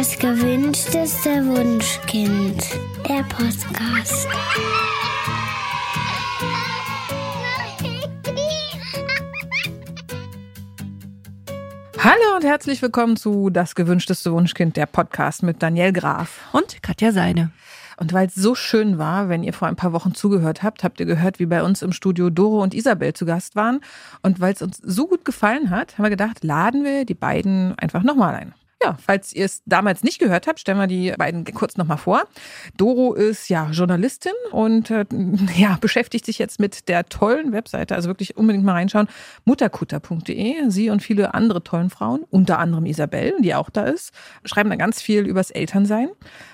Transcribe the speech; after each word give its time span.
Das 0.00 0.18
gewünschteste 0.18 1.46
Wunschkind. 1.46 2.64
Der 3.06 3.22
Podcast. 3.24 4.26
Hallo 11.98 12.36
und 12.36 12.44
herzlich 12.44 12.80
willkommen 12.80 13.18
zu 13.18 13.50
Das 13.50 13.74
gewünschteste 13.74 14.32
Wunschkind, 14.32 14.78
der 14.78 14.86
Podcast 14.86 15.42
mit 15.42 15.62
Daniel 15.62 15.92
Graf. 15.92 16.48
Und 16.52 16.82
Katja 16.82 17.12
Seine. 17.12 17.50
Und 17.98 18.14
weil 18.14 18.28
es 18.28 18.34
so 18.34 18.54
schön 18.54 18.96
war, 18.96 19.28
wenn 19.28 19.42
ihr 19.42 19.52
vor 19.52 19.68
ein 19.68 19.76
paar 19.76 19.92
Wochen 19.92 20.14
zugehört 20.14 20.62
habt, 20.62 20.82
habt 20.82 20.98
ihr 21.00 21.04
gehört, 21.04 21.40
wie 21.40 21.46
bei 21.46 21.62
uns 21.62 21.82
im 21.82 21.92
Studio 21.92 22.30
Doro 22.30 22.62
und 22.62 22.72
Isabel 22.72 23.12
zu 23.12 23.26
Gast 23.26 23.54
waren. 23.54 23.80
Und 24.22 24.40
weil 24.40 24.54
es 24.54 24.62
uns 24.62 24.78
so 24.78 25.06
gut 25.06 25.26
gefallen 25.26 25.68
hat, 25.68 25.98
haben 25.98 26.04
wir 26.06 26.08
gedacht, 26.10 26.42
laden 26.42 26.84
wir 26.84 27.04
die 27.04 27.12
beiden 27.12 27.78
einfach 27.78 28.02
nochmal 28.02 28.34
ein. 28.34 28.54
Ja, 28.82 28.96
falls 28.98 29.34
ihr 29.34 29.44
es 29.44 29.62
damals 29.66 30.02
nicht 30.02 30.18
gehört 30.18 30.46
habt, 30.46 30.58
stellen 30.58 30.78
wir 30.78 30.86
die 30.86 31.12
beiden 31.12 31.44
kurz 31.44 31.76
nochmal 31.76 31.98
vor. 31.98 32.22
Doro 32.78 33.12
ist 33.12 33.50
ja 33.50 33.68
Journalistin 33.70 34.32
und 34.52 34.90
äh, 34.90 35.04
ja, 35.56 35.76
beschäftigt 35.78 36.24
sich 36.24 36.38
jetzt 36.38 36.58
mit 36.58 36.88
der 36.88 37.04
tollen 37.04 37.52
Webseite, 37.52 37.94
also 37.94 38.08
wirklich 38.08 38.38
unbedingt 38.38 38.64
mal 38.64 38.72
reinschauen, 38.72 39.08
mutterkutter.de. 39.44 40.70
Sie 40.70 40.88
und 40.88 41.02
viele 41.02 41.34
andere 41.34 41.62
tollen 41.62 41.90
Frauen, 41.90 42.24
unter 42.30 42.58
anderem 42.58 42.86
Isabel, 42.86 43.34
die 43.40 43.54
auch 43.54 43.68
da 43.68 43.84
ist, 43.84 44.12
schreiben 44.46 44.70
da 44.70 44.76
ganz 44.76 45.02
viel 45.02 45.26
übers 45.26 45.50
Elternsein. 45.50 46.08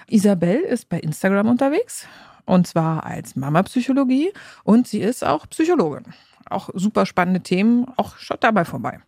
Isabel 0.09 0.59
ist 0.59 0.89
bei 0.89 0.99
Instagram 0.99 1.49
unterwegs 1.49 2.09
und 2.45 2.67
zwar 2.67 3.07
als 3.07 3.37
Mama-Psychologie 3.37 4.33
und 4.65 4.89
sie 4.89 5.01
ist 5.01 5.25
auch 5.25 5.47
Psychologin. 5.51 6.05
Auch 6.49 6.71
super 6.75 7.07
spannende 7.07 7.41
Themen, 7.41 7.87
auch 7.97 8.17
schaut 8.19 8.43
dabei 8.43 8.65
vorbei. 8.65 9.01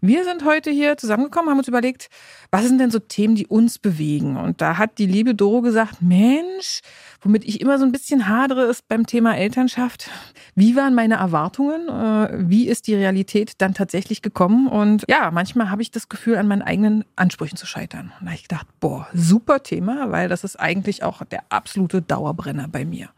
Wir 0.00 0.24
sind 0.24 0.44
heute 0.44 0.70
hier 0.70 0.96
zusammengekommen, 0.96 1.50
haben 1.50 1.58
uns 1.58 1.68
überlegt, 1.68 2.08
was 2.50 2.64
sind 2.66 2.78
denn 2.78 2.90
so 2.90 2.98
Themen, 2.98 3.34
die 3.34 3.46
uns 3.46 3.78
bewegen? 3.78 4.36
Und 4.36 4.60
da 4.60 4.78
hat 4.78 4.98
die 4.98 5.06
liebe 5.06 5.34
Doro 5.34 5.60
gesagt, 5.62 6.02
Mensch, 6.02 6.80
womit 7.20 7.44
ich 7.44 7.60
immer 7.60 7.78
so 7.78 7.84
ein 7.84 7.92
bisschen 7.92 8.28
hadere, 8.28 8.64
ist 8.64 8.88
beim 8.88 9.06
Thema 9.06 9.36
Elternschaft. 9.36 10.10
Wie 10.54 10.76
waren 10.76 10.94
meine 10.94 11.16
Erwartungen? 11.16 11.88
Äh, 11.88 12.48
wie 12.48 12.68
ist 12.68 12.86
die 12.86 12.94
Realität 12.94 13.52
dann 13.58 13.74
tatsächlich 13.74 14.22
gekommen? 14.22 14.66
Und 14.68 15.04
ja, 15.08 15.30
manchmal 15.30 15.70
habe 15.70 15.82
ich 15.82 15.90
das 15.90 16.08
Gefühl, 16.08 16.36
an 16.36 16.48
meinen 16.48 16.62
eigenen 16.62 17.04
Ansprüchen 17.16 17.56
zu 17.56 17.66
scheitern. 17.66 18.12
Und 18.18 18.26
da 18.26 18.26
habe 18.26 18.34
ich 18.34 18.48
gedacht, 18.48 18.66
boah, 18.80 19.08
super 19.12 19.62
Thema, 19.62 20.10
weil 20.10 20.28
das 20.28 20.44
ist 20.44 20.56
eigentlich 20.56 21.02
auch 21.02 21.24
der 21.24 21.44
absolute 21.48 22.02
Dauerbrenner 22.02 22.68
bei 22.68 22.84
mir. 22.84 23.10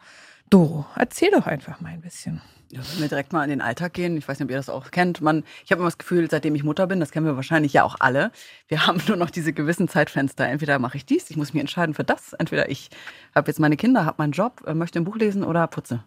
Doro, 0.50 0.86
erzähl 0.96 1.30
doch 1.30 1.46
einfach 1.46 1.80
mal 1.80 1.90
ein 1.90 2.00
bisschen. 2.00 2.40
Ja, 2.72 2.80
wenn 2.92 3.00
wir 3.00 3.08
direkt 3.08 3.32
mal 3.32 3.42
in 3.42 3.50
den 3.50 3.60
Alltag 3.60 3.94
gehen, 3.94 4.16
ich 4.16 4.28
weiß 4.28 4.38
nicht, 4.38 4.44
ob 4.44 4.50
ihr 4.52 4.56
das 4.56 4.68
auch 4.68 4.92
kennt, 4.92 5.20
man, 5.20 5.42
ich 5.64 5.72
habe 5.72 5.80
immer 5.80 5.88
das 5.88 5.98
Gefühl, 5.98 6.30
seitdem 6.30 6.54
ich 6.54 6.62
Mutter 6.62 6.86
bin, 6.86 7.00
das 7.00 7.10
kennen 7.10 7.26
wir 7.26 7.34
wahrscheinlich 7.34 7.72
ja 7.72 7.82
auch 7.82 7.96
alle, 7.98 8.30
wir 8.68 8.86
haben 8.86 9.02
nur 9.08 9.16
noch 9.16 9.30
diese 9.30 9.52
gewissen 9.52 9.88
Zeitfenster. 9.88 10.46
Entweder 10.46 10.78
mache 10.78 10.96
ich 10.96 11.04
dies, 11.04 11.30
ich 11.30 11.36
muss 11.36 11.52
mich 11.52 11.62
entscheiden 11.62 11.94
für 11.96 12.04
das, 12.04 12.32
entweder 12.34 12.68
ich 12.70 12.90
habe 13.34 13.48
jetzt 13.50 13.58
meine 13.58 13.76
Kinder, 13.76 14.04
habe 14.04 14.16
meinen 14.18 14.32
Job, 14.32 14.62
äh, 14.66 14.74
möchte 14.74 15.00
ein 15.00 15.04
Buch 15.04 15.16
lesen 15.16 15.42
oder 15.42 15.66
putze. 15.66 16.04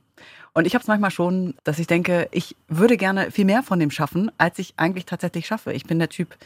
Und 0.54 0.66
ich 0.66 0.74
habe 0.74 0.82
es 0.84 0.88
manchmal 0.88 1.12
schon, 1.12 1.56
dass 1.66 1.80
ich 1.80 1.88
denke, 1.88 2.30
ich 2.32 2.56
würde 2.70 2.96
gerne 2.96 3.30
viel 3.32 3.46
mehr 3.46 3.62
von 3.62 3.80
dem 3.80 3.92
schaffen, 3.92 4.32
als 4.38 4.58
ich 4.58 4.76
eigentlich 4.78 5.06
tatsächlich 5.06 5.46
schaffe. 5.46 5.74
Ich 5.74 5.84
bin 5.84 6.00
der 6.00 6.10
Typ, 6.10 6.38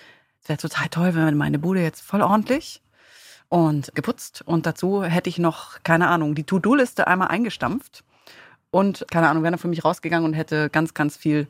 es 0.42 0.50
wäre 0.50 0.58
total 0.58 0.88
toll, 0.90 1.14
wenn 1.14 1.38
meine 1.38 1.60
Bude 1.60 1.82
jetzt 1.82 2.02
voll 2.02 2.24
ordentlich 2.24 2.82
und 3.50 3.94
geputzt 3.94 4.42
und 4.48 4.66
dazu 4.66 5.04
hätte 5.04 5.30
ich 5.30 5.38
noch, 5.38 5.84
keine 5.84 6.08
Ahnung, 6.08 6.34
die 6.34 6.44
To-Do-Liste 6.44 7.06
einmal 7.06 7.28
eingestampft 7.28 8.04
und, 8.72 9.06
keine 9.12 9.30
Ahnung, 9.30 9.44
wäre 9.44 9.52
dann 9.52 9.60
für 9.60 9.68
mich 9.68 9.86
rausgegangen 9.86 10.26
und 10.26 10.34
hätte 10.34 10.70
ganz, 10.70 10.94
ganz 10.94 11.18
viel 11.18 11.48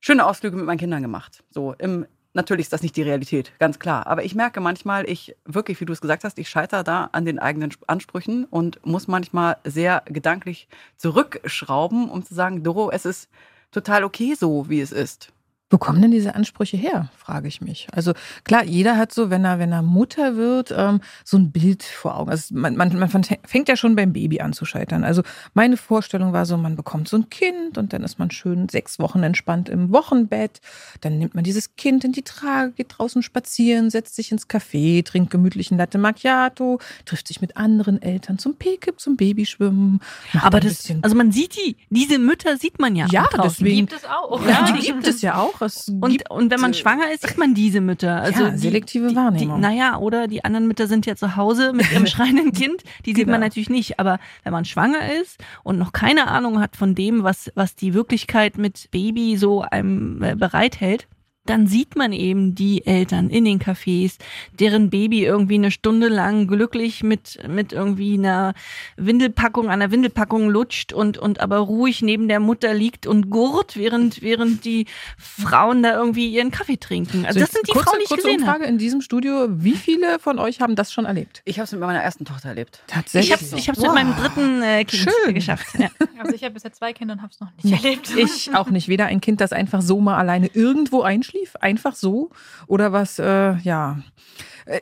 schöne 0.00 0.24
Ausflüge 0.24 0.56
mit 0.56 0.66
meinen 0.66 0.78
Kindern 0.78 1.02
gemacht. 1.02 1.44
So, 1.50 1.74
im, 1.78 2.06
natürlich 2.32 2.66
ist 2.66 2.72
das 2.72 2.82
nicht 2.82 2.96
die 2.96 3.02
Realität, 3.02 3.52
ganz 3.58 3.78
klar. 3.78 4.06
Aber 4.06 4.24
ich 4.24 4.34
merke 4.34 4.60
manchmal, 4.60 5.08
ich 5.08 5.36
wirklich, 5.44 5.80
wie 5.80 5.84
du 5.84 5.92
es 5.92 6.00
gesagt 6.00 6.24
hast, 6.24 6.38
ich 6.38 6.48
scheitere 6.48 6.84
da 6.84 7.10
an 7.12 7.24
den 7.24 7.38
eigenen 7.38 7.70
Ansprüchen 7.86 8.44
und 8.44 8.84
muss 8.84 9.08
manchmal 9.08 9.56
sehr 9.64 10.02
gedanklich 10.06 10.68
zurückschrauben, 10.96 12.08
um 12.08 12.24
zu 12.24 12.34
sagen, 12.34 12.62
Doro, 12.62 12.90
es 12.90 13.04
ist 13.04 13.28
total 13.70 14.04
okay 14.04 14.34
so, 14.34 14.68
wie 14.68 14.80
es 14.80 14.92
ist. 14.92 15.32
Wo 15.72 15.78
kommen 15.78 16.02
denn 16.02 16.10
diese 16.10 16.34
Ansprüche 16.34 16.76
her, 16.76 17.08
frage 17.16 17.46
ich 17.46 17.60
mich. 17.60 17.86
Also 17.92 18.12
klar, 18.42 18.64
jeder 18.64 18.96
hat 18.96 19.12
so, 19.12 19.30
wenn 19.30 19.44
er, 19.44 19.60
wenn 19.60 19.70
er 19.70 19.82
Mutter 19.82 20.36
wird, 20.36 20.74
ähm, 20.76 21.00
so 21.24 21.36
ein 21.36 21.52
Bild 21.52 21.84
vor 21.84 22.16
Augen. 22.16 22.28
Also 22.28 22.52
man, 22.56 22.76
man, 22.76 22.98
man 22.98 23.08
fängt 23.08 23.68
ja 23.68 23.76
schon 23.76 23.94
beim 23.94 24.12
Baby 24.12 24.40
an 24.40 24.52
zu 24.52 24.64
scheitern. 24.64 25.04
Also 25.04 25.22
meine 25.54 25.76
Vorstellung 25.76 26.32
war 26.32 26.44
so, 26.44 26.56
man 26.56 26.74
bekommt 26.74 27.08
so 27.08 27.16
ein 27.16 27.30
Kind 27.30 27.78
und 27.78 27.92
dann 27.92 28.02
ist 28.02 28.18
man 28.18 28.32
schön 28.32 28.68
sechs 28.68 28.98
Wochen 28.98 29.22
entspannt 29.22 29.68
im 29.68 29.92
Wochenbett. 29.92 30.60
Dann 31.02 31.18
nimmt 31.18 31.36
man 31.36 31.44
dieses 31.44 31.76
Kind 31.76 32.04
in 32.04 32.10
die 32.10 32.22
Trage, 32.22 32.72
geht 32.72 32.98
draußen 32.98 33.22
spazieren, 33.22 33.90
setzt 33.90 34.16
sich 34.16 34.32
ins 34.32 34.48
Café, 34.48 35.04
trinkt 35.04 35.30
gemütlichen 35.30 35.78
Latte 35.78 35.98
Macchiato, 35.98 36.80
trifft 37.04 37.28
sich 37.28 37.40
mit 37.40 37.56
anderen 37.56 38.02
Eltern 38.02 38.38
zum 38.38 38.56
P-Kip, 38.56 38.98
zum 38.98 39.16
Babyschwimmen. 39.16 40.00
Aber 40.40 40.58
das, 40.58 40.92
also 41.02 41.14
man 41.14 41.30
sieht 41.30 41.54
die, 41.54 41.76
diese 41.90 42.18
Mütter 42.18 42.56
sieht 42.56 42.80
man 42.80 42.96
ja. 42.96 43.06
Ja, 43.10 43.28
deswegen. 43.40 43.86
Gibt 43.86 43.92
es 43.92 44.04
auch. 44.04 44.44
Ja, 44.44 44.64
die 44.72 44.80
gibt 44.84 45.06
es 45.06 45.22
ja 45.22 45.36
auch. 45.36 45.59
Es 45.62 45.88
und, 45.88 46.30
und 46.30 46.50
wenn 46.50 46.60
man 46.60 46.74
schwanger 46.74 47.10
ist, 47.12 47.26
sieht 47.26 47.38
man 47.38 47.54
diese 47.54 47.80
Mütter. 47.80 48.20
Also 48.20 48.44
ja, 48.44 48.56
selektive 48.56 49.08
die, 49.08 49.16
Wahrnehmung. 49.16 49.56
Die, 49.56 49.62
naja, 49.62 49.98
oder 49.98 50.28
die 50.28 50.44
anderen 50.44 50.66
Mütter 50.66 50.86
sind 50.86 51.06
ja 51.06 51.16
zu 51.16 51.36
Hause 51.36 51.72
mit 51.72 51.90
ihrem 51.92 52.06
schreienden 52.08 52.52
Kind. 52.52 52.82
Die 53.06 53.10
sieht 53.10 53.24
Genau. 53.26 53.32
man 53.32 53.40
natürlich 53.40 53.70
nicht. 53.70 53.98
Aber 54.00 54.18
wenn 54.44 54.52
man 54.52 54.64
schwanger 54.64 55.12
ist 55.20 55.38
und 55.62 55.78
noch 55.78 55.92
keine 55.92 56.28
Ahnung 56.28 56.60
hat 56.60 56.76
von 56.76 56.94
dem, 56.94 57.22
was, 57.22 57.50
was 57.54 57.74
die 57.76 57.94
Wirklichkeit 57.94 58.58
mit 58.58 58.90
Baby 58.90 59.36
so 59.36 59.62
einem 59.62 60.22
äh, 60.22 60.34
bereithält, 60.34 61.06
dann 61.46 61.66
sieht 61.66 61.96
man 61.96 62.12
eben 62.12 62.54
die 62.54 62.86
Eltern 62.86 63.30
in 63.30 63.44
den 63.44 63.58
Cafés, 63.58 64.18
deren 64.52 64.90
Baby 64.90 65.24
irgendwie 65.24 65.54
eine 65.54 65.70
Stunde 65.70 66.08
lang 66.08 66.46
glücklich 66.46 67.02
mit, 67.02 67.38
mit 67.48 67.72
irgendwie 67.72 68.14
einer 68.14 68.54
Windelpackung, 68.96 69.68
einer 69.68 69.90
Windelpackung 69.90 70.48
lutscht 70.50 70.92
und, 70.92 71.18
und 71.18 71.40
aber 71.40 71.58
ruhig 71.58 72.02
neben 72.02 72.28
der 72.28 72.40
Mutter 72.40 72.74
liegt 72.74 73.06
und 73.06 73.30
gurt, 73.30 73.76
während, 73.76 74.22
während 74.22 74.64
die 74.64 74.86
Frauen 75.18 75.82
da 75.82 75.94
irgendwie 75.94 76.28
ihren 76.28 76.50
Kaffee 76.50 76.76
trinken. 76.76 77.24
Also 77.26 77.40
das 77.40 77.50
sind 77.50 77.66
die 77.66 77.72
kurze, 77.72 77.86
Frauen, 77.86 77.98
die 77.98 78.02
ich 78.04 78.08
kurze 78.10 78.22
gesehen 78.22 78.46
habe. 78.46 78.58
Umfrage 78.58 78.70
in 78.70 78.78
diesem 78.78 79.00
Studio. 79.00 79.46
Wie 79.50 79.76
viele 79.76 80.18
von 80.18 80.38
euch 80.38 80.60
haben 80.60 80.76
das 80.76 80.92
schon 80.92 81.06
erlebt? 81.06 81.42
Ich 81.46 81.58
habe 81.58 81.64
es 81.64 81.72
mit 81.72 81.80
meiner 81.80 82.00
ersten 82.00 82.24
Tochter 82.26 82.50
erlebt. 82.50 82.82
Tatsächlich. 82.86 83.30
Ich 83.30 83.32
habe 83.32 83.44
es 83.44 83.52
ich 83.52 83.68
hab's 83.68 83.80
mit 83.80 83.92
meinem 83.92 84.14
dritten 84.14 84.62
äh, 84.62 84.84
Kind 84.84 85.10
Schön. 85.24 85.34
geschafft. 85.34 85.66
Ja. 85.78 85.88
Also 86.20 86.34
ich 86.34 86.44
habe 86.44 86.52
bisher 86.52 86.70
zwei 86.70 86.92
Kinder 86.92 87.14
und 87.14 87.22
habe 87.22 87.32
es 87.32 87.40
noch 87.40 87.48
nicht 87.62 87.82
erlebt. 87.82 88.10
Ich 88.14 88.54
auch 88.54 88.68
nicht. 88.68 88.88
Weder 88.88 89.06
ein 89.06 89.22
Kind, 89.22 89.40
das 89.40 89.54
einfach 89.54 89.80
so 89.80 90.02
mal 90.02 90.18
alleine 90.18 90.48
irgendwo 90.52 91.00
einschlief, 91.30 91.56
einfach 91.60 91.94
so, 91.94 92.30
oder 92.66 92.92
was, 92.92 93.18
äh, 93.18 93.54
ja, 93.58 93.98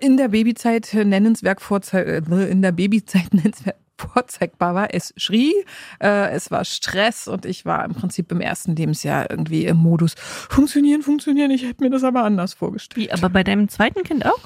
in 0.01 0.17
der 0.17 0.29
Babyzeit 0.29 0.91
nennenswert 0.95 1.61
vorzeig 1.61 2.07
äh, 2.07 2.51
in 2.51 2.63
der 2.63 2.73
Babyzeit 2.73 3.33
nennenswert 3.35 3.77
vorzeigbar 3.97 4.75
war. 4.75 4.95
Es 4.95 5.13
schrie, 5.17 5.53
äh, 6.01 6.31
es 6.31 6.51
war 6.53 6.65
Stress 6.65 7.27
und 7.27 7.45
ich 7.45 7.65
war 7.65 7.85
im 7.85 7.95
Prinzip 7.95 8.31
im 8.31 8.41
ersten 8.41 8.77
Lebensjahr 8.77 9.29
irgendwie 9.29 9.65
im 9.65 9.77
Modus 9.79 10.15
funktionieren, 10.17 11.03
funktionieren. 11.03 11.51
Ich 11.51 11.65
hätte 11.65 11.83
mir 11.83 11.91
das 11.91 12.05
aber 12.05 12.23
anders 12.23 12.55
vorgestellt. 12.55 12.97
Wie, 12.97 13.13
aber 13.13 13.29
bei 13.29 13.43
deinem 13.43 13.69
zweiten 13.69 14.05
Kind 14.05 14.25
auch? 14.25 14.39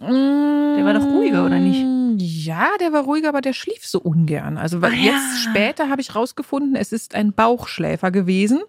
Der 0.00 0.84
war 0.84 0.92
doch 0.92 1.04
ruhiger, 1.04 1.46
oder 1.46 1.58
nicht? 1.58 1.86
Ja, 2.20 2.68
der 2.80 2.92
war 2.92 3.04
ruhiger, 3.04 3.28
aber 3.28 3.40
der 3.40 3.52
schlief 3.52 3.86
so 3.86 4.00
ungern. 4.00 4.58
Also 4.58 4.78
Ah, 4.82 4.88
ja. 4.88 5.12
jetzt 5.12 5.44
später 5.44 5.88
habe 5.88 6.00
ich 6.00 6.14
rausgefunden, 6.14 6.74
es 6.74 6.92
ist 6.92 7.14
ein 7.14 7.32
Bauchschläfer 7.32 8.10
gewesen. 8.10 8.60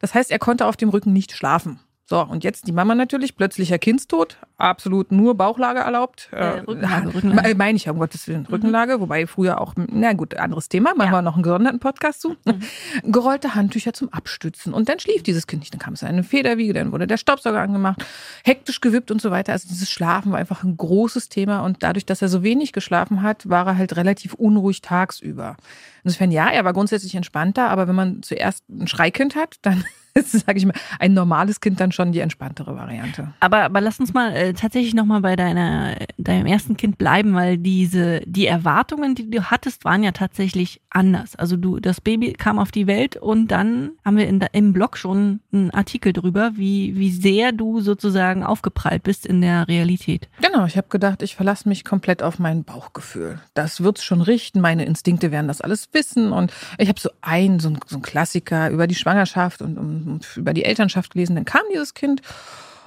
Das 0.00 0.14
heißt, 0.14 0.30
er 0.30 0.38
konnte 0.38 0.66
auf 0.66 0.76
dem 0.76 0.90
Rücken 0.90 1.12
nicht 1.12 1.32
schlafen. 1.32 1.80
So, 2.10 2.20
und 2.22 2.42
jetzt 2.42 2.66
die 2.66 2.72
Mama 2.72 2.96
natürlich, 2.96 3.36
plötzlicher 3.36 3.78
Kindstod, 3.78 4.36
absolut 4.58 5.12
nur 5.12 5.36
Bauchlage 5.36 5.78
erlaubt. 5.78 6.28
Äh, 6.32 6.38
Äh, 6.38 6.58
Rückenlage, 6.62 7.14
Rückenlage. 7.14 7.48
me- 7.50 7.54
Meine 7.54 7.76
ich 7.76 7.84
ja, 7.84 7.92
um 7.92 8.00
Gottes 8.00 8.26
Willen, 8.26 8.46
Rückenlage, 8.46 9.00
wobei 9.00 9.28
früher 9.28 9.60
auch, 9.60 9.74
na 9.76 10.12
gut, 10.14 10.34
anderes 10.34 10.68
Thema, 10.68 10.92
machen 10.96 11.12
Ja. 11.12 11.18
wir 11.18 11.22
noch 11.22 11.34
einen 11.34 11.44
gesonderten 11.44 11.78
Podcast 11.78 12.20
zu. 12.20 12.34
Gerollte 13.04 13.54
Handtücher 13.54 13.92
zum 13.92 14.12
Abstützen 14.12 14.74
und 14.74 14.88
dann 14.88 14.98
schlief 14.98 15.22
dieses 15.22 15.46
Kind 15.46 15.60
nicht. 15.60 15.72
Dann 15.72 15.78
kam 15.78 15.92
es 15.92 16.02
in 16.02 16.08
eine 16.08 16.24
Federwiege, 16.24 16.72
dann 16.72 16.90
wurde 16.90 17.06
der 17.06 17.16
Staubsauger 17.16 17.60
angemacht, 17.60 18.04
hektisch 18.44 18.80
gewippt 18.80 19.12
und 19.12 19.22
so 19.22 19.30
weiter. 19.30 19.52
Also 19.52 19.68
dieses 19.68 19.88
Schlafen 19.88 20.32
war 20.32 20.40
einfach 20.40 20.64
ein 20.64 20.76
großes 20.76 21.28
Thema 21.28 21.60
und 21.60 21.84
dadurch, 21.84 22.06
dass 22.06 22.22
er 22.22 22.28
so 22.28 22.42
wenig 22.42 22.72
geschlafen 22.72 23.22
hat, 23.22 23.48
war 23.48 23.68
er 23.68 23.76
halt 23.78 23.94
relativ 23.96 24.34
unruhig 24.34 24.80
tagsüber. 24.82 25.56
Insofern 26.02 26.32
ja, 26.32 26.48
er 26.48 26.64
war 26.64 26.72
grundsätzlich 26.72 27.14
entspannter, 27.14 27.68
aber 27.70 27.86
wenn 27.86 27.94
man 27.94 28.22
zuerst 28.24 28.68
ein 28.68 28.88
Schreikind 28.88 29.36
hat, 29.36 29.58
dann 29.62 29.84
ist, 30.14 30.32
sage 30.32 30.58
ich 30.58 30.66
mal, 30.66 30.74
ein 30.98 31.14
normales 31.14 31.60
Kind 31.60 31.80
dann 31.80 31.92
schon 31.92 32.12
die 32.12 32.20
entspanntere 32.20 32.76
Variante. 32.76 33.32
Aber, 33.40 33.62
aber 33.62 33.80
lass 33.80 34.00
uns 34.00 34.12
mal 34.12 34.34
äh, 34.34 34.52
tatsächlich 34.52 34.94
nochmal 34.94 35.20
bei 35.20 35.36
deiner, 35.36 35.96
deinem 36.18 36.46
ersten 36.46 36.76
Kind 36.76 36.98
bleiben, 36.98 37.34
weil 37.34 37.58
diese, 37.58 38.20
die 38.26 38.46
Erwartungen, 38.46 39.14
die 39.14 39.30
du 39.30 39.50
hattest, 39.50 39.84
waren 39.84 40.02
ja 40.02 40.12
tatsächlich 40.12 40.80
anders. 40.90 41.36
Also 41.36 41.56
du, 41.56 41.78
das 41.80 42.00
Baby 42.00 42.32
kam 42.32 42.58
auf 42.58 42.70
die 42.70 42.86
Welt 42.86 43.16
und 43.16 43.48
dann 43.48 43.92
haben 44.04 44.16
wir 44.16 44.28
in, 44.28 44.40
im 44.52 44.72
Blog 44.72 44.96
schon 44.96 45.40
einen 45.52 45.70
Artikel 45.70 46.12
drüber, 46.12 46.52
wie, 46.54 46.96
wie 46.96 47.10
sehr 47.10 47.52
du 47.52 47.80
sozusagen 47.80 48.42
aufgeprallt 48.42 49.02
bist 49.02 49.26
in 49.26 49.40
der 49.40 49.68
Realität. 49.68 50.28
Genau, 50.40 50.64
ich 50.66 50.76
habe 50.76 50.88
gedacht, 50.88 51.22
ich 51.22 51.36
verlasse 51.36 51.68
mich 51.68 51.84
komplett 51.84 52.22
auf 52.22 52.38
mein 52.38 52.64
Bauchgefühl. 52.64 53.38
Das 53.54 53.82
wird's 53.82 54.02
schon 54.02 54.20
richten, 54.20 54.60
meine 54.60 54.84
Instinkte 54.84 55.30
werden 55.30 55.48
das 55.48 55.60
alles 55.60 55.88
wissen. 55.92 56.32
Und 56.32 56.52
ich 56.78 56.88
habe 56.88 57.00
so 57.00 57.10
ein, 57.20 57.60
so 57.60 57.70
ein, 57.70 57.78
so 57.86 57.96
ein 57.96 58.02
Klassiker 58.02 58.70
über 58.70 58.86
die 58.86 58.94
Schwangerschaft 58.94 59.62
und, 59.62 59.78
um, 59.78 60.06
und 60.06 60.09
über 60.36 60.52
die 60.52 60.64
Elternschaft 60.64 61.12
gelesen. 61.12 61.36
Dann 61.36 61.44
kam 61.44 61.62
dieses 61.72 61.94
Kind 61.94 62.22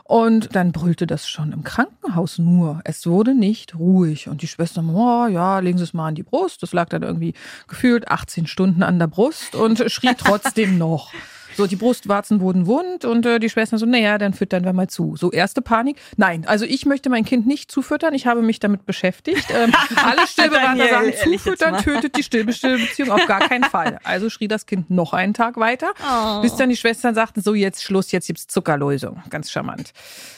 Und 0.05 0.53
dann 0.55 0.73
brüllte 0.73 1.07
das 1.07 1.29
schon 1.29 1.53
im 1.53 1.63
Krankenhaus 1.63 2.37
nur. 2.37 2.81
Es 2.83 3.07
wurde 3.07 3.33
nicht 3.33 3.75
ruhig. 3.79 4.27
Und 4.27 4.41
die 4.41 4.47
Schwester, 4.47 4.83
oh, 4.85 5.27
ja, 5.27 5.59
legen 5.59 5.77
Sie 5.77 5.85
es 5.85 5.93
mal 5.93 6.09
an 6.09 6.15
die 6.15 6.23
Brust. 6.23 6.61
Das 6.61 6.73
lag 6.73 6.89
dann 6.89 7.03
irgendwie 7.03 7.33
gefühlt 7.67 8.09
18 8.09 8.45
Stunden 8.47 8.83
an 8.83 8.99
der 8.99 9.07
Brust 9.07 9.55
und 9.55 9.89
schrie 9.89 10.13
trotzdem 10.17 10.77
noch. 10.77 11.13
So, 11.55 11.67
die 11.67 11.75
Brustwarzen 11.75 12.41
wurden 12.41 12.65
wund 12.65 13.05
und 13.05 13.25
äh, 13.25 13.39
die 13.39 13.49
Schwester 13.49 13.77
so, 13.77 13.85
naja, 13.85 14.17
dann 14.17 14.33
füttern 14.33 14.63
wir 14.65 14.73
mal 14.73 14.87
zu. 14.87 15.15
So, 15.15 15.31
erste 15.31 15.61
Panik. 15.61 15.97
Nein, 16.17 16.45
also 16.47 16.65
ich 16.65 16.85
möchte 16.85 17.09
mein 17.09 17.25
Kind 17.25 17.47
nicht 17.47 17.71
zufüttern. 17.71 18.13
Ich 18.13 18.27
habe 18.27 18.41
mich 18.41 18.59
damit 18.59 18.85
beschäftigt. 18.85 19.45
Ähm, 19.53 19.73
alle 19.95 20.27
Stillberater 20.27 20.87
sagen, 20.87 21.13
zufüttern 21.23 21.77
tötet 21.83 22.17
die 22.17 22.23
Stillbeziehung 22.23 23.11
auf 23.11 23.25
gar 23.27 23.41
keinen 23.41 23.63
Fall. 23.63 23.99
Also 24.03 24.29
schrie 24.29 24.47
das 24.47 24.65
Kind 24.65 24.89
noch 24.89 25.13
einen 25.13 25.33
Tag 25.33 25.57
weiter, 25.57 25.91
oh. 26.03 26.41
bis 26.41 26.55
dann 26.55 26.69
die 26.69 26.75
Schwestern 26.75 27.15
sagten, 27.15 27.41
so 27.41 27.53
jetzt 27.53 27.83
Schluss, 27.83 28.11
jetzt 28.11 28.27
gibt's 28.27 28.47
Zuckerlösung. 28.47 29.21
Ganz 29.29 29.49
charmant. 29.49 29.93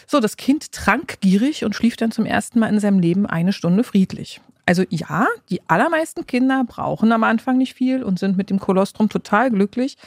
So, 0.07 0.19
das 0.19 0.37
Kind 0.37 0.71
trank 0.71 1.19
gierig 1.19 1.65
und 1.65 1.75
schlief 1.75 1.97
dann 1.97 2.11
zum 2.11 2.25
ersten 2.25 2.59
Mal 2.59 2.67
in 2.67 2.79
seinem 2.79 2.99
Leben 2.99 3.25
eine 3.25 3.53
Stunde 3.53 3.83
friedlich. 3.83 4.39
Also 4.65 4.83
ja, 4.89 5.27
die 5.49 5.61
allermeisten 5.67 6.25
Kinder 6.25 6.63
brauchen 6.67 7.11
am 7.11 7.23
Anfang 7.23 7.57
nicht 7.57 7.75
viel 7.75 8.03
und 8.03 8.17
sind 8.17 8.35
mit 8.35 8.49
dem 8.49 8.59
Kolostrum 8.59 9.09
total 9.09 9.51
glücklich. 9.51 9.97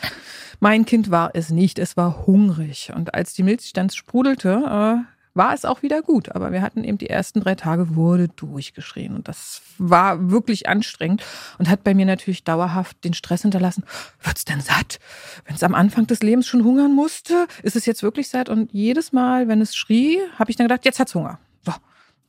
Mein 0.60 0.84
Kind 0.84 1.10
war 1.10 1.30
es 1.34 1.50
nicht, 1.50 1.78
es 1.78 1.96
war 1.96 2.26
hungrig. 2.26 2.92
Und 2.94 3.14
als 3.14 3.32
die 3.32 3.44
Milch 3.44 3.72
sprudelte, 3.92 5.04
äh, 5.04 5.18
war 5.34 5.54
es 5.54 5.64
auch 5.64 5.82
wieder 5.82 6.02
gut. 6.02 6.34
Aber 6.34 6.52
wir 6.52 6.62
hatten 6.62 6.82
eben 6.82 6.98
die 6.98 7.08
ersten 7.08 7.40
drei 7.40 7.54
Tage, 7.54 7.94
wurde 7.94 8.28
durchgeschrien. 8.28 9.14
Und 9.14 9.28
das 9.28 9.62
war 9.78 10.30
wirklich 10.30 10.68
anstrengend 10.68 11.24
und 11.58 11.68
hat 11.68 11.84
bei 11.84 11.94
mir 11.94 12.06
natürlich 12.06 12.42
dauerhaft 12.42 13.04
den 13.04 13.14
Stress 13.14 13.42
hinterlassen. 13.42 13.84
Wird's 14.20 14.44
denn 14.44 14.60
satt? 14.60 14.98
Wenn 15.46 15.54
es 15.54 15.62
am 15.62 15.74
Anfang 15.74 16.08
des 16.08 16.22
Lebens 16.22 16.48
schon 16.48 16.64
hungern 16.64 16.92
musste, 16.92 17.46
ist 17.62 17.76
es 17.76 17.86
jetzt 17.86 18.02
wirklich 18.02 18.28
satt? 18.28 18.48
Und 18.48 18.72
jedes 18.72 19.12
Mal, 19.12 19.46
wenn 19.46 19.60
es 19.60 19.76
schrie, 19.76 20.18
habe 20.38 20.50
ich 20.50 20.56
dann 20.56 20.66
gedacht, 20.66 20.84
jetzt 20.84 20.98
hat's 20.98 21.14
Hunger 21.14 21.38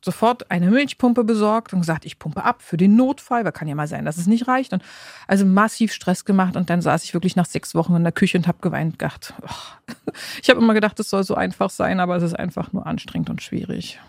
sofort 0.04 0.50
eine 0.50 0.70
Milchpumpe 0.70 1.24
besorgt 1.24 1.72
und 1.72 1.80
gesagt, 1.80 2.06
ich 2.06 2.18
pumpe 2.18 2.44
ab 2.44 2.62
für 2.62 2.76
den 2.76 2.96
Notfall, 2.96 3.44
weil 3.44 3.52
kann 3.52 3.68
ja 3.68 3.74
mal 3.74 3.86
sein, 3.86 4.04
dass 4.04 4.16
es 4.16 4.26
nicht 4.26 4.48
reicht. 4.48 4.72
Und 4.72 4.82
also 5.26 5.44
massiv 5.44 5.92
Stress 5.92 6.24
gemacht 6.24 6.56
und 6.56 6.70
dann 6.70 6.80
saß 6.80 7.04
ich 7.04 7.14
wirklich 7.14 7.36
nach 7.36 7.46
sechs 7.46 7.74
Wochen 7.74 7.94
in 7.94 8.02
der 8.02 8.12
Küche 8.12 8.38
und 8.38 8.46
habe 8.46 8.58
geweint 8.60 8.98
gedacht. 8.98 9.34
Oh. 9.42 9.92
Ich 10.42 10.50
habe 10.50 10.60
immer 10.60 10.74
gedacht, 10.74 10.98
es 10.98 11.08
soll 11.08 11.22
so 11.22 11.36
einfach 11.36 11.70
sein, 11.70 12.00
aber 12.00 12.16
es 12.16 12.24
ist 12.24 12.34
einfach 12.34 12.72
nur 12.72 12.84
anstrengend 12.84 13.30
und 13.30 13.42
schwierig. 13.42 14.00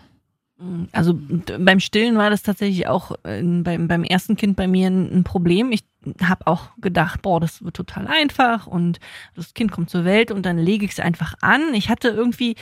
Also 0.92 1.18
beim 1.58 1.80
Stillen 1.80 2.16
war 2.16 2.30
das 2.30 2.42
tatsächlich 2.42 2.86
auch 2.86 3.12
äh, 3.24 3.42
beim, 3.42 3.88
beim 3.88 4.04
ersten 4.04 4.36
Kind 4.36 4.56
bei 4.56 4.68
mir 4.68 4.88
ein, 4.88 5.12
ein 5.12 5.24
Problem. 5.24 5.72
Ich 5.72 5.84
habe 6.22 6.46
auch 6.46 6.70
gedacht, 6.80 7.22
boah, 7.22 7.40
das 7.40 7.64
wird 7.64 7.74
total 7.74 8.06
einfach 8.06 8.66
und 8.66 9.00
das 9.34 9.54
Kind 9.54 9.72
kommt 9.72 9.90
zur 9.90 10.04
Welt 10.04 10.30
und 10.30 10.46
dann 10.46 10.58
lege 10.58 10.84
ich 10.84 10.92
es 10.92 11.00
einfach 11.00 11.34
an. 11.40 11.74
Ich 11.74 11.88
hatte 11.88 12.08
irgendwie 12.08 12.54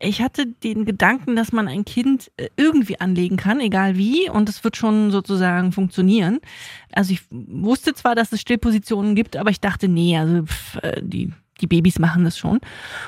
ich 0.00 0.22
hatte 0.22 0.46
den 0.46 0.84
Gedanken, 0.84 1.34
dass 1.34 1.52
man 1.52 1.66
ein 1.66 1.84
Kind 1.84 2.30
äh, 2.36 2.48
irgendwie 2.56 3.00
anlegen 3.00 3.36
kann, 3.36 3.60
egal 3.60 3.96
wie, 3.96 4.30
und 4.30 4.48
es 4.48 4.62
wird 4.62 4.76
schon 4.76 5.10
sozusagen 5.10 5.72
funktionieren. 5.72 6.38
Also 6.92 7.12
ich 7.12 7.22
wusste 7.30 7.94
zwar, 7.94 8.14
dass 8.14 8.32
es 8.32 8.40
Stillpositionen 8.40 9.14
gibt, 9.14 9.36
aber 9.36 9.50
ich 9.50 9.60
dachte, 9.60 9.88
nee, 9.88 10.16
also 10.16 10.44
pff, 10.44 10.76
äh, 10.82 11.02
die, 11.02 11.32
die 11.60 11.66
Babys 11.66 11.98
machen 11.98 12.24
das 12.24 12.38
schon. 12.38 12.60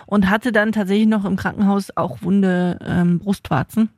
Und 0.07 0.29
hatte 0.29 0.51
dann 0.51 0.73
tatsächlich 0.73 1.07
noch 1.07 1.25
im 1.25 1.37
Krankenhaus 1.37 1.97
auch 1.97 2.23
wunde 2.23 2.79
ähm, 2.85 3.21
Brustwarzen 3.21 3.91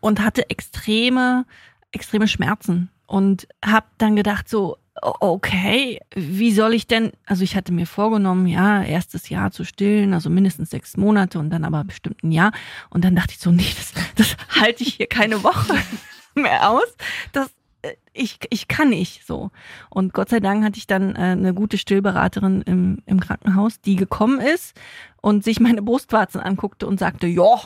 und 0.00 0.20
hatte 0.20 0.48
extreme, 0.48 1.44
extreme 1.90 2.28
Schmerzen. 2.28 2.90
Und 3.06 3.46
habe 3.62 3.86
dann 3.98 4.16
gedacht, 4.16 4.48
so, 4.48 4.78
okay, 5.00 6.00
wie 6.14 6.52
soll 6.52 6.74
ich 6.74 6.86
denn, 6.86 7.12
also 7.26 7.42
ich 7.44 7.56
hatte 7.56 7.72
mir 7.72 7.86
vorgenommen, 7.86 8.46
ja, 8.46 8.82
erstes 8.82 9.28
Jahr 9.28 9.50
zu 9.50 9.64
stillen, 9.64 10.12
also 10.12 10.28
mindestens 10.28 10.70
sechs 10.70 10.96
Monate 10.96 11.38
und 11.38 11.50
dann 11.50 11.64
aber 11.64 11.84
bestimmt 11.84 12.22
ein 12.22 12.32
Jahr. 12.32 12.52
Und 12.90 13.04
dann 13.04 13.16
dachte 13.16 13.32
ich 13.32 13.38
so, 13.38 13.50
nee, 13.50 13.72
das, 13.76 13.92
das 14.16 14.36
halte 14.60 14.82
ich 14.82 14.94
hier 14.94 15.06
keine 15.06 15.42
Woche 15.42 15.74
mehr 16.34 16.68
aus. 16.68 16.96
Das, 17.32 17.48
äh, 17.80 17.94
ich, 18.12 18.38
ich 18.50 18.68
kann 18.68 18.90
nicht 18.90 19.26
so. 19.26 19.50
Und 19.88 20.12
Gott 20.12 20.28
sei 20.28 20.40
Dank 20.40 20.62
hatte 20.62 20.78
ich 20.78 20.86
dann 20.86 21.16
äh, 21.16 21.20
eine 21.20 21.54
gute 21.54 21.78
Stillberaterin 21.78 22.60
im, 22.62 22.98
im 23.06 23.18
Krankenhaus, 23.18 23.80
die 23.80 23.96
gekommen 23.96 24.40
ist 24.40 24.78
und 25.22 25.42
sich 25.42 25.58
meine 25.58 25.80
Brustwarzen 25.80 26.40
anguckte 26.40 26.86
und 26.86 26.98
sagte, 26.98 27.26
ja. 27.26 27.62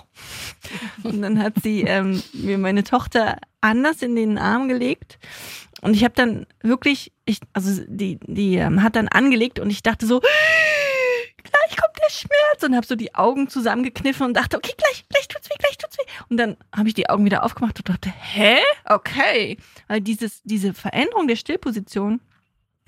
Und 1.02 1.22
dann 1.22 1.42
hat 1.42 1.54
sie 1.62 1.82
ähm, 1.82 2.22
mir 2.32 2.58
meine 2.58 2.84
Tochter 2.84 3.38
anders 3.60 4.02
in 4.02 4.14
den 4.14 4.38
Arm 4.38 4.68
gelegt 4.68 5.18
und 5.82 5.94
ich 5.94 6.04
habe 6.04 6.14
dann 6.14 6.46
wirklich, 6.62 7.12
ich, 7.24 7.40
also 7.52 7.82
die, 7.86 8.18
die 8.22 8.56
ähm, 8.56 8.82
hat 8.82 8.96
dann 8.96 9.08
angelegt 9.08 9.58
und 9.58 9.70
ich 9.70 9.82
dachte 9.82 10.06
so, 10.06 10.20
gleich 10.20 11.76
kommt 11.76 11.96
der 11.98 12.10
Schmerz 12.10 12.62
und 12.62 12.74
habe 12.74 12.86
so 12.86 12.96
die 12.96 13.14
Augen 13.14 13.48
zusammengekniffen 13.48 14.26
und 14.26 14.34
dachte, 14.34 14.56
okay, 14.56 14.72
gleich, 14.76 15.04
gleich 15.08 15.28
tut's 15.28 15.50
weh, 15.50 15.54
gleich 15.58 15.76
tut's 15.76 15.98
weh. 15.98 16.10
Und 16.28 16.38
dann 16.38 16.56
habe 16.74 16.88
ich 16.88 16.94
die 16.94 17.08
Augen 17.08 17.24
wieder 17.24 17.44
aufgemacht 17.44 17.78
und 17.78 17.88
dachte, 17.88 18.10
hä? 18.10 18.58
Okay. 18.84 19.58
Weil 19.88 20.00
dieses, 20.00 20.42
diese 20.44 20.74
Veränderung 20.74 21.28
der 21.28 21.36
Stillposition 21.36 22.20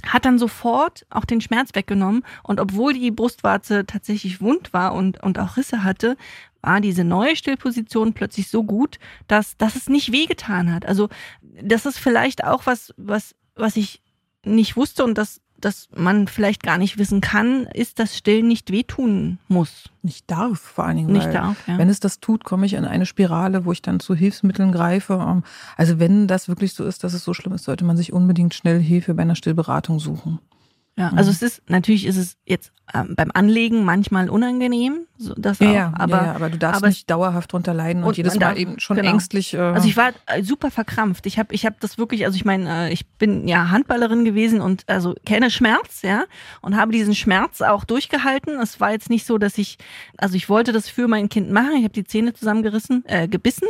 hat 0.07 0.25
dann 0.25 0.39
sofort 0.39 1.07
auch 1.11 1.25
den 1.25 1.41
Schmerz 1.41 1.71
weggenommen. 1.75 2.25
Und 2.43 2.61
obwohl 2.61 2.95
die 2.95 3.11
Brustwarze 3.11 3.87
tatsächlich 3.87 4.41
wund 4.41 4.73
war 4.73 4.95
und, 4.95 5.23
und 5.23 5.39
auch 5.39 5.57
Risse 5.57 5.83
hatte, 5.85 6.17
war 6.61 6.81
diese 6.81 7.05
neue 7.05 7.37
Stillposition 7.37 8.15
plötzlich 8.15 8.49
so 8.49 8.65
gut, 8.65 8.99
dass, 9.27 9.57
dass 9.57 9.77
es 9.77 9.89
nicht 9.89 10.13
wehgetan 10.13 10.73
hat. 10.73 10.87
Also 10.87 11.09
das 11.41 11.87
ist 11.87 11.99
vielleicht 11.99 12.45
auch 12.45 12.67
was, 12.67 12.93
was, 12.97 13.35
was 13.55 13.77
ich 13.77 14.03
nicht 14.45 14.77
wusste 14.77 15.05
und 15.05 15.17
das, 15.17 15.41
dass 15.61 15.89
man 15.95 16.29
vielleicht 16.29 16.63
gar 16.63 16.79
nicht 16.79 16.99
wissen 16.99 17.21
kann, 17.21 17.67
ist, 17.75 17.99
dass 17.99 18.17
Stillen 18.17 18.47
nicht 18.47 18.71
wehtun 18.71 19.39
muss. 19.49 19.91
Nicht 20.03 20.31
darf, 20.31 20.59
vor 20.59 20.85
allen 20.85 20.97
Dingen. 20.97 21.13
Nicht 21.13 21.35
darf, 21.35 21.57
ja. 21.67 21.79
Wenn 21.79 21.89
es 21.89 22.01
das 22.01 22.21
tut, 22.21 22.45
komme 22.45 22.67
ich 22.67 22.75
in 22.75 22.85
eine 22.85 23.07
Spirale, 23.07 23.65
wo 23.65 23.73
ich 23.73 23.83
dann 23.83 24.01
zu 24.01 24.15
Hilfsmitteln 24.15 24.73
greife. 24.73 25.15
Ähm, 25.15 25.43
also 25.77 25.99
wenn 25.99 26.29
das 26.29 26.49
wirklich 26.49 26.75
so 26.75 26.85
ist, 26.85 27.03
dass 27.05 27.13
es 27.13 27.25
so 27.25 27.35
schlimm 27.35 27.55
ist, 27.55 27.65
sollte 27.65 27.85
man 27.85 27.97
sich 27.97 28.13
unbedingt 28.13 28.55
schnell 28.55 28.81
Hilfe 28.81 29.15
bei 29.15 29.23
einer 29.23 29.37
Stillberatung 29.37 29.99
suchen. 29.99 30.39
Ja, 30.97 31.11
also 31.11 31.31
es 31.31 31.43
ist, 31.43 31.63
natürlich 31.69 32.07
ist 32.07 32.17
es 32.17 32.37
jetzt 32.45 32.73
ähm, 32.93 33.15
beim 33.17 33.31
Anlegen 33.33 33.85
manchmal 33.85 34.29
unangenehm, 34.29 35.07
so, 35.21 35.35
das 35.37 35.59
ja, 35.59 35.69
auch, 35.69 35.75
ja, 35.75 35.93
aber, 35.97 36.25
ja, 36.25 36.33
aber 36.35 36.49
du 36.49 36.59
darfst 36.59 36.77
aber 36.83 36.89
nicht 36.89 37.11
dauerhaft 37.11 37.53
drunter 37.53 37.75
leiden 37.75 38.03
und, 38.05 38.11
und 38.11 38.17
jedes 38.17 38.35
Mal 38.35 38.41
darf- 38.41 38.57
eben 38.57 38.79
schon 38.79 38.97
genau. 38.97 39.11
ängstlich. 39.11 39.53
Äh, 39.53 39.59
Also 39.59 39.89
ich 39.89 39.97
war 39.97 40.11
äh, 40.27 40.43
super 40.45 40.71
verkrampft. 40.71 41.27
Ich 41.27 41.39
habe 41.39 41.53
ich 41.55 41.67
hab 41.67 41.81
das 41.81 41.99
wirklich, 41.99 42.25
also 42.25 42.37
ich 42.37 42.45
meine, 42.45 42.89
äh, 42.89 42.93
ich 42.93 43.07
bin 43.07 43.49
ja 43.49 43.71
Handballerin 43.71 44.25
gewesen 44.25 44.61
und 44.61 44.85
also 44.87 45.15
kenne 45.27 45.51
Schmerz, 45.51 46.03
ja, 46.03 46.25
und 46.61 46.77
habe 46.77 46.93
diesen 46.93 47.15
Schmerz 47.17 47.61
auch 47.63 47.85
durchgehalten. 47.85 48.61
Es 48.61 48.81
war 48.81 48.93
jetzt 48.93 49.11
nicht 49.11 49.27
so, 49.27 49.39
dass 49.39 49.59
ich, 49.59 49.79
also 50.17 50.37
ich 50.37 50.49
wollte 50.49 50.73
das 50.73 50.89
für 50.89 51.09
mein 51.09 51.29
Kind 51.29 51.51
machen. 51.51 51.73
Ich 51.79 51.83
habe 51.85 51.95
die 51.95 52.05
Zähne 52.05 52.33
zusammengerissen, 52.33 53.05
äh, 53.09 53.27
gebissen, 53.27 53.67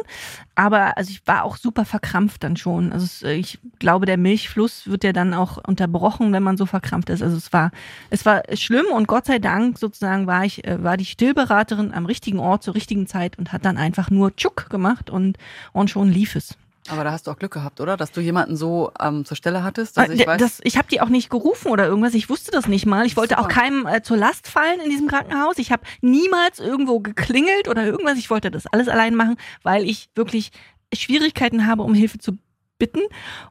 aber 0.55 0.99
also 0.99 1.11
ich 1.11 1.27
war 1.27 1.45
auch 1.45 1.57
super 1.57 1.85
verkrampft 1.87 2.45
dann 2.45 2.57
schon. 2.59 2.93
Also 2.93 3.27
äh, 3.27 3.35
ich 3.37 3.59
glaube, 3.79 4.05
der 4.05 4.19
Milchfluss 4.19 4.87
wird 4.87 5.03
ja 5.03 5.13
dann 5.15 5.33
auch 5.33 5.59
unterbrochen, 5.67 6.33
wenn 6.33 6.43
man 6.43 6.59
so 6.59 6.67
verkrampft 6.67 7.09
ist. 7.11 7.23
Also 7.23 7.37
es 7.39 7.53
war, 7.55 7.71
es 8.11 8.27
war 8.27 8.43
schlimm 8.55 8.87
und 8.93 9.09
Gott 9.09 9.25
sei 9.25 9.39
Dank 9.39 9.79
sozusagen 9.79 10.27
war 10.27 10.45
ich, 10.45 10.63
war 10.67 10.97
die 10.97 11.07
Stillberaterin 11.39 11.95
am 11.95 12.07
richtigen 12.07 12.39
Ort 12.41 12.63
zur 12.63 12.75
richtigen 12.75 13.07
Zeit 13.07 13.39
und 13.39 13.53
hat 13.53 13.65
dann 13.65 13.77
einfach 13.77 14.11
nur 14.11 14.35
Tschuck 14.35 14.69
gemacht 14.71 15.11
und, 15.11 15.39
und 15.73 15.89
schon 15.89 16.11
lief 16.11 16.35
es. 16.35 16.57
Aber 16.91 17.05
da 17.05 17.13
hast 17.13 17.27
du 17.27 17.31
auch 17.31 17.39
Glück 17.39 17.53
gehabt, 17.53 17.81
oder? 17.81 17.99
Dass 17.99 18.13
du 18.13 18.21
jemanden 18.21 18.57
so 18.57 18.91
ähm, 18.99 19.27
zur 19.27 19.37
Stelle 19.37 19.63
hattest. 19.63 19.99
Also 19.99 20.15
ich 20.15 20.27
weiß, 20.27 20.41
das, 20.41 20.61
ich 20.65 20.79
habe 20.79 20.89
die 20.89 21.03
auch 21.03 21.11
nicht 21.11 21.29
gerufen 21.29 21.71
oder 21.71 21.87
irgendwas. 21.87 22.15
Ich 22.15 22.31
wusste 22.31 22.51
das 22.51 22.67
nicht 22.67 22.87
mal. 22.87 23.05
Ich 23.05 23.17
wollte 23.17 23.35
Super. 23.37 23.47
auch 23.47 23.49
keinem 23.49 23.87
äh, 23.87 24.03
zur 24.03 24.17
Last 24.17 24.49
fallen 24.49 24.81
in 24.81 24.91
diesem 24.91 25.07
Krankenhaus. 25.07 25.59
Ich 25.59 25.71
habe 25.71 25.83
niemals 26.01 26.61
irgendwo 26.61 27.01
geklingelt 27.01 27.69
oder 27.69 27.85
irgendwas. 27.85 28.17
Ich 28.17 28.31
wollte 28.31 28.51
das 28.51 28.67
alles 28.67 28.89
allein 28.89 29.15
machen, 29.15 29.37
weil 29.63 29.85
ich 29.85 30.09
wirklich 30.15 30.51
Schwierigkeiten 30.95 31.67
habe, 31.67 31.83
um 31.83 31.93
Hilfe 31.93 32.19
zu 32.19 32.39
bitten. 32.79 33.01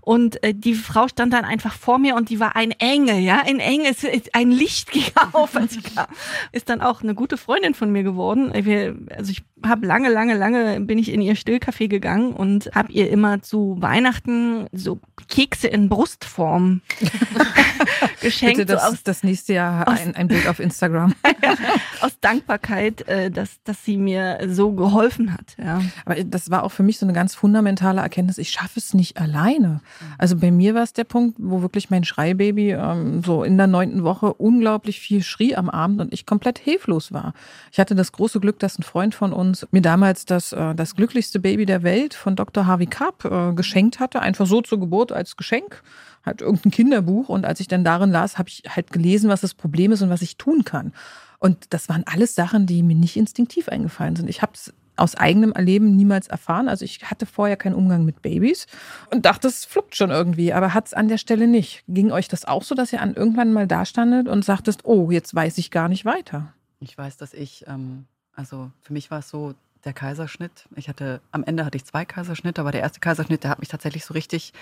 Und 0.01 0.43
äh, 0.43 0.53
die 0.53 0.73
Frau 0.73 1.07
stand 1.07 1.33
dann 1.33 1.45
einfach 1.45 1.73
vor 1.73 1.99
mir 1.99 2.15
und 2.15 2.29
die 2.29 2.39
war 2.39 2.55
ein 2.55 2.71
Engel, 2.71 3.19
ja, 3.19 3.41
ein 3.45 3.59
Engel, 3.59 3.93
ein 4.33 4.51
Licht 4.51 4.91
ging 4.91 5.03
auf, 5.33 5.55
als 5.55 5.75
ich 5.75 5.95
kam. 5.95 6.07
Ist 6.51 6.69
dann 6.69 6.81
auch 6.81 7.01
eine 7.01 7.15
gute 7.15 7.37
Freundin 7.37 7.73
von 7.73 7.91
mir 7.91 8.03
geworden. 8.03 8.51
Äh, 8.53 8.93
also 9.15 9.31
ich 9.31 9.43
habe 9.65 9.85
lange, 9.87 10.09
lange, 10.09 10.35
lange 10.35 10.79
bin 10.81 10.97
ich 10.97 11.11
in 11.11 11.21
ihr 11.21 11.35
Stillcafé 11.35 11.87
gegangen 11.87 12.33
und 12.33 12.69
habe 12.75 12.91
ihr 12.91 13.09
immer 13.09 13.41
zu 13.41 13.77
Weihnachten 13.79 14.67
so 14.71 14.99
Kekse 15.27 15.67
in 15.67 15.89
Brustform 15.89 16.81
geschenkt, 18.21 18.57
bitte 18.57 18.73
das, 18.73 18.83
so 18.83 18.89
aus, 18.89 19.03
das 19.03 19.23
nächste 19.23 19.53
Jahr 19.53 19.87
ein, 19.87 20.15
ein 20.15 20.27
Bild 20.27 20.47
auf 20.47 20.59
Instagram. 20.59 21.13
aus 22.01 22.19
Dankbarkeit, 22.19 23.07
äh, 23.07 23.31
dass, 23.31 23.61
dass 23.63 23.83
sie 23.83 23.97
mir 23.97 24.39
so 24.47 24.73
geholfen 24.73 25.33
hat. 25.33 25.55
Ja. 25.57 25.81
Aber 26.05 26.23
das 26.23 26.51
war 26.51 26.63
auch 26.63 26.71
für 26.71 26.83
mich 26.83 26.99
so 26.99 27.05
eine 27.05 27.13
ganz 27.13 27.33
fundamentale 27.33 28.01
Erkenntnis. 28.01 28.37
Ich 28.37 28.51
schaffe 28.51 28.79
es 28.79 28.93
nicht 28.93 29.17
alleine. 29.19 29.81
Also 30.17 30.35
bei 30.37 30.51
mir 30.51 30.75
war 30.75 30.83
es 30.83 30.93
der 30.93 31.03
Punkt, 31.03 31.37
wo 31.39 31.61
wirklich 31.61 31.89
mein 31.89 32.03
Schreibaby 32.03 32.71
ähm, 32.71 33.23
so 33.23 33.43
in 33.43 33.57
der 33.57 33.67
neunten 33.67 34.03
Woche 34.03 34.33
unglaublich 34.33 34.99
viel 34.99 35.23
schrie 35.23 35.55
am 35.55 35.69
Abend 35.69 35.99
und 35.99 36.13
ich 36.13 36.25
komplett 36.25 36.59
hilflos 36.59 37.11
war. 37.11 37.33
Ich 37.71 37.79
hatte 37.79 37.95
das 37.95 38.11
große 38.11 38.39
Glück, 38.39 38.59
dass 38.59 38.77
ein 38.77 38.83
Freund 38.83 39.15
von 39.15 39.33
uns 39.33 39.46
mir 39.71 39.81
damals 39.81 40.25
das, 40.25 40.53
äh, 40.53 40.75
das 40.75 40.95
glücklichste 40.95 41.39
Baby 41.39 41.65
der 41.65 41.83
Welt 41.83 42.13
von 42.13 42.35
Dr. 42.35 42.65
Harvey 42.65 42.87
Karp 42.87 43.25
äh, 43.25 43.53
geschenkt 43.53 43.99
hatte. 43.99 44.21
Einfach 44.21 44.47
so 44.47 44.61
zur 44.61 44.79
Geburt 44.79 45.11
als 45.11 45.37
Geschenk. 45.37 45.83
halt 46.25 46.41
irgendein 46.41 46.71
Kinderbuch. 46.71 47.29
Und 47.29 47.45
als 47.45 47.59
ich 47.59 47.67
dann 47.67 47.83
darin 47.83 48.11
las, 48.11 48.37
habe 48.37 48.49
ich 48.49 48.63
halt 48.67 48.91
gelesen, 48.91 49.29
was 49.29 49.41
das 49.41 49.53
Problem 49.53 49.91
ist 49.91 50.01
und 50.01 50.09
was 50.09 50.21
ich 50.21 50.37
tun 50.37 50.63
kann. 50.63 50.93
Und 51.39 51.73
das 51.73 51.87
waren 51.89 52.03
alles 52.05 52.35
Sachen, 52.35 52.65
die 52.65 52.83
mir 52.83 52.95
nicht 52.95 53.15
instinktiv 53.15 53.69
eingefallen 53.69 54.15
sind. 54.15 54.29
Ich 54.29 54.41
habe 54.41 54.53
es 54.55 54.73
aus 54.97 55.15
eigenem 55.15 55.51
Erleben 55.53 55.95
niemals 55.95 56.27
erfahren. 56.27 56.67
Also 56.67 56.83
ich 56.83 57.03
hatte 57.03 57.25
vorher 57.25 57.55
keinen 57.55 57.75
Umgang 57.75 58.03
mit 58.03 58.21
Babys 58.21 58.67
und 59.11 59.25
dachte, 59.25 59.47
es 59.47 59.63
fluppt 59.63 59.95
schon 59.95 60.09
irgendwie, 60.09 60.53
aber 60.53 60.73
hat 60.73 60.87
es 60.87 60.93
an 60.93 61.07
der 61.07 61.17
Stelle 61.17 61.47
nicht. 61.47 61.83
Ging 61.87 62.11
euch 62.11 62.27
das 62.27 62.45
auch 62.45 62.63
so, 62.63 62.75
dass 62.75 62.91
ihr 62.91 63.01
an 63.01 63.13
irgendwann 63.13 63.53
mal 63.53 63.67
dastandet 63.67 64.27
und 64.27 64.43
sagtest, 64.43 64.85
oh, 64.85 65.11
jetzt 65.11 65.33
weiß 65.33 65.57
ich 65.59 65.71
gar 65.71 65.87
nicht 65.87 66.03
weiter? 66.05 66.53
Ich 66.79 66.97
weiß, 66.97 67.17
dass 67.17 67.33
ich, 67.33 67.65
ähm, 67.67 68.05
also 68.37 68.71
für 68.81 68.93
mich 68.93 69.11
war 69.11 69.19
es 69.19 69.29
so, 69.29 69.55
der 69.83 69.93
Kaiserschnitt. 69.93 70.67
Ich 70.75 70.89
hatte, 70.89 71.21
am 71.31 71.43
Ende 71.43 71.65
hatte 71.65 71.77
ich 71.77 71.85
zwei 71.85 72.05
Kaiserschnitte, 72.05 72.61
aber 72.61 72.71
der 72.71 72.81
erste 72.81 72.99
Kaiserschnitt, 72.99 73.43
der 73.43 73.51
hat 73.51 73.59
mich 73.59 73.69
tatsächlich 73.69 74.05
so 74.05 74.13
richtig 74.13 74.53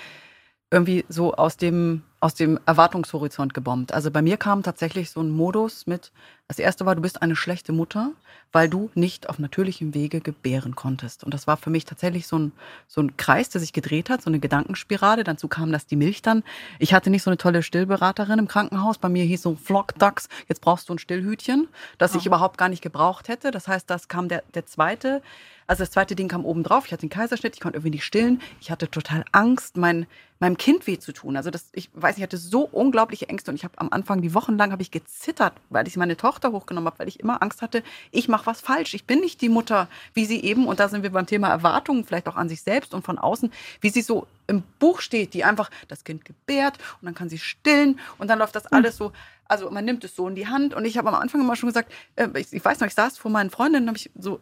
irgendwie 0.72 1.06
so 1.10 1.36
aus 1.36 1.58
dem, 1.58 2.04
aus 2.26 2.34
dem 2.34 2.60
Erwartungshorizont 2.66 3.54
gebombt. 3.54 3.94
Also 3.94 4.10
bei 4.10 4.24
mir 4.24 4.38
kam 4.38 4.64
tatsächlich 4.64 5.12
so 5.12 5.22
ein 5.22 5.30
Modus 5.30 5.86
mit, 5.86 6.12
das 6.48 6.58
erste 6.58 6.84
war, 6.84 6.96
du 6.96 7.02
bist 7.04 7.22
eine 7.22 7.36
schlechte 7.36 7.72
Mutter, 7.72 8.14
weil 8.52 8.68
du 8.68 8.90
nicht 8.96 9.30
auf 9.30 9.38
natürlichem 9.38 9.94
Wege 9.94 10.22
gebären 10.22 10.76
konntest. 10.76 11.24
Und 11.24 11.36
das 11.36 11.46
war 11.46 11.56
für 11.56 11.70
mich 11.70 11.86
tatsächlich 11.86 12.26
so 12.26 12.40
ein, 12.40 12.52
so 12.88 13.00
ein 13.00 13.16
Kreis, 13.16 13.50
der 13.50 13.62
sich 13.62 13.74
gedreht 13.74 14.10
hat, 14.10 14.24
so 14.24 14.32
eine 14.32 14.40
Gedankenspirale. 14.40 15.24
Dazu 15.24 15.48
kam 15.48 15.72
das 15.72 15.86
die 15.86 15.98
Milch 15.98 16.24
dann. 16.24 16.44
Ich 16.80 16.96
hatte 16.96 17.12
nicht 17.12 17.22
so 17.22 17.30
eine 17.30 17.38
tolle 17.38 17.62
Stillberaterin 17.62 18.40
im 18.40 18.48
Krankenhaus. 18.48 18.98
Bei 18.98 19.10
mir 19.10 19.24
hieß 19.24 19.44
so 19.44 19.56
Flock 19.56 19.94
Ducks, 20.00 20.28
jetzt 20.48 20.62
brauchst 20.62 20.90
du 20.90 20.96
ein 20.96 21.00
Stillhütchen, 21.00 21.68
das 22.00 22.16
ich 22.16 22.26
überhaupt 22.26 22.58
gar 22.58 22.70
nicht 22.70 22.82
gebraucht 22.82 23.28
hätte. 23.28 23.52
Das 23.52 23.68
heißt, 23.68 23.88
das 23.88 24.08
kam 24.08 24.30
der, 24.30 24.42
der 24.56 24.66
zweite. 24.66 25.22
Also 25.68 25.82
das 25.82 25.92
zweite 25.92 26.16
Ding 26.16 26.28
kam 26.28 26.46
oben 26.46 26.64
drauf. 26.64 26.86
Ich 26.86 26.92
hatte 26.92 27.02
den 27.02 27.10
Kaiserschnitt, 27.10 27.56
ich 27.56 27.60
konnte 27.60 27.78
irgendwie 27.78 27.96
nicht 27.96 28.06
stillen. 28.06 28.42
Ich 28.62 28.70
hatte 28.70 28.90
total 28.90 29.26
Angst, 29.32 29.78
mein, 29.78 30.06
meinem 30.40 30.58
Kind 30.58 30.86
weh 30.86 31.00
zu 31.00 31.12
tun. 31.12 31.38
Also 31.38 31.50
das, 31.50 31.70
ich 31.74 31.90
weiß 31.94 32.15
nicht, 32.16 32.22
ich 32.22 32.24
hatte 32.24 32.38
so 32.38 32.62
unglaubliche 32.62 33.30
Ängste 33.30 33.52
und 33.52 33.56
ich 33.56 33.64
habe 33.64 33.78
am 33.78 33.90
Anfang 33.92 34.22
die 34.22 34.34
Wochen 34.34 34.58
lang 34.58 34.72
habe 34.72 34.82
ich 34.82 34.92
gezittert, 34.92 35.54
weil 35.70 35.88
ich 35.88 35.98
meine 35.98 36.18
Tochter 36.18 36.52
hochgenommen 36.52 36.88
habe, 36.88 37.00
weil 37.00 37.08
ich 37.08 37.20
immer 37.20 37.42
Angst 37.42 37.62
hatte, 37.62 37.84
ich 38.12 38.28
mache 38.28 38.46
was 38.46 38.62
falsch. 38.62 38.94
Ich 38.94 39.06
bin 39.06 39.20
nicht 39.20 39.42
die 39.42 39.50
Mutter, 39.50 39.88
wie 40.14 40.26
sie 40.26 40.44
eben 40.44 40.68
und 40.68 40.80
da 40.80 40.90
sind 40.90 41.04
wir 41.04 41.12
beim 41.12 41.26
Thema 41.26 41.50
Erwartungen 41.50 42.06
vielleicht 42.06 42.28
auch 42.28 42.36
an 42.36 42.50
sich 42.50 42.62
selbst 42.62 42.94
und 42.94 43.06
von 43.06 43.18
außen, 43.18 43.52
wie 43.82 43.90
sie 43.90 44.02
so 44.02 44.28
im 44.48 44.64
Buch 44.80 45.02
steht, 45.02 45.34
die 45.34 45.44
einfach 45.44 45.70
das 45.88 46.04
Kind 46.04 46.26
gebärt 46.26 46.78
und 47.02 47.06
dann 47.06 47.16
kann 47.16 47.30
sie 47.30 47.40
stillen 47.40 48.00
und 48.18 48.30
dann 48.30 48.40
läuft 48.40 48.56
das 48.56 48.68
alles 48.68 48.98
so. 48.98 49.12
Also 49.48 49.70
man 49.70 49.86
nimmt 49.86 50.04
es 50.04 50.16
so 50.16 50.28
in 50.28 50.36
die 50.36 50.48
Hand 50.48 50.74
und 50.74 50.86
ich 50.86 50.98
habe 50.98 51.10
am 51.10 51.16
Anfang 51.16 51.42
immer 51.42 51.56
schon 51.56 51.70
gesagt, 51.70 51.92
äh, 52.16 52.28
ich, 52.36 52.52
ich, 52.52 52.66
weiß 52.66 52.80
noch, 52.80 52.88
ich 52.88 52.96
saß 52.96 53.18
vor 53.18 53.30
meinen 53.30 53.52
Freundinnen, 53.52 53.88
habe 53.88 53.98
ich 53.98 54.10
so 54.18 54.40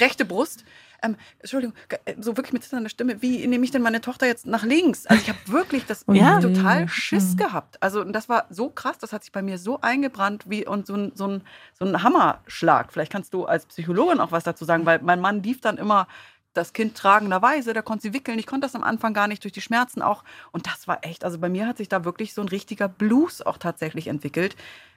rechte 0.00 0.24
Brust. 0.24 0.64
Ähm, 1.02 1.16
Entschuldigung, 1.38 1.74
äh, 2.04 2.14
so 2.20 2.36
wirklich 2.36 2.52
mit 2.52 2.62
zitternder 2.62 2.90
Stimme, 2.90 3.22
wie 3.22 3.46
nehme 3.46 3.64
ich 3.64 3.70
denn 3.70 3.82
meine 3.82 4.00
Tochter 4.00 4.26
jetzt 4.26 4.46
nach 4.46 4.64
links? 4.64 5.06
Also 5.06 5.22
ich 5.22 5.28
habe 5.28 5.38
wirklich 5.46 5.86
das 5.86 6.04
ja. 6.12 6.40
total 6.40 6.88
Schiss 6.88 7.32
mhm. 7.32 7.36
gehabt. 7.38 7.82
Also 7.82 8.04
das 8.04 8.28
war 8.28 8.46
so 8.50 8.68
krass, 8.68 8.98
das 8.98 9.12
hat 9.12 9.22
sich 9.22 9.32
bei 9.32 9.42
mir 9.42 9.58
so 9.58 9.80
eingebrannt 9.80 10.44
wie 10.48 10.66
und 10.66 10.86
so 10.86 10.94
ein, 10.94 11.12
so 11.14 11.26
ein, 11.26 11.42
so 11.78 11.86
ein 11.86 12.02
Hammerschlag. 12.02 12.92
Vielleicht 12.92 13.12
kannst 13.12 13.32
du 13.32 13.46
als 13.46 13.66
Psychologin 13.66 14.20
auch 14.20 14.32
was 14.32 14.44
dazu 14.44 14.64
sagen, 14.64 14.84
weil 14.84 15.00
mein 15.02 15.20
Mann 15.20 15.42
lief 15.42 15.60
dann 15.60 15.78
immer 15.78 16.06
das 16.52 16.72
Kind 16.72 16.96
tragenderweise, 16.96 17.72
da 17.72 17.82
konnte 17.82 18.02
sie 18.02 18.12
wickeln. 18.12 18.38
Ich 18.38 18.46
konnte 18.46 18.66
das 18.66 18.74
am 18.74 18.82
Anfang 18.82 19.14
gar 19.14 19.28
nicht 19.28 19.44
durch 19.44 19.52
die 19.52 19.60
Schmerzen 19.60 20.02
auch. 20.02 20.24
Und 20.50 20.66
das 20.66 20.88
war 20.88 20.98
echt, 21.02 21.24
also 21.24 21.38
bei 21.38 21.48
mir 21.48 21.66
hat 21.66 21.76
sich 21.76 21.88
da 21.88 22.04
wirklich 22.04 22.34
so 22.34 22.42
ein 22.42 22.48
richtiger 22.48 22.88
Blues 22.88 23.40
auch 23.40 23.56
tatsächlich 23.56 24.08
entwickelt. 24.08 24.56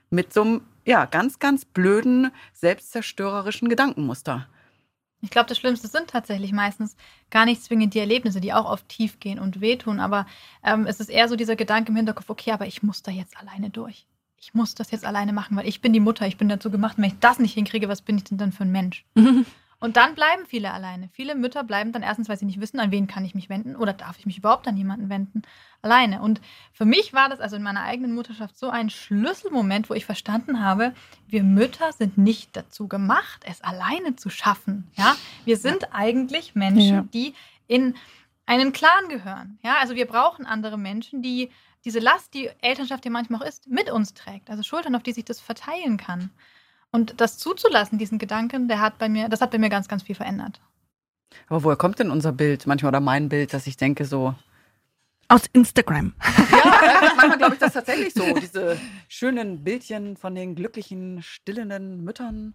Mit 0.10 0.34
so 0.34 0.42
einem, 0.42 0.62
ja, 0.86 1.06
ganz, 1.06 1.40
ganz 1.40 1.66
blöden, 1.66 2.32
selbstzerstörerischen 2.54 3.70
Gedankenmuster. 3.70 4.48
Ich 5.24 5.30
glaube, 5.30 5.48
das 5.48 5.58
Schlimmste 5.58 5.88
sind 5.88 6.10
tatsächlich 6.10 6.52
meistens 6.52 6.98
gar 7.30 7.46
nicht 7.46 7.64
zwingend 7.64 7.94
die 7.94 8.00
Erlebnisse, 8.00 8.42
die 8.42 8.52
auch 8.52 8.70
oft 8.70 8.90
tief 8.90 9.22
gehen 9.22 9.40
und 9.40 9.62
wehtun. 9.62 10.02
Aber 10.02 10.26
ähm, 10.66 10.86
es 10.86 11.00
ist 11.00 11.10
eher 11.10 11.30
so 11.30 11.38
dieser 11.38 11.56
Gedanke 11.56 11.92
im 11.92 11.96
Hinterkopf, 11.96 12.30
okay, 12.30 12.52
aber 12.52 12.68
ich 12.68 12.84
muss 12.84 13.04
da 13.04 13.12
jetzt 13.12 13.38
alleine 13.38 13.70
durch. 13.70 14.06
Ich 14.38 14.54
muss 14.54 14.76
das 14.76 14.92
jetzt 14.92 15.06
alleine 15.06 15.32
machen, 15.32 15.56
weil 15.56 15.66
ich 15.66 15.80
bin 15.80 15.94
die 15.94 16.02
Mutter, 16.02 16.28
ich 16.28 16.36
bin 16.36 16.50
dazu 16.50 16.70
gemacht. 16.70 16.98
wenn 16.98 17.06
ich 17.06 17.20
das 17.22 17.40
nicht 17.40 17.54
hinkriege, 17.54 17.88
was 17.88 18.02
bin 18.02 18.18
ich 18.18 18.26
denn 18.26 18.38
dann 18.38 18.52
für 18.52 18.66
ein 18.66 18.72
Mensch? 18.74 19.06
Und 19.84 19.98
dann 19.98 20.16
bleiben 20.16 20.46
viele 20.46 20.72
alleine. 20.72 21.10
Viele 21.12 21.36
Mütter 21.36 21.62
bleiben 21.66 21.92
dann 21.92 22.04
erstens, 22.04 22.30
weil 22.30 22.38
sie 22.38 22.46
nicht 22.46 22.62
wissen, 22.62 22.80
an 22.80 22.92
wen 22.92 23.06
kann 23.06 23.26
ich 23.26 23.36
mich 23.36 23.50
wenden 23.50 23.76
oder 23.76 23.92
darf 23.92 24.18
ich 24.18 24.26
mich 24.26 24.38
überhaupt 24.38 24.66
an 24.66 24.78
jemanden 24.78 25.10
wenden, 25.10 25.42
alleine. 25.82 26.22
Und 26.22 26.40
für 26.72 26.86
mich 26.86 27.12
war 27.12 27.28
das 27.28 27.42
also 27.42 27.58
in 27.58 27.64
meiner 27.64 27.84
eigenen 27.84 28.16
Mutterschaft 28.16 28.58
so 28.58 28.70
ein 28.70 28.90
Schlüsselmoment, 28.90 29.90
wo 29.90 29.94
ich 29.94 30.06
verstanden 30.06 30.62
habe, 30.64 30.94
wir 31.28 31.44
Mütter 31.44 31.92
sind 31.92 32.18
nicht 32.18 32.56
dazu 32.56 32.88
gemacht, 32.88 33.44
es 33.46 33.62
alleine 33.62 34.16
zu 34.16 34.30
schaffen. 34.30 34.90
Ja, 34.96 35.18
wir 35.44 35.58
sind 35.58 35.82
ja. 35.82 35.90
eigentlich 35.92 36.56
Menschen, 36.56 36.96
ja. 36.96 37.06
die 37.14 37.34
in 37.68 37.96
einen 38.46 38.72
Clan 38.72 39.10
gehören. 39.10 39.60
Ja, 39.64 39.80
also 39.82 39.96
wir 39.96 40.08
brauchen 40.08 40.46
andere 40.46 40.78
Menschen, 40.78 41.22
die 41.22 41.50
diese 41.84 42.00
Last, 42.00 42.34
die 42.34 42.50
Elternschaft 42.62 43.04
ja 43.04 43.12
manchmal 43.12 43.42
auch 43.42 43.46
ist, 43.46 43.68
mit 43.68 43.92
uns 43.92 44.14
trägt. 44.14 44.50
Also 44.50 44.64
Schultern, 44.64 44.96
auf 44.96 45.04
die 45.04 45.12
sich 45.12 45.26
das 45.26 45.42
verteilen 45.42 45.98
kann. 45.98 46.30
Und 46.94 47.20
das 47.20 47.40
zuzulassen, 47.40 47.98
diesen 47.98 48.20
Gedanken, 48.20 48.68
der 48.68 48.80
hat 48.80 49.00
bei 49.00 49.10
mir, 49.10 49.28
das 49.28 49.42
hat 49.42 49.50
bei 49.50 49.58
mir 49.58 49.70
ganz, 49.70 49.88
ganz 49.88 50.04
viel 50.04 50.16
verändert. 50.16 50.62
Aber 51.48 51.64
woher 51.64 51.76
kommt 51.76 51.98
denn 51.98 52.12
unser 52.12 52.32
Bild 52.32 52.68
manchmal 52.68 52.90
oder 52.90 53.00
mein 53.00 53.30
Bild, 53.30 53.52
dass 53.52 53.66
ich 53.66 53.78
denke 53.78 54.06
so, 54.06 54.36
aus 55.28 55.48
Instagram. 55.54 56.14
Ja, 56.52 57.14
manchmal 57.16 57.38
glaube 57.38 57.54
ich 57.56 57.60
das 57.60 57.74
tatsächlich 57.74 58.14
so. 58.14 58.24
Diese 58.40 58.78
schönen 59.08 59.64
Bildchen 59.64 60.16
von 60.18 60.36
den 60.36 60.56
glücklichen, 60.56 61.22
stillenden 61.24 62.04
Müttern. 62.04 62.54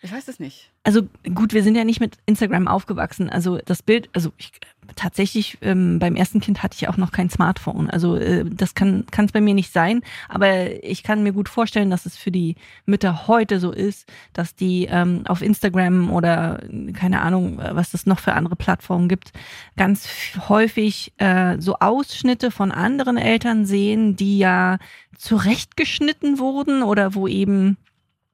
Ich 0.00 0.12
weiß 0.12 0.28
es 0.28 0.38
nicht. 0.38 0.70
Also 0.84 1.02
gut, 1.34 1.52
wir 1.52 1.64
sind 1.64 1.74
ja 1.74 1.84
nicht 1.84 1.98
mit 1.98 2.18
Instagram 2.24 2.68
aufgewachsen. 2.68 3.28
Also 3.28 3.58
das 3.64 3.82
Bild, 3.82 4.08
also 4.12 4.32
ich, 4.36 4.52
tatsächlich 4.94 5.58
ähm, 5.60 5.98
beim 5.98 6.14
ersten 6.14 6.40
Kind 6.40 6.62
hatte 6.62 6.76
ich 6.78 6.88
auch 6.88 6.96
noch 6.96 7.10
kein 7.10 7.30
Smartphone. 7.30 7.90
Also 7.90 8.14
äh, 8.14 8.44
das 8.48 8.76
kann 8.76 9.04
es 9.12 9.32
bei 9.32 9.40
mir 9.40 9.54
nicht 9.54 9.72
sein. 9.72 10.02
Aber 10.28 10.84
ich 10.84 11.02
kann 11.02 11.24
mir 11.24 11.32
gut 11.32 11.48
vorstellen, 11.48 11.90
dass 11.90 12.06
es 12.06 12.16
für 12.16 12.30
die 12.30 12.54
Mütter 12.86 13.26
heute 13.26 13.58
so 13.58 13.72
ist, 13.72 14.08
dass 14.32 14.54
die 14.54 14.86
ähm, 14.88 15.24
auf 15.26 15.42
Instagram 15.42 16.12
oder 16.12 16.62
keine 16.94 17.20
Ahnung, 17.22 17.58
was 17.58 17.92
es 17.92 18.06
noch 18.06 18.20
für 18.20 18.34
andere 18.34 18.54
Plattformen 18.54 19.08
gibt, 19.08 19.32
ganz 19.76 20.08
häufig 20.48 21.12
äh, 21.18 21.58
so 21.58 21.74
Ausschnitte 21.80 22.52
von 22.52 22.70
anderen 22.70 23.16
Eltern 23.16 23.66
sehen, 23.66 24.14
die 24.14 24.38
ja 24.38 24.78
zurechtgeschnitten 25.16 26.38
wurden 26.38 26.84
oder 26.84 27.16
wo 27.16 27.26
eben 27.26 27.76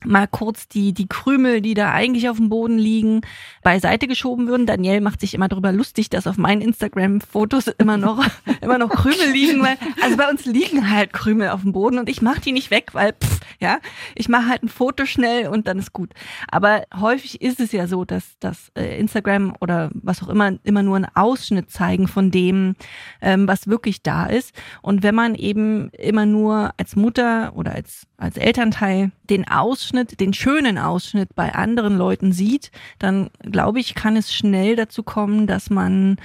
mal 0.05 0.27
kurz 0.27 0.69
die, 0.69 0.93
die 0.93 1.07
Krümel, 1.09 1.61
die 1.61 1.75
da 1.75 1.93
eigentlich 1.93 2.29
auf 2.29 2.37
dem 2.37 2.49
Boden 2.49 2.79
liegen, 2.79 3.23
beiseite 3.63 4.07
geschoben 4.07 4.47
würden. 4.47 4.67
Danielle 4.67 5.01
macht 5.01 5.21
sich 5.21 5.35
immer 5.35 5.49
darüber 5.49 5.73
lustig, 5.73 6.11
dass 6.11 6.27
auf 6.27 6.37
meinen 6.37 6.61
Instagram-Fotos 6.61 7.69
immer 7.79 7.97
noch, 7.97 8.25
immer 8.61 8.79
noch 8.79 8.91
Krümel 8.91 9.31
liegen, 9.33 9.63
weil, 9.63 9.77
also 10.03 10.17
bei 10.17 10.29
uns 10.29 10.45
liegen 10.45 10.91
halt 10.91 11.13
Krümel 11.13 11.51
auf 11.51 11.63
dem 11.63 11.73
Boden 11.73 11.99
und 11.99 12.09
ich 12.09 12.23
mache 12.23 12.41
die 12.41 12.53
nicht 12.53 12.71
weg, 12.71 12.91
weil, 12.93 13.13
pff, 13.13 13.41
ja, 13.61 13.79
ich 14.15 14.29
mache 14.29 14.49
halt 14.49 14.63
ein 14.63 14.69
Foto 14.69 15.07
schnell 15.07 15.49
und 15.49 15.67
dann 15.69 15.79
ist 15.79 15.93
gut. 15.93 16.11
Aber 16.49 16.85
häufig 16.99 17.41
ist 17.41 17.61
es 17.61 17.73
ja 17.73 17.87
so, 17.87 18.05
dass, 18.05 18.39
dass 18.41 18.71
äh, 18.77 18.99
Instagram 18.99 19.57
oder 19.61 19.91
was 19.95 20.23
auch 20.23 20.29
immer, 20.29 20.53
immer 20.65 20.83
nur 20.83 20.97
einen 20.97 21.09
Ausschnitt 21.15 21.71
zeigen 21.71 22.09
von 22.09 22.31
dem, 22.31 22.77
ähm, 23.21 23.49
was 23.49 23.67
wirklich 23.67 24.03
da 24.03 24.27
ist. 24.27 24.55
Und 24.83 25.03
wenn 25.03 25.15
man 25.15 25.35
eben 25.35 25.91
immer 25.91 26.27
nur 26.27 26.73
als 26.77 26.97
Mutter 26.97 27.53
oder 27.55 27.73
als, 27.73 28.07
als 28.17 28.37
Elternteil 28.37 29.13
den 29.31 29.49
Ausschnitt 29.49 29.94
Ausschnitt, 29.95 30.21
den 30.21 30.35
schönen 30.35 30.79
Ausschnitt 30.79 31.35
bei 31.35 31.55
anderen 31.55 31.97
Leuten 31.97 32.33
sieht, 32.33 32.71
dann 32.99 33.31
glaube 33.41 33.79
ich, 33.79 33.95
kann 33.95 34.17
es 34.17 34.33
schnell 34.35 34.77
dazu 34.77 35.03
kommen, 35.03 35.47
dass 35.47 35.71
man 35.71 36.17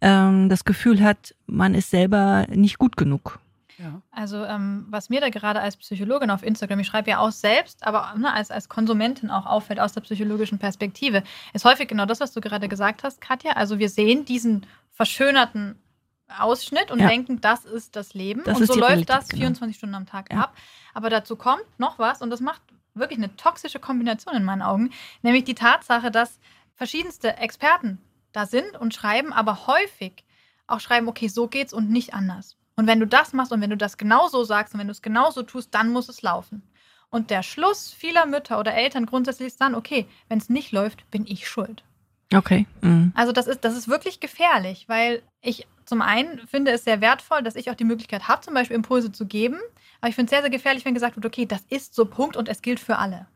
ähm, 0.00 0.48
das 0.48 0.64
Gefühl 0.64 1.02
hat, 1.02 1.34
man 1.46 1.74
ist 1.74 1.90
selber 1.90 2.46
nicht 2.50 2.78
gut 2.78 2.96
genug. 2.96 3.38
Ja. 3.78 4.02
Also 4.12 4.44
ähm, 4.44 4.86
was 4.90 5.08
mir 5.08 5.20
da 5.20 5.30
gerade 5.30 5.60
als 5.60 5.76
Psychologin 5.76 6.30
auf 6.30 6.42
Instagram, 6.42 6.80
ich 6.80 6.86
schreibe 6.86 7.10
ja 7.10 7.18
auch 7.18 7.32
selbst, 7.32 7.84
aber 7.84 8.14
ne, 8.16 8.32
als, 8.32 8.50
als 8.50 8.68
Konsumentin 8.68 9.30
auch 9.30 9.46
auffällt 9.46 9.80
aus 9.80 9.92
der 9.92 10.02
psychologischen 10.02 10.58
Perspektive, 10.58 11.22
ist 11.54 11.64
häufig 11.64 11.88
genau 11.88 12.06
das, 12.06 12.20
was 12.20 12.32
du 12.32 12.40
gerade 12.40 12.68
gesagt 12.68 13.02
hast, 13.02 13.20
Katja. 13.20 13.52
Also 13.52 13.78
wir 13.78 13.88
sehen 13.88 14.24
diesen 14.26 14.66
verschönerten 14.92 15.76
Ausschnitt 16.38 16.90
und 16.90 17.00
ja. 17.00 17.08
denken, 17.08 17.40
das 17.40 17.64
ist 17.64 17.96
das 17.96 18.14
Leben. 18.14 18.42
Das 18.44 18.60
und 18.60 18.66
so 18.66 18.74
läuft 18.74 18.90
Realität, 18.90 19.16
das 19.16 19.28
24 19.30 19.58
genau. 19.60 19.76
Stunden 19.76 19.94
am 19.94 20.06
Tag 20.06 20.32
ja. 20.32 20.40
ab. 20.40 20.56
Aber 20.92 21.10
dazu 21.10 21.36
kommt 21.36 21.64
noch 21.78 21.98
was 21.98 22.22
und 22.22 22.30
das 22.30 22.40
macht 22.40 22.62
wirklich 22.94 23.18
eine 23.18 23.34
toxische 23.36 23.80
Kombination 23.80 24.36
in 24.36 24.44
meinen 24.44 24.62
Augen, 24.62 24.90
nämlich 25.22 25.44
die 25.44 25.54
Tatsache, 25.54 26.10
dass 26.10 26.38
verschiedenste 26.74 27.36
Experten 27.36 27.98
da 28.32 28.46
sind 28.46 28.76
und 28.76 28.94
schreiben, 28.94 29.32
aber 29.32 29.66
häufig 29.66 30.24
auch 30.66 30.80
schreiben, 30.80 31.08
okay, 31.08 31.28
so 31.28 31.46
geht's 31.46 31.72
und 31.72 31.90
nicht 31.90 32.14
anders. 32.14 32.56
Und 32.76 32.86
wenn 32.86 33.00
du 33.00 33.06
das 33.06 33.32
machst 33.32 33.52
und 33.52 33.60
wenn 33.60 33.70
du 33.70 33.76
das 33.76 33.96
genauso 33.96 34.44
sagst 34.44 34.74
und 34.74 34.80
wenn 34.80 34.88
du 34.88 34.92
es 34.92 35.02
genauso 35.02 35.42
tust, 35.42 35.74
dann 35.74 35.90
muss 35.90 36.08
es 36.08 36.22
laufen. 36.22 36.62
Und 37.10 37.30
der 37.30 37.44
Schluss 37.44 37.92
vieler 37.92 38.26
Mütter 38.26 38.58
oder 38.58 38.74
Eltern 38.74 39.06
grundsätzlich 39.06 39.48
ist 39.48 39.60
dann, 39.60 39.76
okay, 39.76 40.06
wenn 40.28 40.38
es 40.38 40.48
nicht 40.48 40.72
läuft, 40.72 41.08
bin 41.12 41.24
ich 41.26 41.48
schuld. 41.48 41.84
Okay. 42.34 42.66
Mhm. 42.80 43.12
Also 43.14 43.30
das 43.30 43.46
ist, 43.46 43.64
das 43.64 43.76
ist 43.76 43.86
wirklich 43.86 44.18
gefährlich, 44.18 44.88
weil 44.88 45.22
ich 45.40 45.68
zum 45.86 46.02
einen 46.02 46.46
finde 46.46 46.72
es 46.72 46.84
sehr 46.84 47.00
wertvoll, 47.00 47.42
dass 47.42 47.56
ich 47.56 47.70
auch 47.70 47.74
die 47.74 47.84
Möglichkeit 47.84 48.28
habe, 48.28 48.42
zum 48.42 48.54
Beispiel 48.54 48.76
Impulse 48.76 49.12
zu 49.12 49.26
geben. 49.26 49.58
Aber 50.00 50.08
ich 50.08 50.14
finde 50.14 50.26
es 50.26 50.30
sehr, 50.30 50.42
sehr 50.42 50.50
gefährlich, 50.50 50.84
wenn 50.84 50.94
gesagt 50.94 51.16
wird, 51.16 51.26
okay, 51.26 51.46
das 51.46 51.62
ist 51.70 51.94
so 51.94 52.04
Punkt 52.06 52.36
und 52.36 52.48
es 52.48 52.62
gilt 52.62 52.80
für 52.80 52.98
alle. 52.98 53.26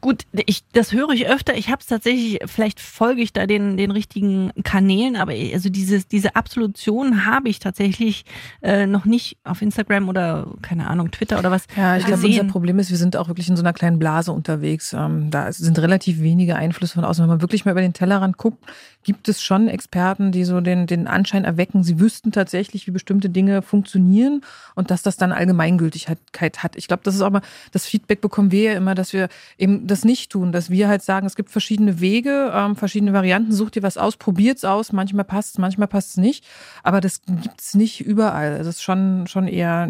Gut, 0.00 0.22
ich, 0.46 0.62
das 0.72 0.92
höre 0.92 1.10
ich 1.10 1.28
öfter. 1.28 1.56
Ich 1.56 1.68
habe 1.68 1.80
es 1.80 1.86
tatsächlich, 1.86 2.38
vielleicht 2.46 2.80
folge 2.80 3.20
ich 3.20 3.32
da 3.32 3.46
den, 3.46 3.76
den 3.76 3.90
richtigen 3.90 4.52
Kanälen, 4.62 5.16
aber 5.16 5.32
also 5.32 5.70
dieses, 5.70 6.06
diese 6.06 6.36
Absolution 6.36 7.26
habe 7.26 7.48
ich 7.48 7.58
tatsächlich 7.58 8.24
äh, 8.62 8.86
noch 8.86 9.04
nicht 9.04 9.38
auf 9.44 9.60
Instagram 9.60 10.08
oder 10.08 10.46
keine 10.62 10.86
Ahnung, 10.88 11.10
Twitter 11.10 11.38
oder 11.38 11.50
was. 11.50 11.66
Ja, 11.76 11.96
ich 11.96 12.06
glaube, 12.06 12.24
unser 12.24 12.44
Problem 12.44 12.78
ist, 12.78 12.90
wir 12.90 12.96
sind 12.96 13.16
auch 13.16 13.28
wirklich 13.28 13.48
in 13.48 13.56
so 13.56 13.62
einer 13.62 13.72
kleinen 13.72 13.98
Blase 13.98 14.32
unterwegs. 14.32 14.92
Ähm, 14.92 15.30
da 15.30 15.50
sind 15.52 15.78
relativ 15.78 16.20
wenige 16.20 16.56
Einflüsse 16.56 16.94
von 16.94 17.04
außen. 17.04 17.22
Wenn 17.22 17.30
man 17.30 17.40
wirklich 17.40 17.64
mal 17.64 17.72
über 17.72 17.80
den 17.80 17.92
Tellerrand 17.92 18.36
guckt, 18.36 18.64
gibt 19.04 19.28
es 19.28 19.42
schon 19.42 19.68
Experten, 19.68 20.32
die 20.32 20.44
so 20.44 20.60
den, 20.60 20.86
den 20.86 21.06
Anschein 21.06 21.44
erwecken, 21.44 21.82
sie 21.82 21.98
wüssten 21.98 22.30
tatsächlich, 22.30 22.86
wie 22.86 22.90
bestimmte 22.90 23.30
Dinge 23.30 23.62
funktionieren 23.62 24.42
und 24.74 24.90
dass 24.90 25.02
das 25.02 25.16
dann 25.16 25.32
Allgemeingültigkeit 25.32 26.62
hat. 26.62 26.76
Ich 26.76 26.88
glaube, 26.88 27.02
das 27.04 27.14
ist 27.14 27.22
aber 27.22 27.40
das 27.72 27.86
Feedback 27.86 28.20
bekommen 28.20 28.52
wir 28.52 28.62
ja 28.62 28.72
immer, 28.74 28.94
dass 28.94 29.12
wir 29.12 29.28
eben 29.56 29.77
das 29.86 30.04
nicht 30.04 30.30
tun, 30.30 30.52
dass 30.52 30.70
wir 30.70 30.88
halt 30.88 31.02
sagen, 31.02 31.26
es 31.26 31.36
gibt 31.36 31.50
verschiedene 31.50 32.00
Wege, 32.00 32.52
ähm, 32.54 32.76
verschiedene 32.76 33.12
Varianten, 33.12 33.52
sucht 33.52 33.74
dir 33.74 33.82
was 33.82 33.96
aus, 33.96 34.16
probiert's 34.16 34.64
aus, 34.64 34.92
manchmal 34.92 35.24
passt 35.24 35.54
es, 35.54 35.58
manchmal 35.58 35.88
passt 35.88 36.10
es 36.10 36.16
nicht, 36.16 36.46
aber 36.82 37.00
das 37.00 37.22
gibt's 37.22 37.74
nicht 37.74 38.00
überall. 38.00 38.58
Das 38.58 38.66
ist 38.66 38.82
schon, 38.82 39.26
schon 39.26 39.48
eher, 39.48 39.88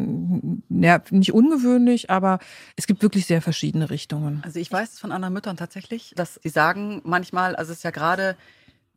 ja, 0.68 1.02
nicht 1.10 1.32
ungewöhnlich, 1.32 2.10
aber 2.10 2.38
es 2.76 2.86
gibt 2.86 3.02
wirklich 3.02 3.26
sehr 3.26 3.42
verschiedene 3.42 3.90
Richtungen. 3.90 4.42
Also 4.44 4.58
ich 4.58 4.70
weiß 4.70 4.94
es 4.94 4.98
von 4.98 5.12
anderen 5.12 5.34
Müttern 5.34 5.56
tatsächlich, 5.56 6.12
dass 6.16 6.40
sie 6.42 6.48
sagen 6.48 7.00
manchmal, 7.04 7.56
also 7.56 7.72
es 7.72 7.78
ist 7.78 7.84
ja 7.84 7.90
gerade 7.90 8.36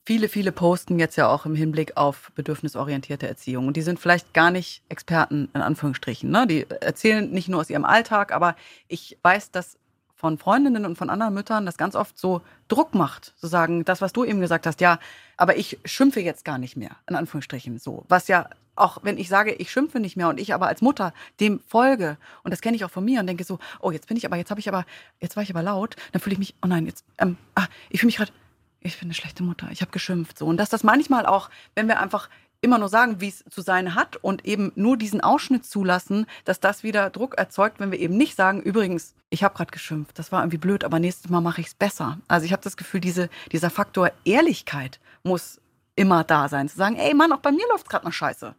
viele, 0.05 0.29
viele 0.29 0.51
posten 0.51 0.99
jetzt 0.99 1.15
ja 1.15 1.27
auch 1.27 1.45
im 1.45 1.55
Hinblick 1.55 1.97
auf 1.97 2.31
bedürfnisorientierte 2.35 3.27
Erziehung. 3.27 3.67
Und 3.67 3.77
die 3.77 3.81
sind 3.81 3.99
vielleicht 3.99 4.33
gar 4.33 4.51
nicht 4.51 4.83
Experten, 4.89 5.49
in 5.53 5.61
Anführungsstrichen. 5.61 6.29
Ne? 6.29 6.47
Die 6.47 6.65
erzählen 6.69 7.29
nicht 7.29 7.47
nur 7.49 7.61
aus 7.61 7.69
ihrem 7.69 7.85
Alltag, 7.85 8.31
aber 8.31 8.55
ich 8.87 9.17
weiß, 9.21 9.51
dass 9.51 9.77
von 10.21 10.37
Freundinnen 10.37 10.85
und 10.85 10.99
von 10.99 11.09
anderen 11.09 11.33
Müttern 11.33 11.65
das 11.65 11.77
ganz 11.77 11.95
oft 11.95 12.15
so 12.15 12.43
Druck 12.67 12.93
macht, 12.93 13.33
zu 13.39 13.47
sagen, 13.47 13.85
das, 13.85 14.01
was 14.01 14.13
du 14.13 14.23
eben 14.23 14.39
gesagt 14.39 14.67
hast, 14.67 14.79
ja, 14.79 14.99
aber 15.35 15.57
ich 15.57 15.79
schimpfe 15.83 16.19
jetzt 16.19 16.45
gar 16.45 16.59
nicht 16.59 16.77
mehr, 16.77 16.91
in 17.09 17.15
Anführungsstrichen 17.15 17.79
so. 17.79 18.05
Was 18.07 18.27
ja 18.27 18.47
auch, 18.75 18.99
wenn 19.01 19.17
ich 19.17 19.29
sage, 19.29 19.51
ich 19.53 19.71
schimpfe 19.71 19.99
nicht 19.99 20.17
mehr 20.17 20.29
und 20.29 20.39
ich 20.39 20.53
aber 20.53 20.67
als 20.67 20.83
Mutter 20.83 21.11
dem 21.39 21.59
folge, 21.61 22.17
und 22.43 22.51
das 22.51 22.61
kenne 22.61 22.77
ich 22.77 22.85
auch 22.85 22.91
von 22.91 23.03
mir 23.03 23.19
und 23.19 23.25
denke 23.25 23.43
so, 23.43 23.57
oh, 23.79 23.89
jetzt 23.89 24.07
bin 24.07 24.15
ich 24.15 24.23
aber, 24.27 24.35
jetzt 24.35 24.51
habe 24.51 24.59
ich 24.59 24.69
aber, 24.69 24.85
jetzt 25.19 25.35
war 25.35 25.41
ich 25.41 25.49
aber 25.49 25.63
laut, 25.63 25.95
dann 26.11 26.21
fühle 26.21 26.33
ich 26.33 26.39
mich, 26.39 26.53
oh 26.61 26.67
nein, 26.67 26.85
jetzt, 26.85 27.03
ähm, 27.17 27.37
ah, 27.55 27.65
ich 27.89 27.99
fühle 27.99 28.09
mich 28.09 28.17
gerade, 28.17 28.31
ich 28.79 28.99
bin 28.99 29.07
eine 29.07 29.15
schlechte 29.15 29.41
Mutter, 29.41 29.69
ich 29.71 29.81
habe 29.81 29.91
geschimpft. 29.91 30.37
So. 30.37 30.45
Und 30.45 30.57
dass 30.57 30.69
das 30.69 30.83
manchmal 30.83 31.25
auch, 31.25 31.49
wenn 31.73 31.87
wir 31.87 31.99
einfach 31.99 32.29
immer 32.61 32.77
nur 32.77 32.89
sagen, 32.89 33.19
wie 33.19 33.27
es 33.27 33.43
zu 33.49 33.61
sein 33.61 33.95
hat 33.95 34.17
und 34.17 34.45
eben 34.45 34.71
nur 34.75 34.95
diesen 34.95 35.21
Ausschnitt 35.21 35.65
zulassen, 35.65 36.27
dass 36.45 36.59
das 36.59 36.83
wieder 36.83 37.09
Druck 37.09 37.35
erzeugt, 37.37 37.79
wenn 37.79 37.91
wir 37.91 37.99
eben 37.99 38.15
nicht 38.15 38.35
sagen, 38.35 38.61
übrigens, 38.61 39.15
ich 39.29 39.43
habe 39.43 39.55
gerade 39.55 39.71
geschimpft, 39.71 40.17
das 40.19 40.31
war 40.31 40.41
irgendwie 40.41 40.57
blöd, 40.57 40.83
aber 40.83 40.99
nächstes 40.99 41.29
Mal 41.29 41.41
mache 41.41 41.61
ich 41.61 41.67
es 41.67 41.73
besser. 41.73 42.19
Also 42.27 42.45
ich 42.45 42.51
habe 42.51 42.63
das 42.63 42.77
Gefühl, 42.77 43.01
diese, 43.01 43.29
dieser 43.51 43.71
Faktor 43.71 44.11
Ehrlichkeit 44.25 44.99
muss 45.23 45.59
immer 45.95 46.23
da 46.23 46.49
sein. 46.49 46.69
Zu 46.69 46.77
sagen, 46.77 46.97
ey 46.97 47.13
Mann, 47.13 47.33
auch 47.33 47.39
bei 47.39 47.51
mir 47.51 47.67
läuft 47.69 47.85
es 47.85 47.89
gerade 47.89 48.05
mal 48.05 48.11
scheiße. 48.11 48.55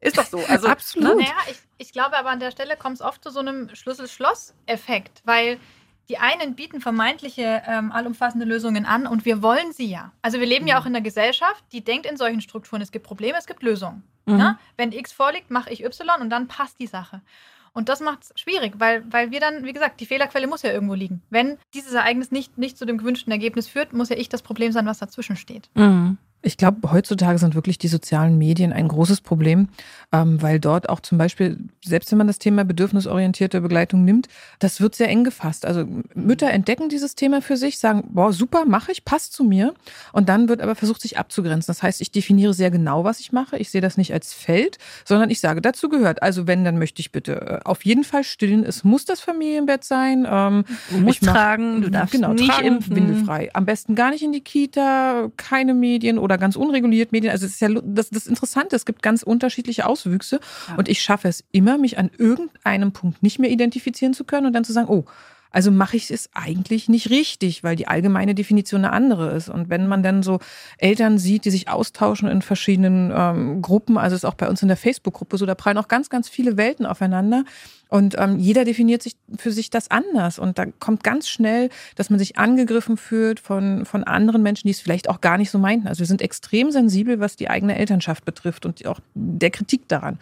Ist 0.00 0.18
doch 0.18 0.26
so. 0.26 0.38
Also, 0.46 0.68
Absolut. 0.68 1.16
Naja, 1.16 1.34
ich, 1.50 1.58
ich 1.78 1.92
glaube 1.92 2.16
aber 2.16 2.30
an 2.30 2.40
der 2.40 2.50
Stelle 2.50 2.76
kommt 2.76 2.96
es 2.96 3.02
oft 3.02 3.22
zu 3.22 3.30
so 3.30 3.40
einem 3.40 3.74
Schlüssel-Schloss-Effekt, 3.74 5.22
weil 5.24 5.58
die 6.08 6.18
einen 6.18 6.54
bieten 6.54 6.80
vermeintliche 6.80 7.62
ähm, 7.66 7.92
allumfassende 7.92 8.46
Lösungen 8.46 8.86
an 8.86 9.06
und 9.06 9.24
wir 9.24 9.42
wollen 9.42 9.72
sie 9.72 9.86
ja. 9.86 10.12
Also 10.22 10.40
wir 10.40 10.46
leben 10.46 10.66
ja 10.66 10.80
auch 10.80 10.86
in 10.86 10.94
einer 10.94 11.02
Gesellschaft, 11.02 11.64
die 11.72 11.82
denkt 11.82 12.06
in 12.06 12.16
solchen 12.16 12.40
Strukturen, 12.40 12.80
es 12.80 12.92
gibt 12.92 13.06
Probleme, 13.06 13.36
es 13.38 13.46
gibt 13.46 13.62
Lösungen. 13.62 14.02
Mhm. 14.26 14.36
Ne? 14.36 14.58
Wenn 14.76 14.92
X 14.92 15.12
vorliegt, 15.12 15.50
mache 15.50 15.70
ich 15.70 15.84
Y 15.84 16.20
und 16.20 16.30
dann 16.30 16.48
passt 16.48 16.78
die 16.80 16.86
Sache. 16.86 17.20
Und 17.72 17.88
das 17.88 18.00
macht 18.00 18.24
es 18.24 18.40
schwierig, 18.40 18.74
weil, 18.78 19.04
weil 19.12 19.30
wir 19.30 19.40
dann, 19.40 19.64
wie 19.64 19.72
gesagt, 19.72 20.00
die 20.00 20.06
Fehlerquelle 20.06 20.46
muss 20.46 20.62
ja 20.62 20.72
irgendwo 20.72 20.94
liegen. 20.94 21.22
Wenn 21.30 21.58
dieses 21.74 21.92
Ereignis 21.92 22.30
nicht, 22.30 22.58
nicht 22.58 22.78
zu 22.78 22.86
dem 22.86 22.98
gewünschten 22.98 23.32
Ergebnis 23.32 23.68
führt, 23.68 23.92
muss 23.92 24.08
ja 24.08 24.16
ich 24.16 24.28
das 24.28 24.42
Problem 24.42 24.72
sein, 24.72 24.86
was 24.86 24.98
dazwischen 24.98 25.36
steht. 25.36 25.68
Mhm. 25.74 26.18
Ich 26.40 26.56
glaube, 26.56 26.92
heutzutage 26.92 27.38
sind 27.38 27.56
wirklich 27.56 27.78
die 27.78 27.88
sozialen 27.88 28.38
Medien 28.38 28.72
ein 28.72 28.86
großes 28.86 29.22
Problem, 29.22 29.68
ähm, 30.12 30.40
weil 30.40 30.60
dort 30.60 30.88
auch 30.88 31.00
zum 31.00 31.18
Beispiel, 31.18 31.58
selbst 31.84 32.12
wenn 32.12 32.18
man 32.18 32.28
das 32.28 32.38
Thema 32.38 32.64
bedürfnisorientierte 32.64 33.60
Begleitung 33.60 34.04
nimmt, 34.04 34.28
das 34.60 34.80
wird 34.80 34.94
sehr 34.94 35.08
eng 35.08 35.24
gefasst. 35.24 35.66
Also 35.66 35.84
Mütter 36.14 36.48
entdecken 36.50 36.88
dieses 36.88 37.16
Thema 37.16 37.42
für 37.42 37.56
sich, 37.56 37.80
sagen, 37.80 38.04
boah, 38.10 38.32
super, 38.32 38.66
mache 38.66 38.92
ich, 38.92 39.04
passt 39.04 39.32
zu 39.32 39.42
mir. 39.42 39.74
Und 40.12 40.28
dann 40.28 40.48
wird 40.48 40.60
aber 40.60 40.76
versucht, 40.76 41.00
sich 41.02 41.18
abzugrenzen. 41.18 41.66
Das 41.66 41.82
heißt, 41.82 42.00
ich 42.00 42.12
definiere 42.12 42.54
sehr 42.54 42.70
genau, 42.70 43.02
was 43.02 43.18
ich 43.18 43.32
mache. 43.32 43.58
Ich 43.58 43.70
sehe 43.70 43.80
das 43.80 43.96
nicht 43.96 44.12
als 44.12 44.32
Feld, 44.32 44.78
sondern 45.04 45.30
ich 45.30 45.40
sage, 45.40 45.60
dazu 45.60 45.88
gehört. 45.88 46.22
Also 46.22 46.46
wenn, 46.46 46.64
dann 46.64 46.78
möchte 46.78 47.00
ich 47.00 47.10
bitte 47.10 47.40
äh, 47.40 47.58
auf 47.64 47.84
jeden 47.84 48.04
Fall 48.04 48.22
stillen. 48.22 48.62
Es 48.64 48.84
muss 48.84 49.04
das 49.04 49.18
Familienbett 49.20 49.82
sein. 49.82 50.24
Ähm, 50.30 50.64
Du 50.90 50.98
musst 50.98 51.22
mach- 51.24 51.32
tragen, 51.32 51.82
du 51.82 51.90
darfst 51.90 52.12
genau, 52.12 52.32
nicht 52.32 52.48
tragen, 52.48 52.66
impfen. 52.68 52.94
windelfrei. 52.94 53.50
Am 53.54 53.66
besten 53.66 53.96
gar 53.96 54.10
nicht 54.10 54.22
in 54.22 54.30
die 54.32 54.40
Kita, 54.40 55.30
keine 55.36 55.74
Medien 55.74 56.18
oder 56.18 56.27
ganz 56.36 56.56
unreguliert 56.56 57.12
Medien. 57.12 57.32
Also 57.32 57.46
es 57.46 57.52
ist 57.52 57.60
ja 57.60 57.68
das, 57.82 58.10
das 58.10 58.26
Interessante, 58.26 58.76
es 58.76 58.84
gibt 58.84 59.02
ganz 59.02 59.22
unterschiedliche 59.22 59.86
Auswüchse 59.86 60.40
Ja. 60.68 60.76
und 60.76 60.88
ich 60.88 61.00
schaffe 61.00 61.28
es 61.28 61.44
immer, 61.52 61.78
mich 61.78 61.98
an 61.98 62.10
irgendeinem 62.18 62.92
Punkt 62.92 63.22
nicht 63.22 63.38
mehr 63.38 63.50
identifizieren 63.50 64.14
zu 64.14 64.24
können 64.24 64.46
und 64.46 64.52
dann 64.52 64.64
zu 64.64 64.72
sagen, 64.72 64.88
oh, 64.88 65.04
also 65.50 65.70
mache 65.70 65.96
ich 65.96 66.10
es 66.10 66.28
eigentlich 66.34 66.88
nicht 66.88 67.10
richtig, 67.10 67.64
weil 67.64 67.76
die 67.76 67.88
allgemeine 67.88 68.34
Definition 68.34 68.84
eine 68.84 68.92
andere 68.92 69.30
ist. 69.30 69.48
Und 69.48 69.70
wenn 69.70 69.86
man 69.86 70.02
dann 70.02 70.22
so 70.22 70.40
Eltern 70.78 71.18
sieht, 71.18 71.44
die 71.44 71.50
sich 71.50 71.68
austauschen 71.68 72.28
in 72.28 72.42
verschiedenen 72.42 73.12
ähm, 73.14 73.62
Gruppen, 73.62 73.98
also 73.98 74.14
ist 74.14 74.24
auch 74.24 74.34
bei 74.34 74.48
uns 74.48 74.62
in 74.62 74.68
der 74.68 74.76
Facebook-Gruppe 74.76 75.38
so, 75.38 75.46
da 75.46 75.54
prallen 75.54 75.78
auch 75.78 75.88
ganz, 75.88 76.10
ganz 76.10 76.28
viele 76.28 76.56
Welten 76.56 76.86
aufeinander. 76.86 77.44
Und 77.88 78.16
ähm, 78.18 78.38
jeder 78.38 78.64
definiert 78.64 79.02
sich 79.02 79.16
für 79.38 79.50
sich 79.50 79.70
das 79.70 79.90
anders. 79.90 80.38
Und 80.38 80.58
da 80.58 80.66
kommt 80.66 81.02
ganz 81.02 81.28
schnell, 81.28 81.70
dass 81.96 82.10
man 82.10 82.18
sich 82.18 82.36
angegriffen 82.36 82.98
fühlt 82.98 83.40
von, 83.40 83.86
von 83.86 84.04
anderen 84.04 84.42
Menschen, 84.42 84.68
die 84.68 84.72
es 84.72 84.80
vielleicht 84.80 85.08
auch 85.08 85.22
gar 85.22 85.38
nicht 85.38 85.50
so 85.50 85.58
meinten. 85.58 85.88
Also 85.88 86.00
wir 86.00 86.06
sind 86.06 86.20
extrem 86.20 86.70
sensibel, 86.70 87.20
was 87.20 87.36
die 87.36 87.48
eigene 87.48 87.78
Elternschaft 87.78 88.26
betrifft 88.26 88.66
und 88.66 88.86
auch 88.86 89.00
der 89.14 89.50
Kritik 89.50 89.88
daran. 89.88 90.18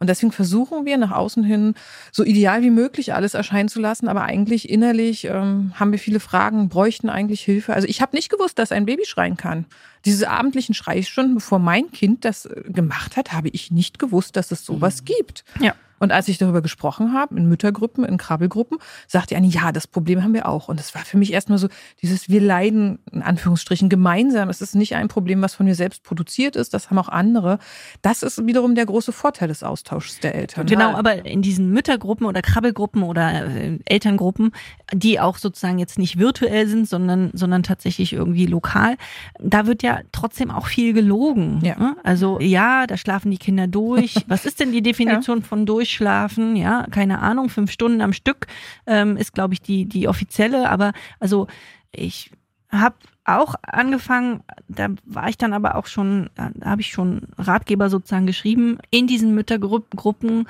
Und 0.00 0.08
deswegen 0.08 0.32
versuchen 0.32 0.86
wir 0.86 0.96
nach 0.96 1.10
außen 1.10 1.44
hin 1.44 1.74
so 2.10 2.24
ideal 2.24 2.62
wie 2.62 2.70
möglich 2.70 3.12
alles 3.12 3.34
erscheinen 3.34 3.68
zu 3.68 3.80
lassen, 3.80 4.08
aber 4.08 4.22
eigentlich 4.22 4.70
innerlich 4.70 5.26
ähm, 5.26 5.74
haben 5.74 5.92
wir 5.92 5.98
viele 5.98 6.20
Fragen, 6.20 6.70
bräuchten 6.70 7.10
eigentlich 7.10 7.42
Hilfe. 7.42 7.74
Also 7.74 7.86
ich 7.86 8.00
habe 8.00 8.16
nicht 8.16 8.30
gewusst, 8.30 8.58
dass 8.58 8.72
ein 8.72 8.86
Baby 8.86 9.04
schreien 9.04 9.36
kann. 9.36 9.66
Diese 10.06 10.30
abendlichen 10.30 10.74
Schreistunden, 10.74 11.34
bevor 11.34 11.58
mein 11.58 11.90
Kind 11.92 12.24
das 12.24 12.46
äh, 12.46 12.62
gemacht 12.66 13.18
hat, 13.18 13.34
habe 13.34 13.50
ich 13.50 13.70
nicht 13.70 13.98
gewusst, 13.98 14.36
dass 14.36 14.50
es 14.50 14.64
sowas 14.64 15.04
gibt. 15.04 15.44
Ja. 15.60 15.74
Und 16.00 16.12
als 16.12 16.28
ich 16.28 16.38
darüber 16.38 16.62
gesprochen 16.62 17.12
habe, 17.12 17.36
in 17.36 17.46
Müttergruppen, 17.48 18.04
in 18.04 18.16
Krabbelgruppen, 18.16 18.78
sagte 19.06 19.36
Annie, 19.36 19.50
ja, 19.50 19.70
das 19.70 19.86
Problem 19.86 20.24
haben 20.24 20.34
wir 20.34 20.48
auch. 20.48 20.68
Und 20.68 20.80
das 20.80 20.94
war 20.94 21.02
für 21.02 21.18
mich 21.18 21.32
erstmal 21.32 21.58
so, 21.58 21.68
dieses 22.02 22.28
wir 22.28 22.40
leiden, 22.40 22.98
in 23.12 23.22
Anführungsstrichen, 23.22 23.88
gemeinsam. 23.90 24.48
Es 24.48 24.62
ist 24.62 24.74
nicht 24.74 24.96
ein 24.96 25.08
Problem, 25.08 25.42
was 25.42 25.54
von 25.54 25.66
mir 25.66 25.74
selbst 25.74 26.02
produziert 26.02 26.56
ist, 26.56 26.72
das 26.72 26.90
haben 26.90 26.98
auch 26.98 27.08
andere. 27.08 27.58
Das 28.00 28.22
ist 28.22 28.44
wiederum 28.46 28.74
der 28.74 28.86
große 28.86 29.12
Vorteil 29.12 29.48
des 29.48 29.62
Austauschs 29.62 30.20
der 30.20 30.34
Eltern. 30.34 30.66
Genau, 30.66 30.92
aber 30.96 31.26
in 31.26 31.42
diesen 31.42 31.70
Müttergruppen 31.70 32.26
oder 32.26 32.40
Krabbelgruppen 32.40 33.02
oder 33.02 33.46
äh, 33.46 33.78
Elterngruppen, 33.84 34.52
die 34.94 35.20
auch 35.20 35.36
sozusagen 35.36 35.78
jetzt 35.78 35.98
nicht 35.98 36.18
virtuell 36.18 36.66
sind, 36.66 36.88
sondern, 36.88 37.30
sondern 37.34 37.62
tatsächlich 37.62 38.14
irgendwie 38.14 38.46
lokal, 38.46 38.96
da 39.38 39.66
wird 39.66 39.82
ja 39.82 40.00
trotzdem 40.12 40.50
auch 40.50 40.66
viel 40.66 40.94
gelogen. 40.94 41.60
Ja. 41.62 41.78
ne? 41.78 41.96
Also 42.04 42.40
ja, 42.40 42.86
da 42.86 42.96
schlafen 42.96 43.30
die 43.30 43.38
Kinder 43.38 43.66
durch. 43.66 44.16
Was 44.28 44.46
ist 44.46 44.60
denn 44.60 44.72
die 44.72 44.82
Definition 44.82 45.42
von 45.42 45.66
durchschlafen? 45.90 46.56
Ja, 46.56 46.86
keine 46.90 47.20
Ahnung, 47.20 47.48
fünf 47.48 47.70
Stunden 47.70 48.00
am 48.00 48.12
Stück 48.12 48.46
ähm, 48.86 49.16
ist, 49.16 49.34
glaube 49.34 49.54
ich, 49.54 49.62
die, 49.62 49.86
die 49.86 50.08
offizielle. 50.08 50.70
Aber 50.70 50.92
also 51.18 51.48
ich 51.92 52.30
habe 52.70 52.96
auch 53.24 53.54
angefangen, 53.62 54.42
da 54.68 54.88
war 55.04 55.28
ich 55.28 55.36
dann 55.36 55.52
aber 55.52 55.74
auch 55.74 55.86
schon, 55.86 56.30
da 56.34 56.50
habe 56.64 56.80
ich 56.80 56.92
schon 56.92 57.22
Ratgeber 57.36 57.90
sozusagen 57.90 58.26
geschrieben, 58.26 58.78
in 58.90 59.06
diesen 59.06 59.34
Müttergruppen 59.34 60.48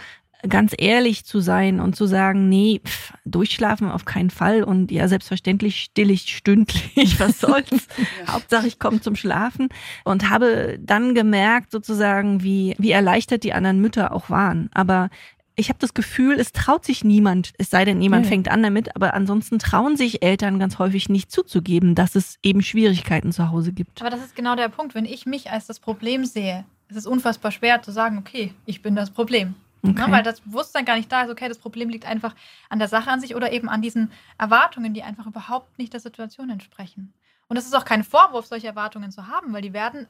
ganz 0.48 0.72
ehrlich 0.76 1.24
zu 1.24 1.40
sein 1.40 1.81
und 1.81 1.96
zu 1.96 2.07
sagen, 2.07 2.48
nee, 2.48 2.81
pff, 2.85 3.12
durchschlafen 3.24 3.90
auf 3.90 4.05
keinen 4.05 4.31
Fall 4.31 4.62
und 4.62 4.90
ja, 4.90 5.09
selbstverständlich 5.09 5.81
still 5.83 6.11
ich 6.11 6.22
stündlich, 6.35 6.90
was 7.20 7.40
soll's. 7.40 7.88
Hauptsache 8.29 8.66
ich 8.66 8.79
komme 8.79 9.00
zum 9.00 9.16
Schlafen 9.16 9.68
und 10.05 10.31
habe 10.31 10.79
dann 10.81 11.14
gemerkt 11.14 11.70
sozusagen, 11.70 12.42
wie, 12.42 12.74
wie 12.79 12.90
erleichtert 12.90 13.44
die 13.44 13.53
anderen 13.53 13.81
Mütter 13.81 14.12
auch 14.12 14.31
waren. 14.31 14.70
Aber 14.72 15.11
ich 15.57 15.68
habe 15.68 15.79
das 15.79 15.92
Gefühl, 15.92 16.40
es 16.40 16.53
traut 16.53 16.87
sich 16.87 17.05
niemand, 17.05 17.53
es 17.59 17.68
sei 17.68 17.85
denn, 17.85 18.00
jemand 18.00 18.24
Ja. 18.24 18.31
fängt 18.31 18.50
an 18.50 18.62
damit, 18.62 18.96
aber 18.96 19.12
ansonsten 19.12 19.59
trauen 19.59 19.96
sich 19.96 20.22
Eltern 20.22 20.59
ganz 20.59 20.79
häufig 20.79 21.11
nicht 21.11 21.31
zuzugeben, 21.31 21.94
dass 21.94 22.14
es 22.14 22.38
eben 22.42 22.62
Schwierigkeiten 22.62 23.31
zu 23.31 23.50
Hause 23.50 23.72
gibt. 23.72 24.00
Aber 24.00 24.09
das 24.11 24.20
ist 24.24 24.35
genau 24.35 24.57
der 24.57 24.70
Punkt. 24.70 24.94
Wenn 24.94 25.05
ich 25.05 25.26
mich 25.26 25.50
als 25.50 25.66
das 25.66 25.79
Problem 25.79 26.24
sehe, 26.24 26.64
ist 26.88 26.96
es 26.96 27.07
unfassbar 27.07 27.50
schwer 27.53 27.83
zu 27.83 27.90
sagen, 27.92 28.16
okay, 28.18 28.55
ich 28.64 28.81
bin 28.81 28.96
das 28.96 29.11
Problem. 29.11 29.55
Okay. 29.82 29.94
Ne, 29.94 30.06
weil 30.10 30.22
das 30.22 30.40
Bewusstsein 30.40 30.84
gar 30.84 30.96
nicht 30.96 31.10
da 31.10 31.22
ist, 31.22 31.30
okay, 31.30 31.48
das 31.48 31.58
Problem 31.58 31.88
liegt 31.88 32.04
einfach 32.04 32.34
an 32.68 32.78
der 32.78 32.88
Sache 32.88 33.10
an 33.10 33.20
sich 33.20 33.34
oder 33.34 33.52
eben 33.52 33.68
an 33.68 33.80
diesen 33.80 34.12
Erwartungen, 34.38 34.92
die 34.92 35.02
einfach 35.02 35.26
überhaupt 35.26 35.78
nicht 35.78 35.92
der 35.92 36.00
Situation 36.00 36.50
entsprechen. 36.50 37.14
Und 37.48 37.56
es 37.56 37.64
ist 37.64 37.74
auch 37.74 37.84
kein 37.84 38.04
Vorwurf, 38.04 38.46
solche 38.46 38.66
Erwartungen 38.66 39.10
zu 39.10 39.26
haben, 39.26 39.52
weil 39.52 39.62
die 39.62 39.72
werden 39.72 40.06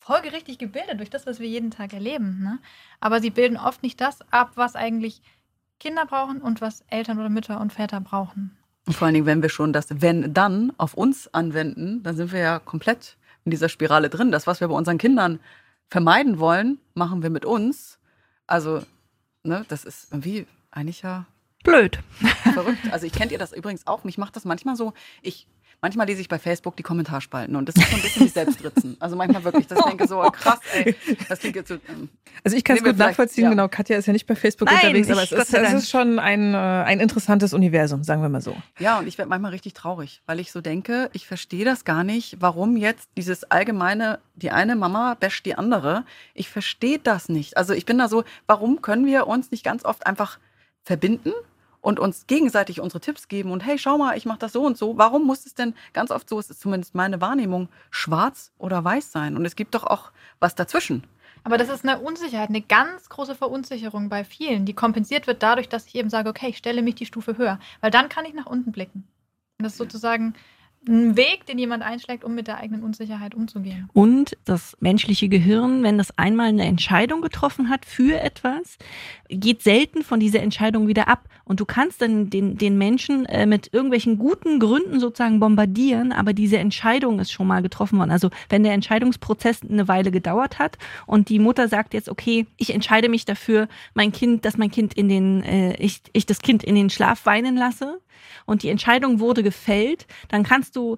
folgerichtig 0.00 0.58
gebildet 0.58 0.98
durch 0.98 1.10
das, 1.10 1.26
was 1.26 1.40
wir 1.40 1.48
jeden 1.48 1.70
Tag 1.70 1.92
erleben. 1.92 2.40
Ne? 2.42 2.58
Aber 3.00 3.20
sie 3.20 3.30
bilden 3.30 3.56
oft 3.56 3.82
nicht 3.82 4.00
das 4.00 4.20
ab, 4.32 4.52
was 4.54 4.76
eigentlich 4.76 5.20
Kinder 5.78 6.06
brauchen 6.06 6.40
und 6.40 6.60
was 6.60 6.84
Eltern 6.88 7.18
oder 7.18 7.28
Mütter 7.28 7.60
und 7.60 7.72
Väter 7.72 8.00
brauchen. 8.00 8.56
Und 8.86 8.94
vor 8.94 9.06
allen 9.06 9.14
Dingen, 9.14 9.26
wenn 9.26 9.42
wir 9.42 9.48
schon 9.48 9.72
das 9.72 9.88
Wenn 10.00 10.32
dann 10.32 10.72
auf 10.78 10.94
uns 10.94 11.32
anwenden, 11.34 12.02
dann 12.02 12.16
sind 12.16 12.32
wir 12.32 12.40
ja 12.40 12.58
komplett 12.58 13.16
in 13.44 13.50
dieser 13.50 13.68
Spirale 13.68 14.08
drin. 14.08 14.30
Das, 14.30 14.46
was 14.46 14.60
wir 14.60 14.68
bei 14.68 14.74
unseren 14.74 14.98
Kindern 14.98 15.40
vermeiden 15.88 16.38
wollen, 16.38 16.78
machen 16.94 17.22
wir 17.22 17.30
mit 17.30 17.44
uns. 17.44 17.98
Also, 18.46 18.82
ne, 19.42 19.64
das 19.68 19.84
ist 19.84 20.12
irgendwie 20.12 20.46
eigentlich 20.70 21.02
ja 21.02 21.26
Blöd. 21.64 21.98
verrückt. 22.54 22.92
Also 22.92 23.06
ich 23.06 23.12
kennt 23.12 23.32
ihr 23.32 23.38
das 23.38 23.52
übrigens 23.52 23.86
auch. 23.86 24.04
Mich 24.04 24.18
macht 24.18 24.36
das 24.36 24.44
manchmal 24.44 24.76
so. 24.76 24.92
Ich 25.22 25.46
manchmal 25.86 26.08
lese 26.08 26.20
ich 26.20 26.28
bei 26.28 26.40
Facebook 26.40 26.76
die 26.76 26.82
Kommentarspalten 26.82 27.54
und 27.54 27.68
das 27.68 27.76
ist 27.76 27.88
so 27.88 27.94
ein 27.96 28.02
bisschen 28.02 28.24
wie 28.26 28.28
Selbstritzen. 28.28 28.96
Also 28.98 29.14
manchmal 29.14 29.44
wirklich, 29.44 29.68
dass 29.68 29.78
ich 29.78 29.84
denke 29.84 30.08
so 30.08 30.18
krass, 30.32 30.58
ey, 30.74 30.96
das 31.28 31.38
klingt 31.38 31.54
jetzt 31.54 31.68
so. 31.68 31.74
Ähm, 31.88 32.08
Also 32.42 32.56
ich 32.56 32.64
kann 32.64 32.76
es 32.76 32.82
gut 32.82 32.96
nachvollziehen, 32.98 33.44
ja. 33.44 33.50
genau. 33.50 33.68
Katja 33.68 33.96
ist 33.96 34.06
ja 34.06 34.12
nicht 34.12 34.26
bei 34.26 34.34
Facebook 34.34 34.66
Nein, 34.68 34.78
unterwegs, 34.78 35.08
aber 35.10 35.22
ich- 35.22 35.30
es 35.30 35.38
ist, 35.48 35.54
es 35.54 35.72
ist 35.74 35.90
schon 35.90 36.18
ein, 36.18 36.54
äh, 36.54 36.56
ein 36.56 36.98
interessantes 36.98 37.54
Universum, 37.54 38.02
sagen 38.02 38.20
wir 38.20 38.28
mal 38.28 38.40
so. 38.40 38.56
Ja, 38.80 38.98
und 38.98 39.06
ich 39.06 39.16
werde 39.16 39.28
manchmal 39.28 39.52
richtig 39.52 39.74
traurig, 39.74 40.22
weil 40.26 40.40
ich 40.40 40.50
so 40.50 40.60
denke, 40.60 41.08
ich 41.12 41.28
verstehe 41.28 41.64
das 41.64 41.84
gar 41.84 42.02
nicht, 42.02 42.36
warum 42.40 42.76
jetzt 42.76 43.08
dieses 43.16 43.44
allgemeine, 43.48 44.18
die 44.34 44.50
eine 44.50 44.74
Mama 44.74 45.14
basht 45.20 45.46
die 45.46 45.54
andere. 45.54 46.04
Ich 46.34 46.48
verstehe 46.50 46.98
das 46.98 47.28
nicht. 47.28 47.56
Also 47.56 47.72
ich 47.74 47.86
bin 47.86 47.96
da 47.98 48.08
so, 48.08 48.24
warum 48.48 48.82
können 48.82 49.06
wir 49.06 49.28
uns 49.28 49.52
nicht 49.52 49.62
ganz 49.64 49.84
oft 49.84 50.04
einfach 50.06 50.38
verbinden 50.82 51.30
und 51.86 52.00
uns 52.00 52.26
gegenseitig 52.26 52.80
unsere 52.80 52.98
Tipps 52.98 53.28
geben 53.28 53.52
und 53.52 53.64
hey, 53.64 53.78
schau 53.78 53.96
mal, 53.96 54.16
ich 54.16 54.26
mache 54.26 54.40
das 54.40 54.52
so 54.52 54.64
und 54.64 54.76
so. 54.76 54.98
Warum 54.98 55.24
muss 55.24 55.46
es 55.46 55.54
denn 55.54 55.72
ganz 55.92 56.10
oft 56.10 56.28
so, 56.28 56.36
es 56.36 56.50
ist 56.50 56.60
zumindest 56.60 56.96
meine 56.96 57.20
Wahrnehmung, 57.20 57.68
schwarz 57.92 58.50
oder 58.58 58.82
weiß 58.82 59.12
sein? 59.12 59.36
Und 59.36 59.44
es 59.44 59.54
gibt 59.54 59.72
doch 59.76 59.84
auch 59.84 60.10
was 60.40 60.56
dazwischen. 60.56 61.04
Aber 61.44 61.58
das 61.58 61.68
ist 61.68 61.86
eine 61.86 62.00
Unsicherheit, 62.00 62.48
eine 62.48 62.60
ganz 62.60 63.08
große 63.08 63.36
Verunsicherung 63.36 64.08
bei 64.08 64.24
vielen, 64.24 64.66
die 64.66 64.74
kompensiert 64.74 65.28
wird 65.28 65.44
dadurch, 65.44 65.68
dass 65.68 65.86
ich 65.86 65.94
eben 65.94 66.10
sage, 66.10 66.28
okay, 66.28 66.48
ich 66.48 66.56
stelle 66.56 66.82
mich 66.82 66.96
die 66.96 67.06
Stufe 67.06 67.38
höher, 67.38 67.60
weil 67.80 67.92
dann 67.92 68.08
kann 68.08 68.24
ich 68.24 68.34
nach 68.34 68.46
unten 68.46 68.72
blicken. 68.72 69.06
Und 69.60 69.62
das 69.64 69.74
ist 69.74 69.78
sozusagen 69.78 70.34
ein 70.88 71.16
Weg, 71.16 71.46
den 71.46 71.58
jemand 71.58 71.82
einschlägt, 71.82 72.24
um 72.24 72.34
mit 72.34 72.46
der 72.46 72.58
eigenen 72.58 72.82
Unsicherheit 72.82 73.34
umzugehen. 73.34 73.88
Und 73.92 74.36
das 74.44 74.76
menschliche 74.80 75.28
Gehirn, 75.28 75.82
wenn 75.82 75.98
das 75.98 76.16
einmal 76.18 76.48
eine 76.48 76.64
Entscheidung 76.64 77.22
getroffen 77.22 77.68
hat 77.68 77.84
für 77.84 78.20
etwas, 78.20 78.78
geht 79.28 79.62
selten 79.62 80.02
von 80.02 80.20
dieser 80.20 80.40
Entscheidung 80.40 80.88
wieder 80.88 81.08
ab. 81.08 81.28
Und 81.44 81.60
du 81.60 81.64
kannst 81.64 82.02
dann 82.02 82.30
den, 82.30 82.58
den 82.58 82.78
Menschen 82.78 83.26
äh, 83.26 83.46
mit 83.46 83.72
irgendwelchen 83.72 84.18
guten 84.18 84.58
Gründen 84.58 85.00
sozusagen 85.00 85.40
bombardieren, 85.40 86.12
aber 86.12 86.32
diese 86.32 86.58
Entscheidung 86.58 87.18
ist 87.20 87.32
schon 87.32 87.46
mal 87.46 87.62
getroffen 87.62 87.98
worden. 87.98 88.10
Also 88.10 88.30
wenn 88.48 88.62
der 88.62 88.72
Entscheidungsprozess 88.72 89.60
eine 89.62 89.88
Weile 89.88 90.10
gedauert 90.10 90.58
hat 90.58 90.78
und 91.06 91.28
die 91.28 91.38
Mutter 91.38 91.68
sagt 91.68 91.94
jetzt, 91.94 92.08
okay, 92.08 92.46
ich 92.56 92.74
entscheide 92.74 93.08
mich 93.08 93.24
dafür, 93.24 93.68
mein 93.94 94.12
Kind, 94.12 94.44
dass 94.44 94.58
mein 94.58 94.70
Kind 94.70 94.94
in 94.94 95.08
den, 95.08 95.42
äh, 95.42 95.76
ich, 95.76 96.02
ich 96.12 96.26
das 96.26 96.40
Kind 96.40 96.64
in 96.64 96.74
den 96.74 96.90
Schlaf 96.90 97.26
weinen 97.26 97.56
lasse 97.56 98.00
und 98.44 98.62
die 98.62 98.68
Entscheidung 98.68 99.20
wurde 99.20 99.42
gefällt, 99.42 100.06
dann 100.28 100.42
kannst 100.42 100.76
du 100.76 100.96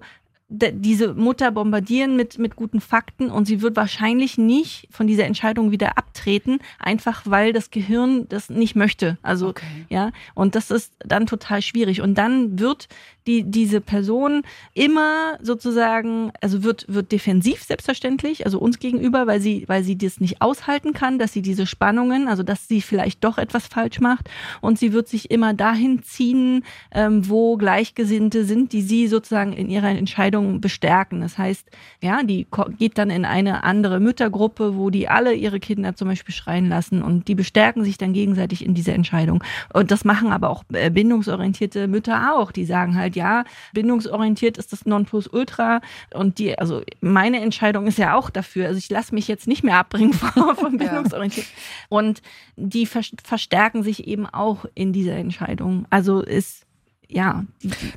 diese 0.49 1.13
Mutter 1.13 1.51
bombardieren 1.51 2.15
mit, 2.15 2.39
mit 2.39 2.55
guten 2.55 2.81
Fakten 2.81 3.29
und 3.29 3.45
sie 3.45 3.61
wird 3.61 3.75
wahrscheinlich 3.75 4.39
nicht 4.39 4.87
von 4.89 5.05
dieser 5.05 5.25
Entscheidung 5.25 5.69
wieder 5.69 5.97
abtreten, 5.97 6.57
einfach 6.79 7.21
weil 7.25 7.53
das 7.53 7.69
Gehirn 7.69 8.27
das 8.29 8.49
nicht 8.49 8.75
möchte. 8.75 9.19
Also, 9.21 9.53
ja, 9.89 10.11
und 10.33 10.55
das 10.55 10.71
ist 10.71 10.93
dann 10.99 11.27
total 11.27 11.61
schwierig. 11.61 12.01
Und 12.01 12.15
dann 12.15 12.57
wird 12.57 12.87
die, 13.29 13.43
diese 13.43 13.79
Person 13.79 14.41
immer 14.73 15.37
sozusagen, 15.41 16.31
also 16.41 16.63
wird, 16.63 16.85
wird 16.87 17.11
defensiv 17.11 17.63
selbstverständlich, 17.63 18.45
also 18.45 18.57
uns 18.59 18.79
gegenüber, 18.79 19.27
weil 19.27 19.39
sie, 19.39 19.65
weil 19.67 19.83
sie 19.83 19.97
das 19.97 20.19
nicht 20.19 20.41
aushalten 20.41 20.93
kann, 20.93 21.19
dass 21.19 21.31
sie 21.31 21.43
diese 21.43 21.67
Spannungen, 21.67 22.27
also 22.27 22.41
dass 22.41 22.67
sie 22.67 22.81
vielleicht 22.81 23.23
doch 23.23 23.37
etwas 23.37 23.67
falsch 23.67 23.99
macht 23.99 24.29
und 24.61 24.79
sie 24.79 24.93
wird 24.93 25.07
sich 25.07 25.29
immer 25.29 25.53
dahin 25.53 26.01
ziehen, 26.01 26.63
ähm, 26.91 27.29
wo 27.29 27.55
Gleichgesinnte 27.55 28.45
sind, 28.45 28.73
die 28.73 28.81
sie 28.81 29.07
sozusagen 29.07 29.53
in 29.53 29.69
ihrer 29.69 29.89
Entscheidung 29.89 30.59
bestärken. 30.59 31.21
Das 31.21 31.37
heißt, 31.37 31.69
ja, 32.01 32.23
die 32.23 32.47
geht 32.79 32.97
dann 32.97 33.11
in 33.11 33.25
eine 33.25 33.63
andere 33.63 33.99
Müttergruppe, 33.99 34.75
wo 34.75 34.89
die 34.89 35.07
alle 35.07 35.35
ihre 35.35 35.59
Kinder 35.59 35.95
zum 35.95 36.07
Beispiel 36.07 36.33
schreien 36.33 36.67
lassen 36.67 37.03
und 37.03 37.27
die 37.27 37.35
bestärken 37.35 37.83
sich 37.83 37.99
dann 37.99 38.13
gegenseitig 38.13 38.65
in 38.65 38.73
dieser 38.73 38.93
Entscheidung. 38.93 39.43
Und 39.71 39.91
das 39.91 40.03
machen 40.03 40.31
aber 40.31 40.49
auch 40.49 40.63
äh, 40.73 40.89
bindungsorientierte 40.89 41.87
Mütter 41.87 42.33
auch. 42.35 42.51
Die 42.51 42.65
sagen 42.65 42.95
halt, 42.95 43.18
ja, 43.19 43.43
bindungsorientiert 43.73 44.57
ist 44.57 44.71
das 44.73 44.85
Nonplusultra 44.85 45.81
und 46.13 46.39
die, 46.39 46.57
also 46.57 46.81
meine 47.01 47.41
Entscheidung 47.41 47.85
ist 47.87 47.97
ja 47.97 48.15
auch 48.15 48.29
dafür. 48.29 48.67
Also 48.67 48.77
ich 48.77 48.89
lasse 48.89 49.13
mich 49.13 49.27
jetzt 49.27 49.47
nicht 49.47 49.63
mehr 49.63 49.77
abbringen 49.77 50.13
von, 50.21 50.55
von 50.55 50.79
Ja. 50.79 50.85
bindungsorientiert. 50.85 51.47
Und 51.89 52.21
die 52.55 52.85
vers 52.85 53.11
verstärken 53.23 53.83
sich 53.83 54.07
eben 54.07 54.25
auch 54.25 54.65
in 54.75 54.93
dieser 54.93 55.15
Entscheidung. 55.15 55.85
Also 55.89 56.21
ist 56.21 56.65
ja, 57.11 57.43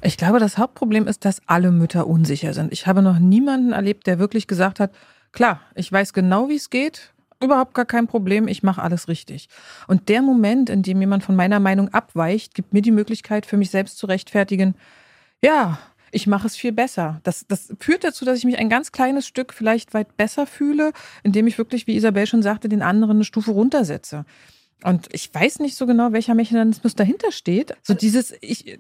Ich 0.01 0.17
glaube, 0.17 0.39
das 0.39 0.57
Hauptproblem 0.57 1.07
ist, 1.07 1.25
dass 1.27 1.43
alle 1.47 1.71
Mütter 1.71 2.07
unsicher 2.07 2.55
sind. 2.55 2.73
Ich 2.73 2.87
habe 2.87 3.03
noch 3.03 3.19
niemanden 3.19 3.73
erlebt, 3.73 4.07
der 4.07 4.19
wirklich 4.19 4.47
gesagt 4.47 4.81
hat, 4.81 4.91
klar, 5.33 5.61
ich 5.75 5.93
weiß 5.93 6.15
genau, 6.15 6.49
wie 6.49 6.57
es 6.57 6.71
geht, 6.71 7.13
überhaupt 7.43 7.75
gar 7.75 7.85
kein 7.85 8.07
Problem, 8.07 8.49
ich 8.49 8.63
mache 8.63 8.81
alles 8.81 9.09
richtig. 9.09 9.49
Und 9.87 10.09
der 10.09 10.23
Moment, 10.23 10.71
in 10.71 10.83
dem 10.83 11.01
jemand 11.01 11.25
von 11.25 11.37
meiner 11.37 11.61
Meinung 11.61 11.89
abweicht, 11.91 12.55
gibt 12.55 12.73
mir 12.73 12.81
die 12.83 12.91
Möglichkeit, 12.91 13.45
für 13.45 13.59
mich 13.59 13.71
selbst 13.71 13.99
zu 13.99 14.07
rechtfertigen, 14.07 14.75
ja, 15.45 15.79
ich 16.11 16.27
mache 16.27 16.47
es 16.47 16.57
viel 16.57 16.73
besser. 16.73 17.21
Das, 17.25 17.47
das 17.49 17.73
führt 17.81 18.05
dazu, 18.05 18.25
dass 18.25 18.39
ich 18.39 18.45
mich 18.45 18.59
ein 18.59 18.69
ganz 18.69 18.93
kleines 18.93 19.27
Stück 19.27 19.53
vielleicht 19.53 19.95
weit 19.95 20.17
besser 20.17 20.47
fühle, 20.47 20.93
indem 21.23 21.47
ich 21.47 21.59
wirklich, 21.59 21.87
wie 21.87 21.97
Isabel 21.97 22.27
schon 22.27 22.43
sagte, 22.43 22.69
den 22.69 22.83
anderen 22.83 23.17
eine 23.17 23.25
Stufe 23.25 23.51
runtersetze. 23.51 24.25
Und 24.85 25.09
ich 25.13 25.33
weiß 25.33 25.61
nicht 25.61 25.77
so 25.77 25.87
genau, 25.87 26.13
welcher 26.13 26.35
Mechanismus 26.35 26.95
dahinter 26.95 27.33
steht. 27.33 27.75
So 27.83 27.95
dieses, 27.95 28.35
ich, 28.41 28.79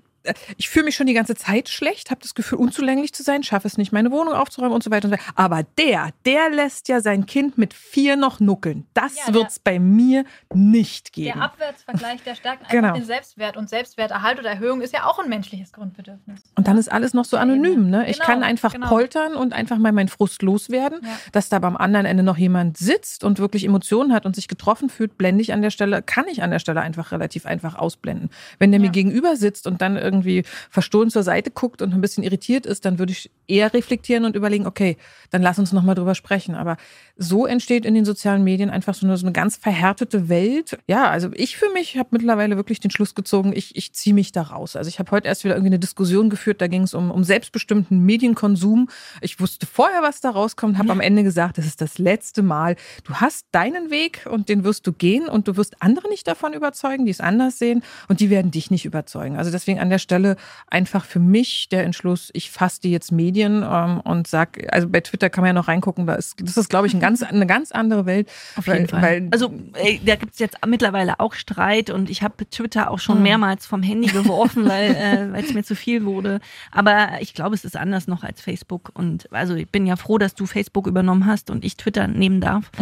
ich 0.56 0.68
fühle 0.68 0.84
mich 0.86 0.94
schon 0.96 1.06
die 1.06 1.14
ganze 1.14 1.34
Zeit 1.34 1.68
schlecht, 1.68 2.10
habe 2.10 2.20
das 2.20 2.34
Gefühl, 2.34 2.58
unzulänglich 2.58 3.12
zu 3.12 3.22
sein, 3.22 3.42
schaffe 3.42 3.66
es 3.68 3.76
nicht, 3.78 3.92
meine 3.92 4.10
Wohnung 4.10 4.34
aufzuräumen 4.34 4.74
und 4.74 4.82
so 4.82 4.90
weiter 4.90 5.08
und 5.08 5.14
so 5.14 5.18
weiter. 5.20 5.32
Aber 5.34 5.62
der, 5.78 6.10
der 6.24 6.50
lässt 6.50 6.88
ja 6.88 7.00
sein 7.00 7.26
Kind 7.26 7.58
mit 7.58 7.74
vier 7.74 8.16
noch 8.16 8.40
nuckeln. 8.40 8.86
Das 8.94 9.16
Ja, 9.16 9.24
der- 9.26 9.34
wird's 9.34 9.58
bei 9.58 9.78
mir 9.78 10.24
nicht 10.54 11.16
Der 11.16 11.24
geben. 11.24 11.40
Abwärtsvergleich, 11.40 12.22
der 12.22 12.34
stärkt 12.34 12.60
einfach 12.62 12.70
Genau. 12.70 12.92
den 12.94 13.04
Selbstwert. 13.04 13.56
Und 13.56 13.68
Selbstwerterhalt 13.68 14.38
oder 14.38 14.50
Erhöhung 14.50 14.80
ist 14.80 14.92
ja 14.92 15.04
auch 15.06 15.18
ein 15.18 15.28
menschliches 15.28 15.72
Grundbedürfnis. 15.72 16.42
Und 16.56 16.68
dann 16.68 16.78
ist 16.78 16.90
alles 16.90 17.14
noch 17.14 17.24
so 17.24 17.36
anonym. 17.36 17.90
Ne? 17.90 18.08
Ich 18.08 18.16
Genau, 18.18 18.26
kann 18.26 18.42
einfach 18.42 18.72
genau. 18.72 18.88
poltern 18.88 19.34
und 19.34 19.52
einfach 19.52 19.78
mal 19.78 19.92
meinen 19.92 20.08
Frust 20.08 20.42
loswerden. 20.42 21.00
Ja. 21.02 21.10
Dass 21.32 21.48
da 21.48 21.58
beim 21.58 21.76
anderen 21.76 22.06
Ende 22.06 22.22
noch 22.22 22.36
jemand 22.38 22.76
sitzt 22.76 23.24
und 23.24 23.38
wirklich 23.38 23.64
Emotionen 23.64 24.12
hat 24.12 24.26
und 24.26 24.34
sich 24.36 24.48
getroffen 24.48 24.88
fühlt, 24.88 25.18
blende 25.18 25.42
ich 25.42 25.52
an 25.52 25.62
der 25.62 25.70
Stelle, 25.70 26.02
kann 26.02 26.26
ich 26.28 26.42
an 26.42 26.50
der 26.50 26.58
Stelle 26.58 26.80
einfach 26.80 27.12
relativ 27.12 27.46
einfach 27.46 27.74
ausblenden. 27.74 28.30
Wenn 28.58 28.70
der 28.70 28.80
mir 28.80 28.86
Ja. 28.86 28.92
gegenüber 28.92 29.36
sitzt 29.36 29.66
und 29.66 29.80
dann 29.82 29.96
irgendwie 30.12 30.44
verstohlen 30.70 31.10
zur 31.10 31.22
Seite 31.22 31.50
guckt 31.50 31.82
und 31.82 31.92
ein 31.92 32.00
bisschen 32.00 32.22
irritiert 32.22 32.66
ist, 32.66 32.84
dann 32.84 32.98
würde 32.98 33.12
ich 33.12 33.30
eher 33.46 33.72
reflektieren 33.74 34.24
und 34.24 34.36
überlegen, 34.36 34.66
okay, 34.66 34.96
dann 35.30 35.42
lass 35.42 35.58
uns 35.58 35.72
nochmal 35.72 35.94
drüber 35.94 36.14
sprechen. 36.14 36.54
Aber 36.54 36.76
so 37.16 37.46
entsteht 37.46 37.84
in 37.84 37.94
den 37.94 38.04
sozialen 38.04 38.44
Medien 38.44 38.70
einfach 38.70 38.94
so 38.94 39.06
eine, 39.06 39.16
so 39.16 39.26
eine 39.26 39.32
ganz 39.32 39.56
verhärtete 39.56 40.28
Welt. 40.28 40.78
Ja, 40.86 41.10
also 41.10 41.30
ich 41.34 41.56
für 41.56 41.70
mich 41.72 41.96
habe 41.96 42.10
mittlerweile 42.12 42.56
wirklich 42.56 42.80
den 42.80 42.90
Schluss 42.90 43.14
gezogen, 43.14 43.52
ich, 43.54 43.76
ich 43.76 43.92
ziehe 43.92 44.14
mich 44.14 44.32
da 44.32 44.42
raus. 44.42 44.76
Also 44.76 44.88
ich 44.88 44.98
habe 44.98 45.10
heute 45.10 45.28
erst 45.28 45.44
wieder 45.44 45.54
irgendwie 45.54 45.70
eine 45.70 45.78
Diskussion 45.78 46.30
geführt, 46.30 46.60
da 46.60 46.66
ging 46.66 46.82
es 46.82 46.94
um, 46.94 47.10
um 47.10 47.24
selbstbestimmten 47.24 48.04
Medienkonsum. 48.04 48.88
Ich 49.20 49.40
wusste 49.40 49.66
vorher, 49.66 50.02
was 50.02 50.20
da 50.20 50.30
rauskommt, 50.30 50.78
habe 50.78 50.92
am 50.92 51.00
Ende 51.00 51.22
gesagt, 51.22 51.58
das 51.58 51.66
ist 51.66 51.80
das 51.80 51.98
letzte 51.98 52.42
Mal. 52.42 52.76
Du 53.04 53.14
hast 53.14 53.46
deinen 53.52 53.90
Weg 53.90 54.26
und 54.30 54.48
den 54.48 54.64
wirst 54.64 54.86
du 54.86 54.92
gehen 54.92 55.28
und 55.28 55.48
du 55.48 55.56
wirst 55.56 55.82
andere 55.82 56.08
nicht 56.08 56.26
davon 56.26 56.52
überzeugen, 56.52 57.04
die 57.04 57.10
es 57.10 57.20
anders 57.20 57.58
sehen 57.58 57.82
und 58.08 58.20
die 58.20 58.30
werden 58.30 58.50
dich 58.50 58.70
nicht 58.70 58.84
überzeugen. 58.84 59.36
Also 59.36 59.50
deswegen 59.50 59.80
an 59.80 59.90
der 59.90 59.98
Stelle 60.02 60.36
einfach 60.68 61.04
für 61.04 61.18
mich 61.20 61.68
der 61.70 61.84
Entschluss, 61.84 62.30
ich 62.34 62.50
fasse 62.50 62.80
die 62.82 62.90
jetzt 62.90 63.12
Medien 63.12 63.64
ähm, 63.66 64.00
und 64.00 64.26
sag, 64.26 64.62
also 64.72 64.88
bei 64.88 65.00
Twitter 65.00 65.30
kann 65.30 65.42
man 65.42 65.48
ja 65.48 65.52
noch 65.54 65.68
reingucken, 65.68 66.06
da 66.06 66.14
ist, 66.14 66.34
das 66.42 66.56
ist, 66.56 66.68
glaube 66.68 66.86
ich, 66.86 66.94
ein 66.94 67.00
ganz, 67.00 67.22
eine 67.22 67.46
ganz 67.46 67.72
andere 67.72 68.04
Welt. 68.06 68.28
Auf 68.56 68.66
weil, 68.66 68.76
jeden 68.76 68.88
Fall. 68.88 69.02
Weil, 69.02 69.28
also 69.30 69.52
ey, 69.74 70.00
da 70.04 70.16
gibt's 70.16 70.38
jetzt 70.38 70.58
mittlerweile 70.66 71.20
auch 71.20 71.32
Streit 71.34 71.88
und 71.90 72.10
ich 72.10 72.22
habe 72.22 72.44
Twitter 72.50 72.90
auch 72.90 72.98
schon 72.98 73.16
Mhm. 73.18 73.22
mehrmals 73.22 73.66
vom 73.66 73.82
Handy 73.82 74.08
geworfen, 74.08 74.68
weil 74.68 74.90
äh, 74.96 75.32
weil 75.32 75.44
es 75.44 75.54
mir 75.54 75.62
zu 75.62 75.74
viel 75.76 76.04
wurde. 76.04 76.40
Aber 76.70 77.08
ich 77.20 77.34
glaube, 77.34 77.54
es 77.54 77.64
ist 77.64 77.76
anders 77.76 78.06
noch 78.08 78.24
als 78.24 78.40
Facebook. 78.40 78.90
Und 78.94 79.32
also 79.32 79.54
ich 79.54 79.68
bin 79.68 79.86
ja 79.86 79.96
froh, 79.96 80.18
dass 80.18 80.34
du 80.34 80.46
Facebook 80.46 80.86
übernommen 80.86 81.26
hast 81.26 81.50
und 81.50 81.64
ich 81.64 81.76
Twitter 81.76 82.08
nehmen 82.08 82.40
darf. 82.40 82.70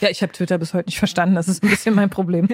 Ja, 0.00 0.10
ich 0.10 0.22
habe 0.22 0.32
Twitter 0.32 0.58
bis 0.58 0.74
heute 0.74 0.86
nicht 0.88 0.98
verstanden. 0.98 1.34
Das 1.34 1.48
ist 1.48 1.62
ein 1.62 1.70
bisschen 1.70 1.94
mein 1.94 2.10
Problem. 2.10 2.48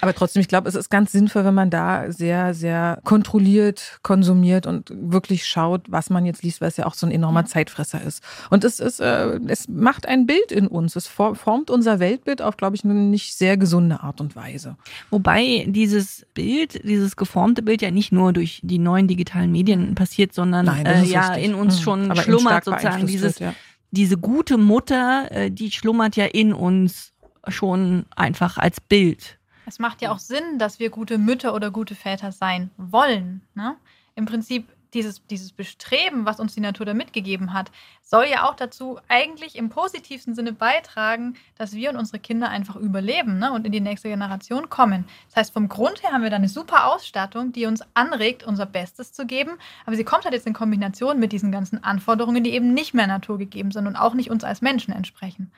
Aber 0.00 0.14
trotzdem, 0.14 0.40
ich 0.40 0.48
glaube, 0.48 0.68
es 0.68 0.74
ist 0.74 0.90
ganz 0.90 1.12
sinnvoll, 1.12 1.44
wenn 1.44 1.54
man 1.54 1.70
da 1.70 2.10
sehr, 2.12 2.54
sehr 2.54 2.87
kontrolliert 3.04 3.98
konsumiert 4.02 4.66
und 4.66 4.90
wirklich 4.94 5.46
schaut, 5.46 5.82
was 5.90 6.10
man 6.10 6.24
jetzt 6.26 6.42
liest, 6.42 6.60
weil 6.60 6.68
es 6.68 6.76
ja 6.76 6.86
auch 6.86 6.94
so 6.94 7.06
ein 7.06 7.12
enormer 7.12 7.44
Zeitfresser 7.44 8.02
ist. 8.02 8.22
Und 8.50 8.64
es 8.64 8.80
ist, 8.80 9.00
äh, 9.00 9.38
es 9.48 9.68
macht 9.68 10.06
ein 10.06 10.26
Bild 10.26 10.50
in 10.52 10.66
uns. 10.66 10.96
Es 10.96 11.06
for- 11.06 11.34
formt 11.34 11.70
unser 11.70 11.98
Weltbild 12.00 12.42
auf, 12.42 12.56
glaube 12.56 12.76
ich, 12.76 12.84
eine 12.84 12.94
nicht 12.94 13.36
sehr 13.36 13.56
gesunde 13.56 14.00
Art 14.02 14.20
und 14.20 14.34
Weise. 14.36 14.76
Wobei 15.10 15.64
dieses 15.68 16.26
Bild, 16.34 16.80
dieses 16.84 17.16
geformte 17.16 17.62
Bild 17.62 17.82
ja 17.82 17.90
nicht 17.90 18.12
nur 18.12 18.32
durch 18.32 18.60
die 18.62 18.78
neuen 18.78 19.08
digitalen 19.08 19.52
Medien 19.52 19.94
passiert, 19.94 20.32
sondern 20.34 20.66
Nein, 20.66 20.86
äh, 20.86 21.04
ja 21.04 21.28
richtig. 21.28 21.44
in 21.44 21.54
uns 21.54 21.78
Mhm. 21.78 21.82
schon 21.82 22.10
Aber 22.10 22.22
schlummert 22.22 22.64
sozusagen 22.64 23.06
dieses 23.06 23.38
ja. 23.38 23.54
diese 23.90 24.18
gute 24.18 24.58
Mutter, 24.58 25.28
äh, 25.30 25.50
die 25.50 25.70
schlummert 25.70 26.16
ja 26.16 26.26
in 26.26 26.52
uns 26.52 27.12
schon 27.46 28.04
einfach 28.14 28.58
als 28.58 28.80
Bild. 28.80 29.37
Es 29.68 29.78
macht 29.78 30.02
ja 30.02 30.10
auch 30.10 30.18
Sinn, 30.18 30.58
dass 30.58 30.78
wir 30.78 30.90
gute 30.90 31.18
Mütter 31.18 31.54
oder 31.54 31.70
gute 31.70 31.94
Väter 31.94 32.32
sein 32.32 32.70
wollen. 32.76 33.42
Ne? 33.54 33.76
im 34.18 34.26
Prinzip 34.26 34.66
dieses, 34.94 35.24
dieses 35.26 35.52
Bestreben, 35.52 36.24
was 36.26 36.40
uns 36.40 36.54
die 36.54 36.60
Natur 36.60 36.86
da 36.86 36.94
mitgegeben 36.94 37.52
hat, 37.52 37.70
soll 38.02 38.24
ja 38.24 38.48
auch 38.48 38.56
dazu 38.56 38.98
eigentlich 39.06 39.54
im 39.54 39.68
positivsten 39.68 40.34
Sinne 40.34 40.52
beitragen, 40.52 41.34
dass 41.56 41.74
wir 41.74 41.90
und 41.90 41.96
unsere 41.96 42.18
Kinder 42.18 42.48
einfach 42.48 42.74
überleben 42.74 43.38
ne, 43.38 43.52
und 43.52 43.64
in 43.64 43.70
die 43.70 43.80
nächste 43.80 44.08
Generation 44.08 44.70
kommen. 44.70 45.04
Das 45.28 45.36
heißt, 45.36 45.52
vom 45.52 45.68
Grund 45.68 46.02
her 46.02 46.10
haben 46.12 46.22
wir 46.22 46.30
da 46.30 46.36
eine 46.36 46.48
super 46.48 46.86
Ausstattung, 46.86 47.52
die 47.52 47.66
uns 47.66 47.82
anregt, 47.94 48.42
unser 48.42 48.66
Bestes 48.66 49.12
zu 49.12 49.24
geben. 49.24 49.52
Aber 49.86 49.94
sie 49.94 50.04
kommt 50.04 50.24
halt 50.24 50.34
jetzt 50.34 50.46
in 50.46 50.54
Kombination 50.54 51.20
mit 51.20 51.30
diesen 51.30 51.52
ganzen 51.52 51.84
Anforderungen, 51.84 52.42
die 52.42 52.54
eben 52.54 52.74
nicht 52.74 52.94
mehr 52.94 53.06
naturgegeben 53.06 53.70
sind 53.70 53.86
und 53.86 53.94
auch 53.94 54.14
nicht 54.14 54.30
uns 54.30 54.42
als 54.42 54.62
Menschen 54.62 54.92
entsprechen. 54.92 55.52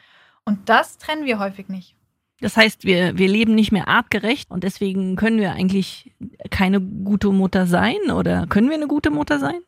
Und 0.45 0.69
das 0.69 0.99
trennen 0.99 1.25
wir 1.25 1.39
häufig 1.39 1.69
nicht. 1.69 1.95
Das 2.41 2.57
heißt, 2.57 2.85
wir, 2.85 3.19
wir 3.19 3.29
leben 3.29 3.55
nicht 3.55 3.73
mehr 3.73 3.89
artgerecht 3.89 4.51
und 4.51 4.65
deswegen 4.65 5.17
können 5.17 5.39
wir 5.39 5.53
eigentlich 5.53 6.13
keine 6.51 6.81
gute 6.81 7.29
Mutter 7.29 7.67
sein 7.67 8.11
oder 8.11 8.47
können 8.47 8.69
wir 8.69 8.77
eine 8.77 8.87
gute 8.87 9.11
Mutter 9.11 9.39
sein? 9.39 9.61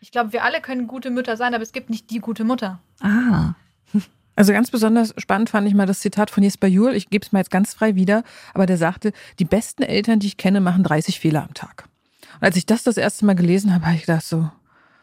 Ich 0.00 0.12
glaube, 0.12 0.32
wir 0.32 0.44
alle 0.44 0.60
können 0.60 0.86
gute 0.86 1.10
Mütter 1.10 1.36
sein, 1.36 1.54
aber 1.54 1.62
es 1.62 1.72
gibt 1.72 1.90
nicht 1.90 2.10
die 2.10 2.20
gute 2.20 2.44
Mutter. 2.44 2.80
Ah. 3.00 3.54
Also 4.38 4.52
ganz 4.52 4.70
besonders 4.70 5.14
spannend 5.16 5.48
fand 5.48 5.66
ich 5.66 5.72
mal 5.72 5.86
das 5.86 6.00
Zitat 6.00 6.30
von 6.30 6.42
Jesper 6.42 6.66
Juhl. 6.66 6.92
Ich 6.92 7.08
gebe 7.08 7.24
es 7.24 7.32
mal 7.32 7.38
jetzt 7.38 7.50
ganz 7.50 7.72
frei 7.72 7.94
wieder, 7.94 8.22
aber 8.52 8.66
der 8.66 8.76
sagte, 8.76 9.14
die 9.38 9.46
besten 9.46 9.82
Eltern, 9.82 10.18
die 10.18 10.26
ich 10.26 10.36
kenne, 10.36 10.60
machen 10.60 10.84
30 10.84 11.18
Fehler 11.18 11.42
am 11.42 11.54
Tag. 11.54 11.88
Und 12.34 12.42
als 12.42 12.56
ich 12.56 12.66
das 12.66 12.82
das 12.82 12.98
erste 12.98 13.24
Mal 13.24 13.34
gelesen 13.34 13.74
habe, 13.74 13.86
habe 13.86 13.94
ich 13.94 14.02
gedacht 14.02 14.26
so, 14.26 14.50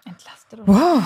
Entlastet 0.06 0.60
wow, 0.66 1.02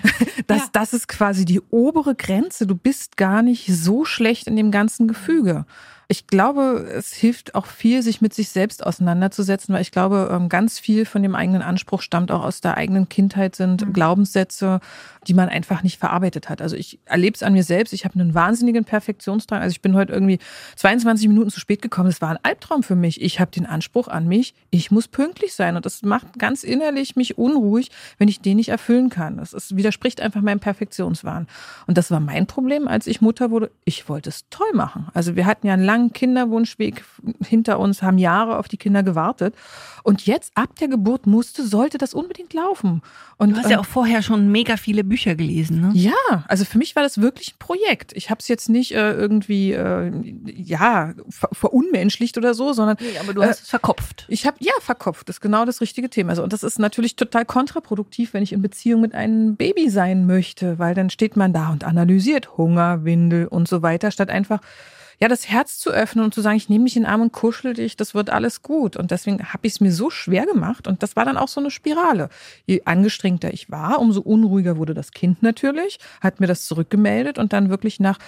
das, 0.46 0.58
Ja. 0.58 0.64
das 0.72 0.92
ist 0.92 1.08
quasi 1.08 1.44
die 1.44 1.60
obere 1.70 2.14
Grenze. 2.14 2.66
Du 2.66 2.74
bist 2.74 3.16
gar 3.16 3.42
nicht 3.42 3.66
so 3.72 4.04
schlecht 4.04 4.46
in 4.48 4.56
dem 4.56 4.70
ganzen 4.70 5.06
Gefüge. 5.08 5.64
Ich 6.08 6.26
glaube, 6.26 6.90
es 6.92 7.12
hilft 7.12 7.54
auch 7.54 7.66
viel, 7.66 8.02
sich 8.02 8.20
mit 8.20 8.34
sich 8.34 8.48
selbst 8.48 8.84
auseinanderzusetzen, 8.84 9.72
weil 9.72 9.82
ich 9.82 9.92
glaube, 9.92 10.28
ähm, 10.32 10.48
ganz 10.48 10.80
viel 10.80 11.04
von 11.06 11.22
dem 11.22 11.36
eigenen 11.36 11.62
Anspruch 11.62 12.02
stammt 12.02 12.32
auch 12.32 12.42
aus 12.42 12.60
der 12.60 12.76
eigenen 12.76 13.08
Kindheit, 13.08 13.54
sind 13.54 13.86
Mhm. 13.86 13.92
Glaubenssätze, 13.92 14.80
die 15.26 15.34
man 15.34 15.48
einfach 15.48 15.82
nicht 15.82 15.98
verarbeitet 15.98 16.48
hat. 16.48 16.62
Also 16.62 16.76
ich 16.76 16.98
erlebe 17.04 17.34
es 17.34 17.42
an 17.42 17.52
mir 17.52 17.62
selbst. 17.62 17.92
Ich 17.92 18.04
habe 18.04 18.18
einen 18.18 18.34
wahnsinnigen 18.34 18.84
Perfektionsdrang. 18.84 19.60
Also 19.60 19.72
ich 19.72 19.82
bin 19.82 19.94
heute 19.94 20.12
irgendwie 20.12 20.38
22 20.76 21.28
Minuten 21.28 21.50
zu 21.50 21.60
spät 21.60 21.82
gekommen. 21.82 22.08
Das 22.08 22.22
war 22.22 22.30
ein 22.30 22.38
Albtraum 22.42 22.82
für 22.82 22.96
mich. 22.96 23.20
Ich 23.20 23.38
habe 23.38 23.50
den 23.50 23.66
Anspruch 23.66 24.08
an 24.08 24.26
mich, 24.26 24.54
ich 24.70 24.90
muss 24.90 25.08
pünktlich 25.08 25.54
sein. 25.54 25.76
Und 25.76 25.84
das 25.84 26.02
macht 26.02 26.38
ganz 26.38 26.64
innerlich 26.64 27.16
mich 27.16 27.36
unruhig, 27.36 27.90
wenn 28.18 28.28
ich 28.28 28.40
den 28.40 28.56
nicht 28.56 28.70
erfüllen 28.70 29.10
kann. 29.10 29.36
Das 29.36 29.52
ist, 29.52 29.76
widerspricht 29.76 30.20
einfach 30.20 30.40
meinem 30.40 30.60
Perfektionswahn. 30.60 31.46
Und 31.86 31.98
das 31.98 32.10
war 32.10 32.20
mein 32.20 32.46
Problem, 32.46 32.88
als 32.88 33.06
ich 33.06 33.20
Mutter 33.20 33.50
wurde. 33.50 33.70
Ich 33.84 34.08
wollte 34.08 34.30
es 34.30 34.48
toll 34.48 34.72
machen. 34.72 35.08
Also 35.12 35.36
wir 35.36 35.44
hatten 35.44 35.66
ja 35.66 35.74
einen 35.74 35.84
langen 35.84 36.12
Kinderwunschweg 36.12 37.04
hinter 37.44 37.78
uns, 37.78 38.02
haben 38.02 38.18
Jahre 38.18 38.58
auf 38.58 38.68
die 38.68 38.78
Kinder 38.78 39.02
gewartet. 39.02 39.54
Und 40.02 40.24
jetzt 40.24 40.52
ab 40.54 40.76
der 40.76 40.88
Geburt 40.88 41.26
musste, 41.26 41.66
sollte 41.66 41.98
das 41.98 42.14
unbedingt 42.14 42.54
laufen. 42.54 43.02
Und 43.36 43.50
Du 43.50 43.56
hast 43.56 43.70
ja 43.70 43.76
ähm, 43.76 43.80
auch 43.80 43.86
vorher 43.86 44.22
schon 44.22 44.50
mega 44.50 44.76
viele 44.76 45.04
Bücher 45.10 45.34
gelesen, 45.34 45.82
ne? 45.82 45.90
ja, 45.92 46.44
also 46.48 46.64
für 46.64 46.78
mich 46.78 46.96
war 46.96 47.02
das 47.02 47.20
wirklich 47.20 47.52
ein 47.52 47.58
Projekt. 47.58 48.12
Ich 48.14 48.30
habe 48.30 48.38
es 48.40 48.48
jetzt 48.48 48.70
nicht 48.70 48.92
äh, 48.94 49.12
irgendwie 49.12 49.72
äh, 49.72 50.10
ja 50.46 51.12
ver 51.28 51.50
verunmenschlicht 51.52 52.38
oder 52.38 52.54
so, 52.54 52.72
sondern 52.72 52.96
Nee, 53.00 53.18
aber 53.20 53.34
du 53.34 53.42
Äh, 53.42 53.48
hast 53.48 53.60
es 53.64 53.68
verkopft. 53.68 54.24
ich 54.28 54.46
habe 54.46 54.56
ja 54.60 54.72
verkopft. 54.80 55.28
Das 55.28 55.36
ist 55.36 55.40
genau 55.42 55.66
das 55.66 55.82
richtige 55.82 56.08
Thema. 56.08 56.30
Also, 56.30 56.42
und 56.42 56.52
das 56.54 56.62
ist 56.62 56.78
natürlich 56.78 57.16
total 57.16 57.44
kontraproduktiv, 57.44 58.32
wenn 58.32 58.42
ich 58.42 58.54
in 58.54 58.62
Beziehung 58.62 59.02
mit 59.02 59.14
einem 59.14 59.56
Baby 59.56 59.90
sein 59.90 60.26
möchte, 60.26 60.78
weil 60.78 60.94
dann 60.94 61.10
steht 61.10 61.36
man 61.36 61.52
da 61.52 61.68
und 61.70 61.84
analysiert 61.84 62.56
Hunger, 62.56 63.04
Windel 63.04 63.46
und 63.48 63.68
so 63.68 63.82
weiter, 63.82 64.10
statt 64.10 64.30
einfach 64.30 64.60
ja, 65.22 65.28
das 65.28 65.48
Herz 65.48 65.78
zu 65.78 65.90
öffnen 65.90 66.24
und 66.24 66.32
zu 66.32 66.40
sagen, 66.40 66.56
ich 66.56 66.68
nehme 66.70 66.86
dich 66.86 66.96
in 66.96 67.02
den 67.02 67.10
Arm 67.10 67.20
und 67.20 67.32
kuschel 67.32 67.74
dich, 67.74 67.94
das 67.96 68.14
wird 68.14 68.30
alles 68.30 68.62
gut. 68.62 68.96
Und 68.96 69.10
deswegen 69.10 69.44
habe 69.52 69.66
ich 69.66 69.74
es 69.74 69.80
mir 69.80 69.92
so 69.92 70.08
schwer 70.08 70.46
gemacht. 70.46 70.88
Und 70.88 71.02
das 71.02 71.14
war 71.14 71.26
dann 71.26 71.36
auch 71.36 71.48
so 71.48 71.60
eine 71.60 71.70
Spirale. 71.70 72.30
Je 72.64 72.82
angestrengter 72.86 73.52
ich 73.52 73.70
war, 73.70 74.00
umso 74.00 74.22
unruhiger 74.22 74.78
wurde 74.78 74.94
das 74.94 75.10
Kind 75.10 75.42
natürlich, 75.42 75.98
hat 76.22 76.40
mir 76.40 76.46
das 76.46 76.64
zurückgemeldet 76.64 77.38
und 77.38 77.52
dann 77.52 77.68
wirklich 77.68 78.00
nach 78.00 78.18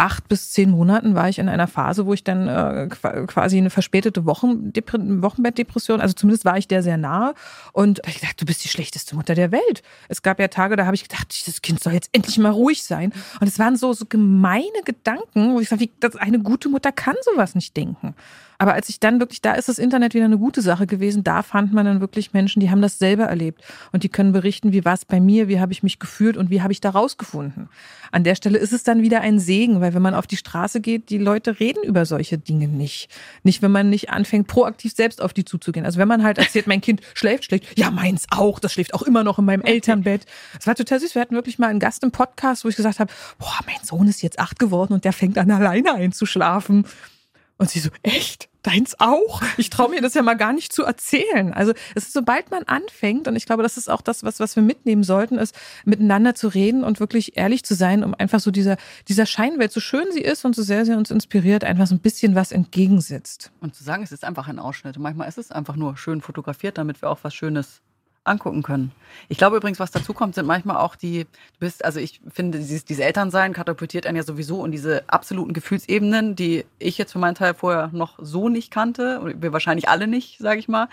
acht 0.00 0.28
bis 0.28 0.52
zehn 0.52 0.70
Monaten 0.70 1.16
war 1.16 1.28
ich 1.28 1.40
in 1.40 1.48
einer 1.48 1.66
Phase, 1.66 2.06
wo 2.06 2.14
ich 2.14 2.22
dann 2.22 2.46
äh, 2.46 2.88
qua- 2.88 3.26
quasi 3.26 3.58
eine 3.58 3.68
verspätete 3.68 4.20
Wochendepre- 4.20 5.22
Wochenbettdepression, 5.22 6.00
also 6.00 6.14
zumindest 6.14 6.44
war 6.44 6.56
ich 6.56 6.68
der 6.68 6.84
sehr 6.84 6.96
nahe. 6.96 7.34
Und 7.72 8.00
ich 8.06 8.20
gedacht, 8.20 8.40
du 8.40 8.46
bist 8.46 8.62
die 8.62 8.68
schlechteste 8.68 9.16
Mutter 9.16 9.34
der 9.34 9.50
Welt. 9.50 9.82
Es 10.08 10.22
gab 10.22 10.38
ja 10.38 10.46
Tage, 10.48 10.76
da 10.76 10.86
habe 10.86 10.94
ich 10.94 11.02
gedacht, 11.02 11.34
dieses 11.36 11.62
Kind 11.62 11.82
soll 11.82 11.94
jetzt 11.94 12.10
endlich 12.12 12.38
mal 12.38 12.52
ruhig 12.52 12.84
sein. 12.84 13.12
Und 13.40 13.48
es 13.48 13.58
waren 13.58 13.76
so, 13.76 13.92
so 13.92 14.06
gemeine 14.06 14.82
Gedanken, 14.84 15.54
wo 15.54 15.60
ich 15.60 15.68
sage, 15.68 15.80
wie, 15.80 15.90
das, 15.98 16.14
eine 16.14 16.37
gute 16.42 16.68
Mutter 16.68 16.92
kann 16.92 17.16
sowas 17.22 17.54
nicht 17.54 17.76
denken. 17.76 18.14
Aber 18.58 18.74
als 18.74 18.88
ich 18.88 18.98
dann 18.98 19.20
wirklich, 19.20 19.40
da 19.40 19.54
ist 19.54 19.68
das 19.68 19.78
Internet 19.78 20.14
wieder 20.14 20.24
eine 20.24 20.36
gute 20.38 20.62
Sache 20.62 20.86
gewesen, 20.86 21.22
da 21.22 21.42
fand 21.42 21.72
man 21.72 21.86
dann 21.86 22.00
wirklich 22.00 22.32
Menschen, 22.32 22.58
die 22.58 22.70
haben 22.70 22.82
das 22.82 22.98
selber 22.98 23.24
erlebt 23.24 23.62
und 23.92 24.02
die 24.02 24.08
können 24.08 24.32
berichten, 24.32 24.72
wie 24.72 24.84
war 24.84 24.94
es 24.94 25.04
bei 25.04 25.20
mir, 25.20 25.46
wie 25.46 25.60
habe 25.60 25.72
ich 25.72 25.84
mich 25.84 26.00
gefühlt 26.00 26.36
und 26.36 26.50
wie 26.50 26.60
habe 26.60 26.72
ich 26.72 26.80
da 26.80 26.90
rausgefunden. 26.90 27.68
An 28.10 28.24
der 28.24 28.34
Stelle 28.34 28.58
ist 28.58 28.72
es 28.72 28.82
dann 28.82 29.00
wieder 29.00 29.20
ein 29.20 29.38
Segen, 29.38 29.80
weil 29.80 29.94
wenn 29.94 30.02
man 30.02 30.14
auf 30.14 30.26
die 30.26 30.36
Straße 30.36 30.80
geht, 30.80 31.10
die 31.10 31.18
Leute 31.18 31.60
reden 31.60 31.84
über 31.84 32.04
solche 32.04 32.36
Dinge 32.36 32.66
nicht. 32.66 33.08
Nicht, 33.44 33.62
wenn 33.62 33.70
man 33.70 33.90
nicht 33.90 34.10
anfängt, 34.10 34.48
proaktiv 34.48 34.92
selbst 34.92 35.22
auf 35.22 35.32
die 35.32 35.44
zuzugehen. 35.44 35.86
Also 35.86 36.00
wenn 36.00 36.08
man 36.08 36.24
halt 36.24 36.38
erzählt, 36.38 36.66
mein 36.66 36.80
Kind 36.80 37.00
schläft 37.14 37.44
schlecht, 37.44 37.78
ja, 37.78 37.92
meins 37.92 38.26
auch, 38.30 38.58
das 38.58 38.72
schläft 38.72 38.92
auch 38.94 39.02
immer 39.02 39.22
noch 39.22 39.38
in 39.38 39.44
meinem 39.44 39.62
Elternbett. 39.62 40.26
Es 40.58 40.66
war 40.66 40.74
total 40.74 40.98
süß. 40.98 41.14
Wir 41.14 41.22
hatten 41.22 41.34
wirklich 41.34 41.60
mal 41.60 41.68
einen 41.68 41.80
Gast 41.80 42.02
im 42.02 42.10
Podcast, 42.10 42.64
wo 42.64 42.68
ich 42.68 42.76
gesagt 42.76 42.98
habe, 42.98 43.12
boah, 43.38 43.58
mein 43.66 43.84
Sohn 43.84 44.08
ist 44.08 44.22
jetzt 44.22 44.40
acht 44.40 44.58
geworden 44.58 44.94
und 44.94 45.04
der 45.04 45.12
fängt 45.12 45.38
an, 45.38 45.50
alleine 45.50 45.94
einzuschlafen. 45.94 46.84
Und 47.58 47.68
sie 47.70 47.80
so, 47.80 47.90
echt? 48.02 48.48
Deins 48.62 48.98
auch? 48.98 49.42
Ich 49.56 49.70
traue 49.70 49.90
mir 49.90 50.00
das 50.00 50.14
ja 50.14 50.22
mal 50.22 50.34
gar 50.34 50.52
nicht 50.52 50.72
zu 50.72 50.84
erzählen. 50.84 51.52
Also 51.52 51.72
es 51.94 52.04
ist, 52.04 52.12
sobald 52.12 52.50
man 52.50 52.62
anfängt, 52.64 53.26
und 53.26 53.34
ich 53.34 53.46
glaube, 53.46 53.62
das 53.62 53.76
ist 53.76 53.88
auch 53.88 54.00
das, 54.00 54.22
was, 54.22 54.38
was 54.40 54.54
wir 54.56 54.62
mitnehmen 54.62 55.02
sollten, 55.02 55.38
ist 55.38 55.56
miteinander 55.84 56.34
zu 56.34 56.48
reden 56.48 56.84
und 56.84 57.00
wirklich 57.00 57.36
ehrlich 57.36 57.64
zu 57.64 57.74
sein, 57.74 58.04
um 58.04 58.14
einfach 58.14 58.40
so 58.40 58.50
dieser, 58.50 58.76
dieser 59.08 59.26
Scheinwelt, 59.26 59.72
so 59.72 59.80
schön 59.80 60.06
sie 60.12 60.20
ist 60.20 60.44
und 60.44 60.54
so 60.54 60.62
sehr 60.62 60.84
sie 60.84 60.94
uns 60.94 61.10
inspiriert, 61.10 61.64
einfach 61.64 61.86
so 61.86 61.94
ein 61.94 62.00
bisschen 62.00 62.34
was 62.34 62.52
entgegensetzt. 62.52 63.50
Und 63.60 63.74
zu 63.74 63.82
sagen, 63.82 64.02
es 64.02 64.12
ist 64.12 64.24
einfach 64.24 64.46
ein 64.48 64.58
Ausschnitt. 64.58 64.98
Manchmal 64.98 65.28
ist 65.28 65.38
es 65.38 65.50
einfach 65.50 65.76
nur 65.76 65.96
schön 65.96 66.20
fotografiert, 66.20 66.78
damit 66.78 67.02
wir 67.02 67.10
auch 67.10 67.20
was 67.22 67.34
Schönes 67.34 67.80
angucken 68.24 68.62
können. 68.62 68.92
Ich 69.28 69.38
glaube 69.38 69.56
übrigens, 69.56 69.80
was 69.80 69.90
dazu 69.90 70.12
kommt, 70.12 70.34
sind 70.34 70.46
manchmal 70.46 70.76
auch 70.76 70.96
die, 70.96 71.24
du 71.24 71.58
bist, 71.60 71.84
also 71.84 71.98
ich 71.98 72.20
finde, 72.28 72.58
dieses, 72.58 72.84
dieses 72.84 73.04
Elternsein 73.04 73.52
katapultiert 73.52 74.06
einen 74.06 74.16
ja 74.16 74.22
sowieso 74.22 74.64
in 74.64 74.72
diese 74.72 75.04
absoluten 75.08 75.52
Gefühlsebenen, 75.52 76.36
die 76.36 76.64
ich 76.78 76.98
jetzt 76.98 77.12
für 77.12 77.18
meinen 77.18 77.34
Teil 77.34 77.54
vorher 77.54 77.88
noch 77.92 78.18
so 78.20 78.48
nicht 78.48 78.70
kannte, 78.70 79.20
und 79.20 79.42
wir 79.42 79.52
wahrscheinlich 79.52 79.88
alle 79.88 80.06
nicht, 80.06 80.38
sage 80.38 80.60
ich 80.60 80.68
mal. 80.68 80.88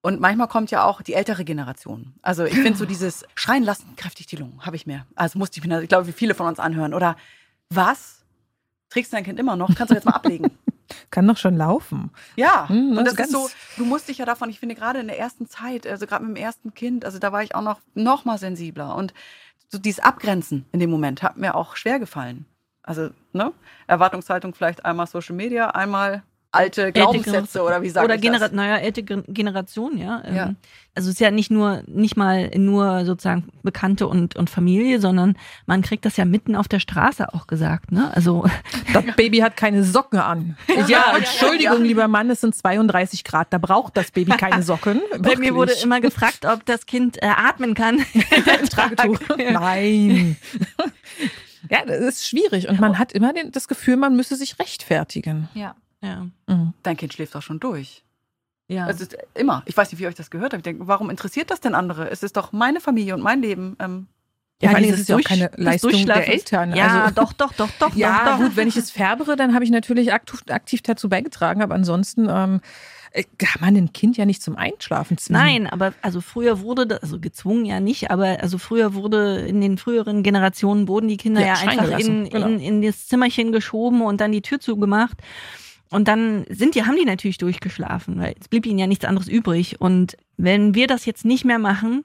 Und 0.00 0.20
manchmal 0.20 0.48
kommt 0.48 0.70
ja 0.70 0.84
auch 0.84 1.02
die 1.02 1.14
ältere 1.14 1.44
Generation. 1.44 2.14
Also 2.22 2.44
ich 2.44 2.54
finde 2.54 2.76
so 2.76 2.84
dieses 2.86 3.24
Schreien 3.34 3.64
lassen, 3.64 3.96
kräftig 3.96 4.26
die 4.26 4.36
Lungen, 4.36 4.64
habe 4.64 4.76
ich 4.76 4.86
mehr. 4.86 5.06
Also 5.14 5.38
musste 5.38 5.58
ich 5.58 5.66
mir, 5.66 5.82
ich 5.82 5.88
glaube, 5.88 6.06
wie 6.06 6.12
viele 6.12 6.34
von 6.34 6.46
uns 6.46 6.58
anhören. 6.58 6.94
Oder 6.94 7.16
was? 7.70 8.24
Trägst 8.88 9.12
du 9.12 9.16
dein 9.16 9.24
Kind 9.24 9.40
immer 9.40 9.56
noch? 9.56 9.74
Kannst 9.74 9.90
du 9.90 9.94
jetzt 9.94 10.04
mal 10.04 10.12
ablegen? 10.14 10.50
Kann 11.10 11.26
doch 11.26 11.36
schon 11.36 11.56
laufen. 11.56 12.10
Ja, 12.36 12.68
Hm, 12.68 12.96
und 12.96 13.04
das 13.04 13.14
ist 13.14 13.20
ist 13.20 13.32
so, 13.32 13.50
du 13.76 13.84
musst 13.84 14.08
dich 14.08 14.18
ja 14.18 14.24
davon, 14.24 14.50
ich 14.50 14.60
finde 14.60 14.74
gerade 14.74 15.00
in 15.00 15.08
der 15.08 15.18
ersten 15.18 15.48
Zeit, 15.48 15.86
also 15.86 16.06
gerade 16.06 16.24
mit 16.24 16.36
dem 16.36 16.42
ersten 16.42 16.74
Kind, 16.74 17.04
also 17.04 17.18
da 17.18 17.32
war 17.32 17.42
ich 17.42 17.54
auch 17.54 17.62
noch, 17.62 17.80
noch 17.94 18.24
mal 18.24 18.38
sensibler 18.38 18.94
und 18.94 19.12
so 19.68 19.78
dieses 19.78 20.00
Abgrenzen 20.00 20.64
in 20.72 20.80
dem 20.80 20.90
Moment 20.90 21.22
hat 21.22 21.36
mir 21.36 21.54
auch 21.54 21.76
schwer 21.76 21.98
gefallen. 21.98 22.46
Also, 22.82 23.10
ne, 23.32 23.52
Erwartungshaltung 23.88 24.54
vielleicht 24.54 24.84
einmal 24.84 25.06
Social 25.08 25.34
Media, 25.34 25.70
einmal 25.70 26.22
alte 26.52 26.92
Glaubenssätze 26.92 27.62
oder 27.62 27.82
wie 27.82 27.90
sagt 27.90 28.04
Oder 28.04 28.16
Genera 28.18 28.44
das? 28.44 28.52
naja, 28.52 28.76
ältere 28.76 29.22
Generation, 29.28 29.98
ja. 29.98 30.22
Ähm, 30.24 30.34
Ja. 30.34 30.54
Also 30.94 31.10
es 31.10 31.16
ist 31.16 31.20
ja 31.20 31.30
nicht 31.30 31.50
nur, 31.50 31.82
nicht 31.86 32.16
mal 32.16 32.48
nur 32.56 33.04
sozusagen 33.04 33.48
Bekannte 33.62 34.06
und, 34.06 34.34
und 34.34 34.48
Familie, 34.48 34.98
sondern 34.98 35.36
man 35.66 35.82
kriegt 35.82 36.06
das 36.06 36.16
ja 36.16 36.24
mitten 36.24 36.56
auf 36.56 36.68
der 36.68 36.80
Straße 36.80 37.34
auch 37.34 37.46
gesagt, 37.46 37.92
ne? 37.92 38.10
Also 38.14 38.46
Das 38.94 39.04
Baby 39.14 39.38
hat 39.40 39.58
keine 39.58 39.84
Socken 39.84 40.18
an. 40.20 40.56
Ja, 40.88 41.14
Entschuldigung, 41.14 41.80
ja. 41.80 41.84
lieber 41.84 42.08
Mann, 42.08 42.30
es 42.30 42.40
sind 42.40 42.54
32 42.54 43.24
Grad, 43.24 43.48
da 43.50 43.58
braucht 43.58 43.94
das 43.98 44.10
Baby 44.10 44.32
keine 44.38 44.62
Socken. 44.62 45.02
bei 45.18 45.36
mir 45.36 45.54
wurde 45.54 45.72
immer 45.82 46.00
gefragt, 46.00 46.46
ob 46.46 46.64
das 46.64 46.86
Kind 46.86 47.22
äh, 47.22 47.26
atmen 47.26 47.74
kann. 47.74 47.98
Tragetuch. 48.70 49.20
Nein. 49.36 50.36
Ja, 51.68 51.84
das 51.84 51.98
ist 52.00 52.26
schwierig 52.28 52.68
und 52.68 52.80
man 52.80 52.98
hat 52.98 53.12
immer 53.12 53.34
den, 53.34 53.50
das 53.52 53.68
Gefühl, 53.68 53.96
man 53.96 54.16
müsse 54.16 54.36
sich 54.36 54.58
rechtfertigen. 54.58 55.48
Ja. 55.52 55.74
Ja. 56.06 56.54
Mhm. 56.54 56.72
Dein 56.82 56.96
Kind 56.96 57.12
schläft 57.12 57.34
doch 57.34 57.42
schon 57.42 57.60
durch. 57.60 58.02
ja. 58.68 58.88
Es 58.88 59.00
ist 59.00 59.16
immer. 59.34 59.62
Ich 59.66 59.76
weiß 59.76 59.90
nicht, 59.90 59.98
wie 59.98 60.04
ihr 60.04 60.08
euch 60.08 60.14
das 60.14 60.30
gehört 60.30 60.52
habt. 60.52 60.60
Ich 60.60 60.64
denke, 60.64 60.86
warum 60.86 61.10
interessiert 61.10 61.50
das 61.50 61.60
denn 61.60 61.74
andere? 61.74 62.10
Es 62.10 62.22
ist 62.22 62.36
doch 62.36 62.52
meine 62.52 62.80
Familie 62.80 63.14
und 63.14 63.22
mein 63.22 63.40
Leben. 63.42 63.76
Ähm, 63.80 64.06
Ja, 64.62 64.70
vor 64.70 64.76
allem 64.76 64.84
dieses 64.86 65.00
ist 65.00 65.08
ja 65.08 65.16
auch 65.16 65.20
keine 65.22 65.50
das 65.50 65.58
Leistung 65.58 66.06
der 66.06 66.28
Eltern. 66.28 66.74
Ja, 66.74 67.04
also, 67.04 67.14
doch, 67.14 67.32
doch, 67.34 67.52
doch, 67.52 67.70
doch. 67.78 67.94
ja, 67.96 68.24
doch, 68.24 68.30
doch. 68.32 68.44
gut, 68.44 68.56
wenn 68.56 68.68
ich 68.68 68.76
es 68.76 68.90
färbere, 68.90 69.36
dann 69.36 69.52
habe 69.54 69.64
ich 69.64 69.70
natürlich 69.70 70.12
aktiv, 70.12 70.42
aktiv 70.48 70.80
dazu 70.82 71.08
beigetragen, 71.08 71.62
aber 71.62 71.74
ansonsten 71.74 72.26
ähm, 72.30 72.60
äh, 73.12 73.24
kann 73.38 73.60
man 73.60 73.76
ein 73.76 73.92
Kind 73.92 74.16
ja 74.16 74.24
nicht 74.24 74.42
zum 74.42 74.56
Einschlafen 74.56 75.18
zwingen. 75.18 75.42
Nein, 75.42 75.66
aber 75.66 75.92
also 76.00 76.20
früher 76.22 76.60
wurde 76.60 76.86
das, 76.86 77.02
also 77.02 77.20
gezwungen 77.20 77.66
ja 77.66 77.80
nicht, 77.80 78.10
aber 78.10 78.38
also 78.42 78.56
früher 78.58 78.94
wurde 78.94 79.40
in 79.46 79.60
den 79.60 79.76
früheren 79.76 80.22
Generationen 80.22 80.88
wurden 80.88 81.08
die 81.08 81.18
Kinder 81.18 81.42
Ja, 81.42 81.48
ja, 81.48 81.54
einfach 81.68 81.98
in, 81.98 82.28
genau. 82.30 82.46
in, 82.46 82.60
in 82.60 82.82
das 82.82 83.06
Zimmerchen 83.08 83.52
geschoben 83.52 84.00
und 84.02 84.20
dann 84.22 84.32
die 84.32 84.42
Tür 84.42 84.58
zugemacht. 84.58 85.18
Und 85.90 86.08
dann 86.08 86.44
sind 86.48 86.74
die, 86.74 86.84
haben 86.84 86.96
die 86.96 87.04
natürlich 87.04 87.38
durchgeschlafen, 87.38 88.18
weil 88.18 88.34
es 88.40 88.48
blieb 88.48 88.66
ihnen 88.66 88.78
ja 88.78 88.86
nichts 88.86 89.04
anderes 89.04 89.28
übrig. 89.28 89.80
Und 89.80 90.16
wenn 90.36 90.74
wir 90.74 90.86
das 90.86 91.06
jetzt 91.06 91.24
nicht 91.24 91.44
mehr 91.44 91.58
machen, 91.58 92.04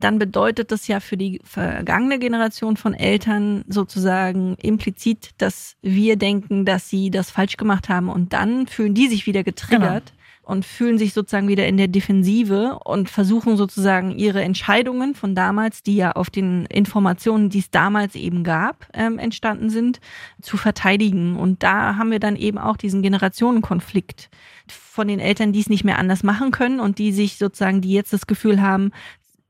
dann 0.00 0.18
bedeutet 0.18 0.70
das 0.70 0.86
ja 0.86 1.00
für 1.00 1.16
die 1.16 1.40
vergangene 1.44 2.18
Generation 2.18 2.76
von 2.76 2.94
Eltern 2.94 3.64
sozusagen 3.68 4.54
implizit, 4.56 5.30
dass 5.38 5.76
wir 5.82 6.16
denken, 6.16 6.64
dass 6.64 6.88
sie 6.88 7.10
das 7.10 7.30
falsch 7.30 7.56
gemacht 7.56 7.88
haben 7.88 8.08
und 8.08 8.32
dann 8.32 8.66
fühlen 8.68 8.94
die 8.94 9.08
sich 9.08 9.26
wieder 9.26 9.42
getriggert. 9.42 10.06
Genau 10.06 10.17
und 10.48 10.64
fühlen 10.64 10.96
sich 10.96 11.12
sozusagen 11.12 11.46
wieder 11.46 11.66
in 11.66 11.76
der 11.76 11.88
Defensive 11.88 12.78
und 12.82 13.10
versuchen 13.10 13.58
sozusagen 13.58 14.12
ihre 14.12 14.40
Entscheidungen 14.40 15.14
von 15.14 15.34
damals, 15.34 15.82
die 15.82 15.96
ja 15.96 16.12
auf 16.12 16.30
den 16.30 16.64
Informationen, 16.64 17.50
die 17.50 17.58
es 17.58 17.70
damals 17.70 18.14
eben 18.14 18.44
gab, 18.44 18.88
ähm, 18.94 19.18
entstanden 19.18 19.68
sind, 19.68 20.00
zu 20.40 20.56
verteidigen. 20.56 21.36
Und 21.36 21.62
da 21.62 21.96
haben 21.96 22.10
wir 22.10 22.18
dann 22.18 22.34
eben 22.34 22.56
auch 22.56 22.78
diesen 22.78 23.02
Generationenkonflikt 23.02 24.30
von 24.68 25.06
den 25.06 25.20
Eltern, 25.20 25.52
die 25.52 25.60
es 25.60 25.68
nicht 25.68 25.84
mehr 25.84 25.98
anders 25.98 26.22
machen 26.22 26.50
können 26.50 26.80
und 26.80 26.98
die 26.98 27.12
sich 27.12 27.36
sozusagen, 27.36 27.82
die 27.82 27.92
jetzt 27.92 28.14
das 28.14 28.26
Gefühl 28.26 28.62
haben, 28.62 28.92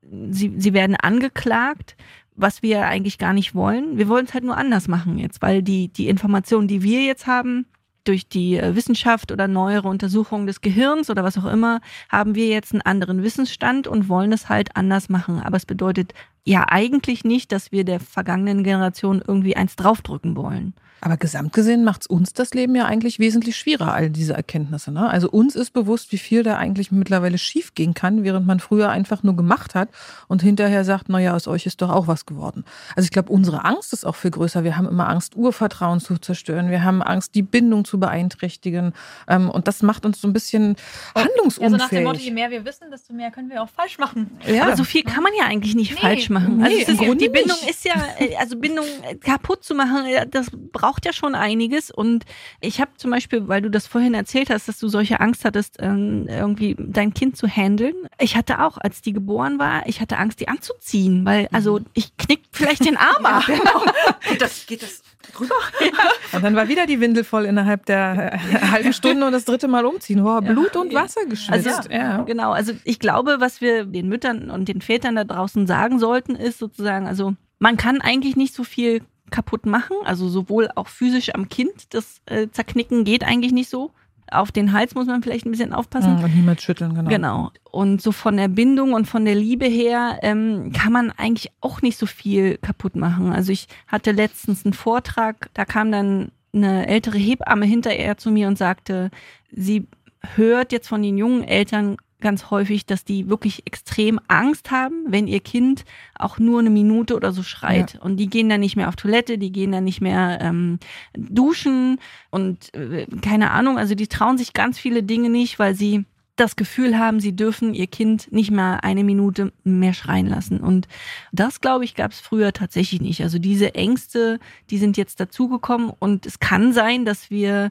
sie, 0.03 0.53
sie 0.57 0.73
werden 0.73 0.97
angeklagt, 0.97 1.95
was 2.35 2.61
wir 2.61 2.87
eigentlich 2.87 3.19
gar 3.19 3.35
nicht 3.35 3.55
wollen. 3.55 3.99
Wir 3.99 4.09
wollen 4.09 4.27
es 4.27 4.35
halt 4.35 4.43
nur 4.43 4.57
anders 4.57 4.89
machen 4.89 5.17
jetzt, 5.17 5.43
weil 5.43 5.63
die, 5.63 5.93
die 5.93 6.09
Informationen, 6.09 6.67
die 6.67 6.83
wir 6.83 7.05
jetzt 7.05 7.29
haben, 7.29 7.67
durch 8.09 8.29
die 8.29 8.57
äh, 8.57 8.75
Wissenschaft 8.75 9.31
oder 9.31 9.47
neuere 9.47 9.89
Untersuchungen 9.89 10.47
des 10.47 10.61
Gehirns 10.61 11.11
oder 11.11 11.23
was 11.23 11.37
auch 11.39 11.45
immer, 11.45 11.81
haben 12.09 12.35
wir 12.35 12.49
jetzt 12.49 12.73
einen 12.73 12.83
anderen 12.83 13.23
Wissensstand 13.23 13.87
und 13.87 14.09
wollen 14.09 14.33
es 14.33 14.49
halt 14.49 14.75
anders 14.77 15.09
machen. 15.09 15.41
Aber 15.41 15.57
es 15.57 15.67
bedeutet 15.67 16.15
ja 16.45 16.65
eigentlich 16.69 17.25
nicht, 17.25 17.53
dass 17.53 17.71
wir 17.71 17.85
der 17.85 18.01
vergangenen 18.01 18.65
Generation 18.65 19.23
irgendwie 19.27 19.57
eins 19.57 19.77
draufdrücken 19.77 20.37
wollen. 20.37 20.75
Aber 21.01 21.17
gesamt 21.17 21.53
gesehen 21.53 21.85
macht 21.85 22.03
es 22.03 22.07
uns 22.07 22.33
das 22.33 22.55
Leben 22.55 22.75
ja 22.75 22.87
eigentlich 22.87 23.19
wesentlich 23.19 23.57
schwerer, 23.57 23.93
all 23.93 24.11
diese 24.11 24.35
Erkenntnisse. 24.35 24.91
Ne? 24.91 25.09
Also 25.09 25.31
uns 25.31 25.55
ist 25.55 25.73
bewusst, 25.73 26.13
wie 26.13 26.19
viel 26.19 26.43
da 26.43 26.57
eigentlich 26.57 26.91
mittlerweile 26.91 27.39
schief 27.39 27.75
gehen 27.75 27.95
kann, 27.95 28.25
während 28.25 28.47
man 28.47 28.61
früher 28.61 28.91
einfach 28.91 29.23
nur 29.23 29.37
gemacht 29.37 29.75
hat 29.75 29.89
und 30.27 30.43
hinterher 30.43 30.85
sagt, 30.85 31.09
naja, 31.09 31.35
aus 31.35 31.47
euch 31.47 31.67
ist 31.67 31.83
doch 31.83 31.91
auch 31.91 32.07
was 32.07 32.27
geworden. 32.27 32.65
Also 32.97 33.07
ich 33.07 33.11
glaube, 33.11 33.33
unsere 33.33 33.65
Angst 33.65 33.93
ist 33.93 34.05
auch 34.05 34.17
viel 34.17 34.31
größer. 34.31 34.65
Wir 34.65 34.77
haben 34.77 34.89
immer 34.89 35.09
Angst, 35.09 35.37
Urvertrauen 35.37 36.01
zu 36.01 36.19
zerstören. 36.19 36.71
Wir 36.71 36.83
haben 36.83 37.03
Angst, 37.03 37.35
die 37.35 37.43
Bindung 37.43 37.85
zu 37.85 38.01
beeinträchtigen. 38.01 38.93
Ähm, 39.29 39.51
und 39.51 39.69
das 39.69 39.83
macht 39.83 40.05
uns 40.05 40.21
so 40.21 40.29
ein 40.29 40.33
bisschen 40.33 40.77
handlungsunfähig. 41.15 41.73
Also 41.73 41.77
nach 41.77 41.89
dem 41.91 42.05
Motto, 42.05 42.19
je 42.19 42.31
mehr 42.31 42.51
wir 42.51 42.65
wissen, 42.65 42.91
desto 42.91 43.13
mehr 43.13 43.31
können 43.31 43.51
wir 43.51 43.63
auch 43.63 43.69
falsch 43.69 43.99
machen. 43.99 44.31
Ja. 44.47 44.65
Aber 44.65 44.77
so 44.77 44.85
viel 44.85 45.05
kann 45.05 45.23
man 45.23 45.33
ja 45.39 45.47
eigentlich 45.47 45.75
nicht 45.75 45.95
nee. 45.95 46.01
falsch 46.01 46.31
machen. 46.31 46.63
Also 46.63 46.77
nee, 46.77 46.83
ist, 46.83 47.21
die 47.21 47.29
Bindung 47.29 47.57
nicht. 47.61 47.71
ist 47.71 47.85
ja, 47.85 47.95
äh, 48.19 48.37
also 48.37 48.57
Bindung 48.57 48.85
kaputt 49.21 49.65
zu 49.65 49.75
machen, 49.75 50.05
das 50.31 50.49
braucht 50.73 50.88
braucht 50.89 51.05
ja 51.05 51.13
schon 51.13 51.35
einiges. 51.35 51.91
Und 51.91 52.25
ich 52.61 52.81
habe 52.81 52.93
zum 52.97 53.11
Beispiel, 53.11 53.47
weil 53.47 53.61
du 53.61 53.71
das 53.71 53.87
vorhin 53.87 54.15
erzählt 54.15 54.49
hast, 54.49 54.69
dass 54.69 54.79
du 54.79 54.89
solche 54.89 55.21
Angst 55.21 55.45
hattest, 55.45 55.77
ähm, 55.81 56.27
irgendwie 56.29 56.77
dein 56.79 57.13
Kind 57.13 57.37
zu 57.37 57.47
handeln. 57.47 57.95
Ich 58.19 58.37
hatte 58.37 58.65
auch, 58.65 58.79
als 58.79 59.03
die 59.03 59.13
geboren 59.13 59.59
war, 59.59 59.87
ich 59.87 60.01
hatte 60.01 60.17
Angst, 60.17 60.41
die 60.41 60.49
anzuziehen, 60.49 61.27
weil, 61.27 61.43
mhm. 61.43 61.49
also 61.53 61.81
ich 61.93 62.17
knick 62.17 62.41
vielleicht 62.53 62.87
den 62.87 62.97
Arm 62.97 63.25
ab. 63.27 63.45
Ja, 63.49 63.55
genau. 63.55 63.85
geht 64.31 64.41
das, 64.41 64.67
geht 64.67 64.83
das 64.83 65.03
rüber? 65.39 65.55
Ja. 65.81 65.89
Und 66.33 66.43
dann 66.43 66.57
war 66.57 66.69
wieder 66.69 66.87
die 66.87 67.01
Windel 67.01 67.25
voll 67.25 67.45
innerhalb 67.45 67.85
der 67.85 68.33
äh, 68.33 68.39
halben 68.71 68.95
Stunde 68.95 69.27
und 69.27 69.33
das 69.33 69.45
dritte 69.45 69.69
Mal 69.69 69.85
umziehen. 69.85 70.25
Oh, 70.25 70.41
Blut 70.41 70.75
und 70.75 70.95
Wasser 70.95 71.27
geschwitzt. 71.27 71.69
Also, 71.69 71.91
ja. 71.91 72.23
Genau, 72.23 72.53
also 72.53 72.73
ich 72.85 72.99
glaube, 72.99 73.37
was 73.41 73.61
wir 73.61 73.85
den 73.85 74.09
Müttern 74.09 74.51
und 74.51 74.69
den 74.69 74.81
Vätern 74.81 75.17
da 75.17 75.25
draußen 75.25 75.67
sagen 75.67 75.99
sollten, 75.99 76.35
ist 76.35 76.59
sozusagen, 76.59 77.07
also 77.07 77.35
man 77.59 77.77
kann 77.77 78.01
eigentlich 78.01 78.37
nicht 78.37 78.55
so 78.55 78.65
viel 78.65 79.03
kaputt 79.31 79.67
machen, 79.67 79.97
also 80.05 80.29
sowohl 80.29 80.69
auch 80.75 80.89
physisch 80.89 81.35
am 81.35 81.49
Kind. 81.49 81.95
Das 81.95 82.21
äh, 82.27 82.49
Zerknicken 82.51 83.05
geht 83.05 83.25
eigentlich 83.25 83.53
nicht 83.53 83.71
so. 83.71 83.91
Auf 84.31 84.53
den 84.53 84.73
Hals 84.73 84.95
muss 84.95 85.07
man 85.07 85.23
vielleicht 85.23 85.47
ein 85.47 85.51
bisschen 85.51 85.73
aufpassen. 85.73 86.17
Mhm, 86.17 86.25
und 86.25 86.37
niemals 86.37 86.63
schütteln, 86.63 86.95
genau. 86.95 87.09
Genau. 87.09 87.53
Und 87.71 88.03
so 88.03 88.13
von 88.13 88.37
der 88.37 88.49
Bindung 88.49 88.93
und 88.93 89.07
von 89.07 89.25
der 89.25 89.35
Liebe 89.35 89.65
her 89.65 90.19
ähm, 90.23 90.73
kann 90.73 90.93
man 90.93 91.11
eigentlich 91.13 91.51
auch 91.61 91.81
nicht 91.81 91.97
so 91.97 92.05
viel 92.05 92.59
kaputt 92.59 92.95
machen. 92.95 93.33
Also 93.33 93.53
ich 93.53 93.69
hatte 93.87 94.13
letztens 94.13 94.67
einen 94.67 94.75
Vortrag, 94.75 95.49
da 95.55 95.65
kam 95.65 95.91
dann 95.91 96.31
eine 96.53 96.87
ältere 96.89 97.19
Hebamme 97.19 97.65
hinterher 97.65 98.19
zu 98.19 98.31
mir 98.31 98.49
und 98.49 98.59
sagte, 98.59 99.11
sie 99.51 99.87
hört 100.35 100.73
jetzt 100.73 100.89
von 100.89 101.03
den 101.03 101.17
jungen 101.17 101.45
Eltern 101.45 101.97
ganz 102.21 102.51
häufig, 102.51 102.87
dass 102.87 103.05
die 103.05 103.29
wirklich 103.29 103.67
extrem 103.67 104.19
Angst 104.29 104.71
haben, 104.71 105.05
wenn 105.07 105.27
ihr 105.27 105.41
Kind 105.41 105.85
auch 106.19 106.39
nur 106.39 106.61
eine 106.61 106.71
Minute 106.71 107.15
oder 107.15 107.33
so 107.33 107.43
schreit. 107.43 107.95
Ja. 107.95 108.01
Und 108.01 108.17
die 108.17 108.29
gehen 108.29 108.49
dann 108.49 108.61
nicht 108.61 108.77
mehr 108.77 108.89
auf 108.89 108.97
Toilette, 108.97 109.39
die 109.39 109.53
gehen 109.53 109.73
dann 109.73 109.85
nicht 109.85 110.01
mehr 110.01 110.39
ähm, 110.41 110.79
duschen 111.17 112.01
und 112.31 112.75
äh, 112.75 113.07
keine 113.23 113.53
Ahnung. 113.53 113.79
Also 113.79 113.95
die 113.95 114.09
trauen 114.09 114.39
sich 114.39 114.53
ganz 114.53 114.79
viele 114.79 115.03
Dinge 115.03 115.31
nicht, 115.31 115.59
weil 115.59 115.75
sie 115.75 116.05
das 116.39 116.57
Gefühl 116.57 116.99
haben, 116.99 117.21
sie 117.21 117.35
dürfen 117.35 117.75
ihr 117.75 117.89
Kind 117.89 118.31
nicht 118.33 118.51
mal 118.51 118.77
eine 118.77 119.05
Minute 119.05 119.53
mehr 119.65 119.93
schreien 119.93 120.27
lassen. 120.27 120.61
Und 120.61 120.87
das, 121.33 121.61
glaube 121.61 121.85
ich, 121.85 121.95
gab 121.95 122.13
es 122.13 122.21
früher 122.21 122.53
tatsächlich 122.53 123.01
nicht. 123.01 123.23
Also 123.23 123.39
diese 123.39 123.75
Ängste, 123.75 124.39
die 124.71 124.79
sind 124.79 124.97
jetzt 124.97 125.19
dazugekommen 125.21 125.93
und 125.99 126.27
es 126.27 126.39
kann 126.39 126.73
sein, 126.73 127.05
dass 127.05 127.31
wir 127.31 127.71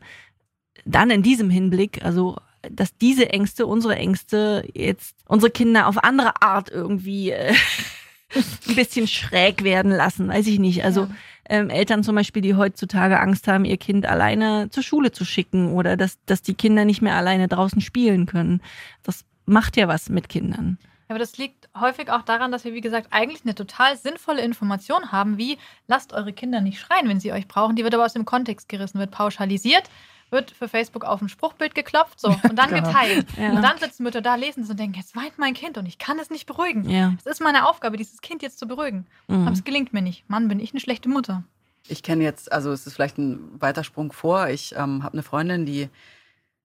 dann 0.86 1.10
in 1.10 1.24
diesem 1.24 1.50
Hinblick, 1.50 2.04
also 2.04 2.38
dass 2.72 2.96
diese 2.98 3.30
Ängste, 3.30 3.66
unsere 3.66 3.96
Ängste, 3.96 4.68
jetzt 4.74 5.16
unsere 5.28 5.52
Kinder 5.52 5.88
auf 5.88 6.04
andere 6.04 6.42
Art 6.42 6.70
irgendwie 6.70 7.32
äh, 7.32 7.54
ein 8.68 8.76
bisschen 8.76 9.08
schräg 9.08 9.64
werden 9.64 9.92
lassen, 9.92 10.28
weiß 10.28 10.48
ich 10.48 10.60
nicht. 10.60 10.84
Also 10.84 11.02
ja. 11.02 11.10
ähm, 11.50 11.70
Eltern 11.70 12.04
zum 12.04 12.16
Beispiel, 12.16 12.42
die 12.42 12.56
heutzutage 12.56 13.20
Angst 13.20 13.48
haben, 13.48 13.66
ihr 13.66 13.78
Kind 13.78 14.06
alleine 14.06 14.70
zur 14.70 14.84
Schule 14.84 15.12
zu 15.12 15.26
schicken 15.26 15.74
oder 15.74 15.98
dass, 15.98 16.18
dass 16.26 16.42
die 16.42 16.56
Kinder 16.56 16.86
nicht 16.86 17.02
mehr 17.02 17.16
alleine 17.16 17.48
draußen 17.48 17.82
spielen 17.82 18.26
können. 18.26 18.62
Das 19.04 19.26
macht 19.46 19.78
ja 19.78 19.88
was 19.88 20.10
mit 20.10 20.30
Kindern. 20.30 20.78
Aber 21.10 21.20
das 21.20 21.38
liegt 21.38 21.70
häufig 21.80 22.10
auch 22.12 22.24
daran, 22.24 22.52
dass 22.52 22.66
wir, 22.66 22.74
wie 22.74 22.82
gesagt, 22.82 23.08
eigentlich 23.12 23.44
eine 23.46 23.56
total 23.56 23.96
sinnvolle 23.96 24.42
Information 24.42 25.12
haben, 25.12 25.38
wie 25.38 25.58
lasst 25.88 26.12
eure 26.12 26.34
Kinder 26.34 26.60
nicht 26.60 26.80
schreien, 26.80 27.08
wenn 27.08 27.22
sie 27.22 27.32
euch 27.32 27.48
brauchen. 27.48 27.78
Die 27.78 27.84
wird 27.84 27.94
aber 27.94 28.06
aus 28.06 28.14
dem 28.14 28.26
Kontext 28.26 28.68
gerissen, 28.68 29.00
wird 29.00 29.12
pauschalisiert 29.12 29.90
wird 30.30 30.52
für 30.52 30.68
Facebook 30.68 31.06
auf 31.06 31.22
ein 31.22 31.30
Spruchbild 31.30 31.76
geklopft 31.76 32.20
so 32.20 32.30
und 32.30 32.56
dann 32.56 32.70
genau. 32.74 32.88
geteilt. 32.88 33.28
Ja. 33.38 33.52
Und 33.52 33.62
dann 33.62 33.78
sitzen 33.78 34.04
Mütter 34.04 34.22
da, 34.22 34.36
lesen 34.36 34.64
es 34.64 34.70
und 34.70 34.80
denken, 34.80 34.98
jetzt 34.98 35.16
weint 35.16 35.38
mein 35.38 35.54
Kind 35.54 35.78
und 35.78 35.86
ich 35.86 35.98
kann 35.98 36.20
es 36.20 36.30
nicht 36.30 36.46
beruhigen. 36.46 36.90
Ja. 36.90 37.14
Es 37.20 37.26
ist 37.26 37.42
meine 37.42 37.68
Aufgabe, 37.68 37.98
dieses 37.98 38.22
Kind 38.22 38.42
jetzt 38.42 38.60
zu 38.60 38.68
beruhigen. 38.68 39.06
Mhm. 39.28 39.48
Aber 39.48 39.54
es 39.54 39.64
gelingt 39.64 39.94
mir 39.94 40.02
nicht. 40.02 40.30
Mann, 40.30 40.48
bin 40.48 40.60
ich 40.60 40.72
eine 40.72 40.80
schlechte 40.80 41.10
Mutter. 41.10 41.44
Ich 41.88 42.04
kenne 42.04 42.24
jetzt, 42.24 42.52
also 42.52 42.72
es 42.72 42.86
ist 42.86 42.94
vielleicht 42.94 43.18
ein 43.18 43.62
weiter 43.62 43.84
Sprung 43.84 44.12
vor. 44.12 44.50
Ich 44.50 44.76
ähm, 44.76 45.04
habe 45.04 45.14
eine 45.14 45.24
Freundin, 45.24 45.66
die 45.66 45.90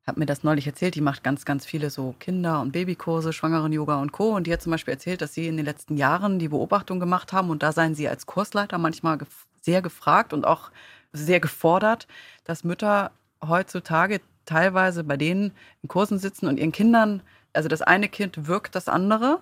hat 0.06 0.16
mir 0.16 0.26
das 0.26 0.42
neulich 0.42 0.66
erzählt, 0.66 0.96
die 0.96 1.00
macht 1.00 1.22
ganz, 1.22 1.44
ganz 1.44 1.64
viele 1.64 1.88
so 1.90 2.14
Kinder- 2.18 2.60
und 2.60 2.72
Babykurse, 2.72 3.32
Schwangeren-Yoga 3.32 4.00
und 4.00 4.10
Co. 4.10 4.34
Und 4.34 4.46
die 4.46 4.52
hat 4.52 4.62
zum 4.62 4.72
Beispiel 4.72 4.94
erzählt, 4.94 5.22
dass 5.22 5.34
sie 5.34 5.46
in 5.46 5.56
den 5.56 5.66
letzten 5.66 5.96
Jahren 5.96 6.40
die 6.40 6.48
Beobachtung 6.48 6.98
gemacht 6.98 7.32
haben 7.32 7.50
und 7.50 7.62
da 7.62 7.70
seien 7.70 7.94
sie 7.94 8.08
als 8.08 8.26
Kursleiter 8.26 8.78
manchmal 8.78 9.18
gef 9.18 9.46
sehr 9.60 9.80
gefragt 9.80 10.32
und 10.32 10.44
auch 10.44 10.72
sehr 11.12 11.38
gefordert, 11.38 12.08
dass 12.42 12.64
Mütter 12.64 13.12
heutzutage 13.46 14.20
teilweise 14.44 15.04
bei 15.04 15.16
denen 15.16 15.52
in 15.82 15.88
Kursen 15.88 16.18
sitzen 16.18 16.46
und 16.46 16.58
ihren 16.58 16.72
Kindern, 16.72 17.22
also 17.52 17.68
das 17.68 17.82
eine 17.82 18.08
Kind 18.08 18.46
wirkt 18.46 18.74
das 18.74 18.88
andere, 18.88 19.40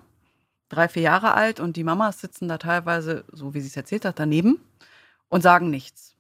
drei, 0.69 0.89
vier 0.89 1.03
Jahre 1.03 1.35
alt 1.35 1.61
und 1.61 1.77
die 1.77 1.85
Mamas 1.85 2.21
sitzen 2.21 2.49
da 2.49 2.59
teilweise, 2.59 3.25
so 3.33 3.55
wie 3.55 3.61
sie 3.61 3.69
es 3.69 3.77
erzählt 3.77 4.05
hat, 4.05 4.19
daneben 4.19 4.61
und 5.29 5.43
sagen 5.43 5.71
nichts, 5.71 6.15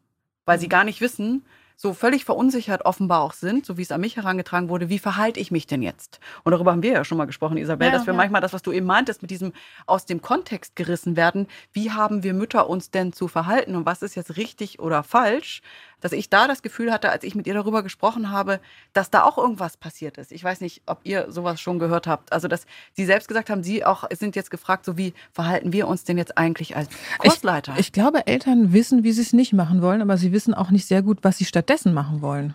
weil 0.44 0.58
sie 0.58 0.66
mhm. 0.66 0.70
gar 0.70 0.84
nicht 0.84 1.00
wissen, 1.00 1.44
so 1.82 1.94
völlig 1.94 2.26
verunsichert 2.26 2.84
offenbar 2.84 3.22
auch 3.22 3.32
sind, 3.32 3.64
so 3.64 3.78
wie 3.78 3.82
es 3.82 3.90
an 3.90 4.02
mich 4.02 4.18
herangetragen 4.18 4.68
wurde, 4.68 4.90
wie 4.90 4.98
verhalte 4.98 5.40
ich 5.40 5.50
mich 5.50 5.66
denn 5.66 5.80
jetzt? 5.80 6.20
Und 6.44 6.52
darüber 6.52 6.72
haben 6.72 6.82
wir 6.82 6.92
ja 6.92 7.04
schon 7.06 7.16
mal 7.16 7.24
gesprochen, 7.24 7.56
Isabel, 7.56 7.86
ja, 7.86 7.92
dass 7.94 8.06
wir 8.06 8.12
ja. 8.12 8.18
manchmal 8.18 8.42
das, 8.42 8.52
was 8.52 8.60
du 8.60 8.70
eben 8.70 8.84
meintest, 8.84 9.22
mit 9.22 9.30
diesem 9.30 9.54
aus 9.86 10.04
dem 10.04 10.20
Kontext 10.20 10.76
gerissen 10.76 11.16
werden, 11.16 11.46
wie 11.72 11.90
haben 11.90 12.22
wir 12.22 12.34
Mütter 12.34 12.68
uns 12.68 12.90
denn 12.90 13.14
zu 13.14 13.28
verhalten 13.28 13.76
und 13.76 13.86
was 13.86 14.02
ist 14.02 14.14
jetzt 14.14 14.36
richtig 14.36 14.78
oder 14.78 15.02
falsch? 15.02 15.62
dass 16.00 16.12
ich 16.12 16.30
da 16.30 16.48
das 16.48 16.62
Gefühl 16.62 16.92
hatte, 16.92 17.10
als 17.10 17.24
ich 17.24 17.34
mit 17.34 17.46
ihr 17.46 17.54
darüber 17.54 17.82
gesprochen 17.82 18.30
habe, 18.30 18.60
dass 18.92 19.10
da 19.10 19.22
auch 19.22 19.38
irgendwas 19.38 19.76
passiert 19.76 20.18
ist. 20.18 20.32
Ich 20.32 20.42
weiß 20.42 20.60
nicht, 20.60 20.82
ob 20.86 21.00
ihr 21.04 21.30
sowas 21.30 21.60
schon 21.60 21.78
gehört 21.78 22.06
habt. 22.06 22.32
Also, 22.32 22.48
dass 22.48 22.66
Sie 22.94 23.04
selbst 23.04 23.28
gesagt 23.28 23.50
haben, 23.50 23.62
Sie 23.62 23.84
auch 23.84 24.04
sind 24.18 24.36
jetzt 24.36 24.50
gefragt, 24.50 24.84
so 24.84 24.96
wie 24.96 25.14
verhalten 25.32 25.72
wir 25.72 25.86
uns 25.86 26.04
denn 26.04 26.18
jetzt 26.18 26.38
eigentlich 26.38 26.76
als 26.76 26.88
Kursleiter? 27.18 27.72
Ich, 27.74 27.80
ich 27.80 27.92
glaube, 27.92 28.26
Eltern 28.26 28.72
wissen, 28.72 29.04
wie 29.04 29.12
sie 29.12 29.22
es 29.22 29.32
nicht 29.32 29.52
machen 29.52 29.82
wollen, 29.82 30.02
aber 30.02 30.16
sie 30.16 30.32
wissen 30.32 30.54
auch 30.54 30.70
nicht 30.70 30.86
sehr 30.86 31.02
gut, 31.02 31.18
was 31.22 31.38
sie 31.38 31.44
stattdessen 31.44 31.69
machen 31.92 32.22
wollen. 32.22 32.54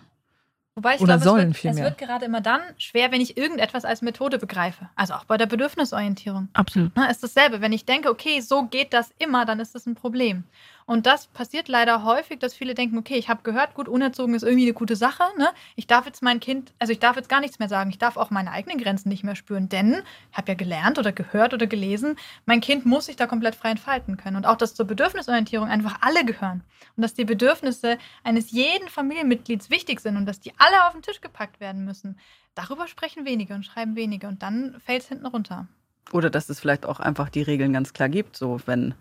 Wobei 0.76 0.96
ich 0.96 1.00
Oder 1.00 1.16
glaube, 1.16 1.24
sollen 1.24 1.50
es, 1.52 1.64
wird, 1.64 1.74
es 1.74 1.80
wird 1.80 1.96
gerade 1.96 2.26
immer 2.26 2.42
dann 2.42 2.60
schwer, 2.76 3.10
wenn 3.10 3.22
ich 3.22 3.38
irgendetwas 3.38 3.86
als 3.86 4.02
Methode 4.02 4.38
begreife. 4.38 4.90
Also 4.94 5.14
auch 5.14 5.24
bei 5.24 5.38
der 5.38 5.46
Bedürfnisorientierung. 5.46 6.48
Absolut. 6.52 6.92
Na, 6.94 7.06
ist 7.06 7.22
dasselbe. 7.22 7.62
Wenn 7.62 7.72
ich 7.72 7.86
denke, 7.86 8.10
okay, 8.10 8.40
so 8.40 8.64
geht 8.64 8.92
das 8.92 9.10
immer, 9.18 9.46
dann 9.46 9.58
ist 9.58 9.74
das 9.74 9.86
ein 9.86 9.94
Problem. 9.94 10.44
Und 10.86 11.06
das 11.06 11.26
passiert 11.26 11.66
leider 11.66 12.04
häufig, 12.04 12.38
dass 12.38 12.54
viele 12.54 12.74
denken, 12.74 12.96
okay, 12.96 13.16
ich 13.16 13.28
habe 13.28 13.42
gehört, 13.42 13.74
gut, 13.74 13.88
unerzogen 13.88 14.34
ist 14.34 14.44
irgendwie 14.44 14.66
eine 14.66 14.72
gute 14.72 14.94
Sache. 14.94 15.24
Ne? 15.36 15.48
Ich 15.74 15.88
darf 15.88 16.06
jetzt 16.06 16.22
mein 16.22 16.38
Kind, 16.38 16.72
also 16.78 16.92
ich 16.92 17.00
darf 17.00 17.16
jetzt 17.16 17.28
gar 17.28 17.40
nichts 17.40 17.58
mehr 17.58 17.68
sagen. 17.68 17.90
Ich 17.90 17.98
darf 17.98 18.16
auch 18.16 18.30
meine 18.30 18.52
eigenen 18.52 18.78
Grenzen 18.78 19.08
nicht 19.08 19.24
mehr 19.24 19.34
spüren, 19.34 19.68
denn 19.68 20.02
ich 20.30 20.38
habe 20.38 20.52
ja 20.52 20.54
gelernt 20.54 21.00
oder 21.00 21.10
gehört 21.10 21.52
oder 21.54 21.66
gelesen, 21.66 22.16
mein 22.46 22.60
Kind 22.60 22.86
muss 22.86 23.06
sich 23.06 23.16
da 23.16 23.26
komplett 23.26 23.56
frei 23.56 23.70
entfalten 23.70 24.16
können. 24.16 24.36
Und 24.36 24.46
auch, 24.46 24.56
dass 24.56 24.76
zur 24.76 24.86
Bedürfnisorientierung 24.86 25.68
einfach 25.68 25.98
alle 26.02 26.24
gehören. 26.24 26.62
Und 26.96 27.02
dass 27.02 27.14
die 27.14 27.24
Bedürfnisse 27.24 27.98
eines 28.22 28.52
jeden 28.52 28.88
Familienmitglieds 28.88 29.70
wichtig 29.70 30.00
sind 30.00 30.16
und 30.16 30.24
dass 30.24 30.38
die 30.38 30.52
alle 30.56 30.86
auf 30.86 30.92
den 30.92 31.02
Tisch 31.02 31.20
gepackt 31.20 31.58
werden 31.58 31.84
müssen. 31.84 32.16
Darüber 32.54 32.86
sprechen 32.86 33.24
wenige 33.24 33.54
und 33.54 33.64
schreiben 33.64 33.96
wenige. 33.96 34.28
Und 34.28 34.44
dann 34.44 34.76
fällt 34.84 35.02
es 35.02 35.08
hinten 35.08 35.26
runter. 35.26 35.66
Oder 36.12 36.30
dass 36.30 36.48
es 36.48 36.60
vielleicht 36.60 36.86
auch 36.86 37.00
einfach 37.00 37.28
die 37.28 37.42
Regeln 37.42 37.72
ganz 37.72 37.92
klar 37.92 38.08
gibt, 38.08 38.36
so 38.36 38.60
wenn 38.66 38.94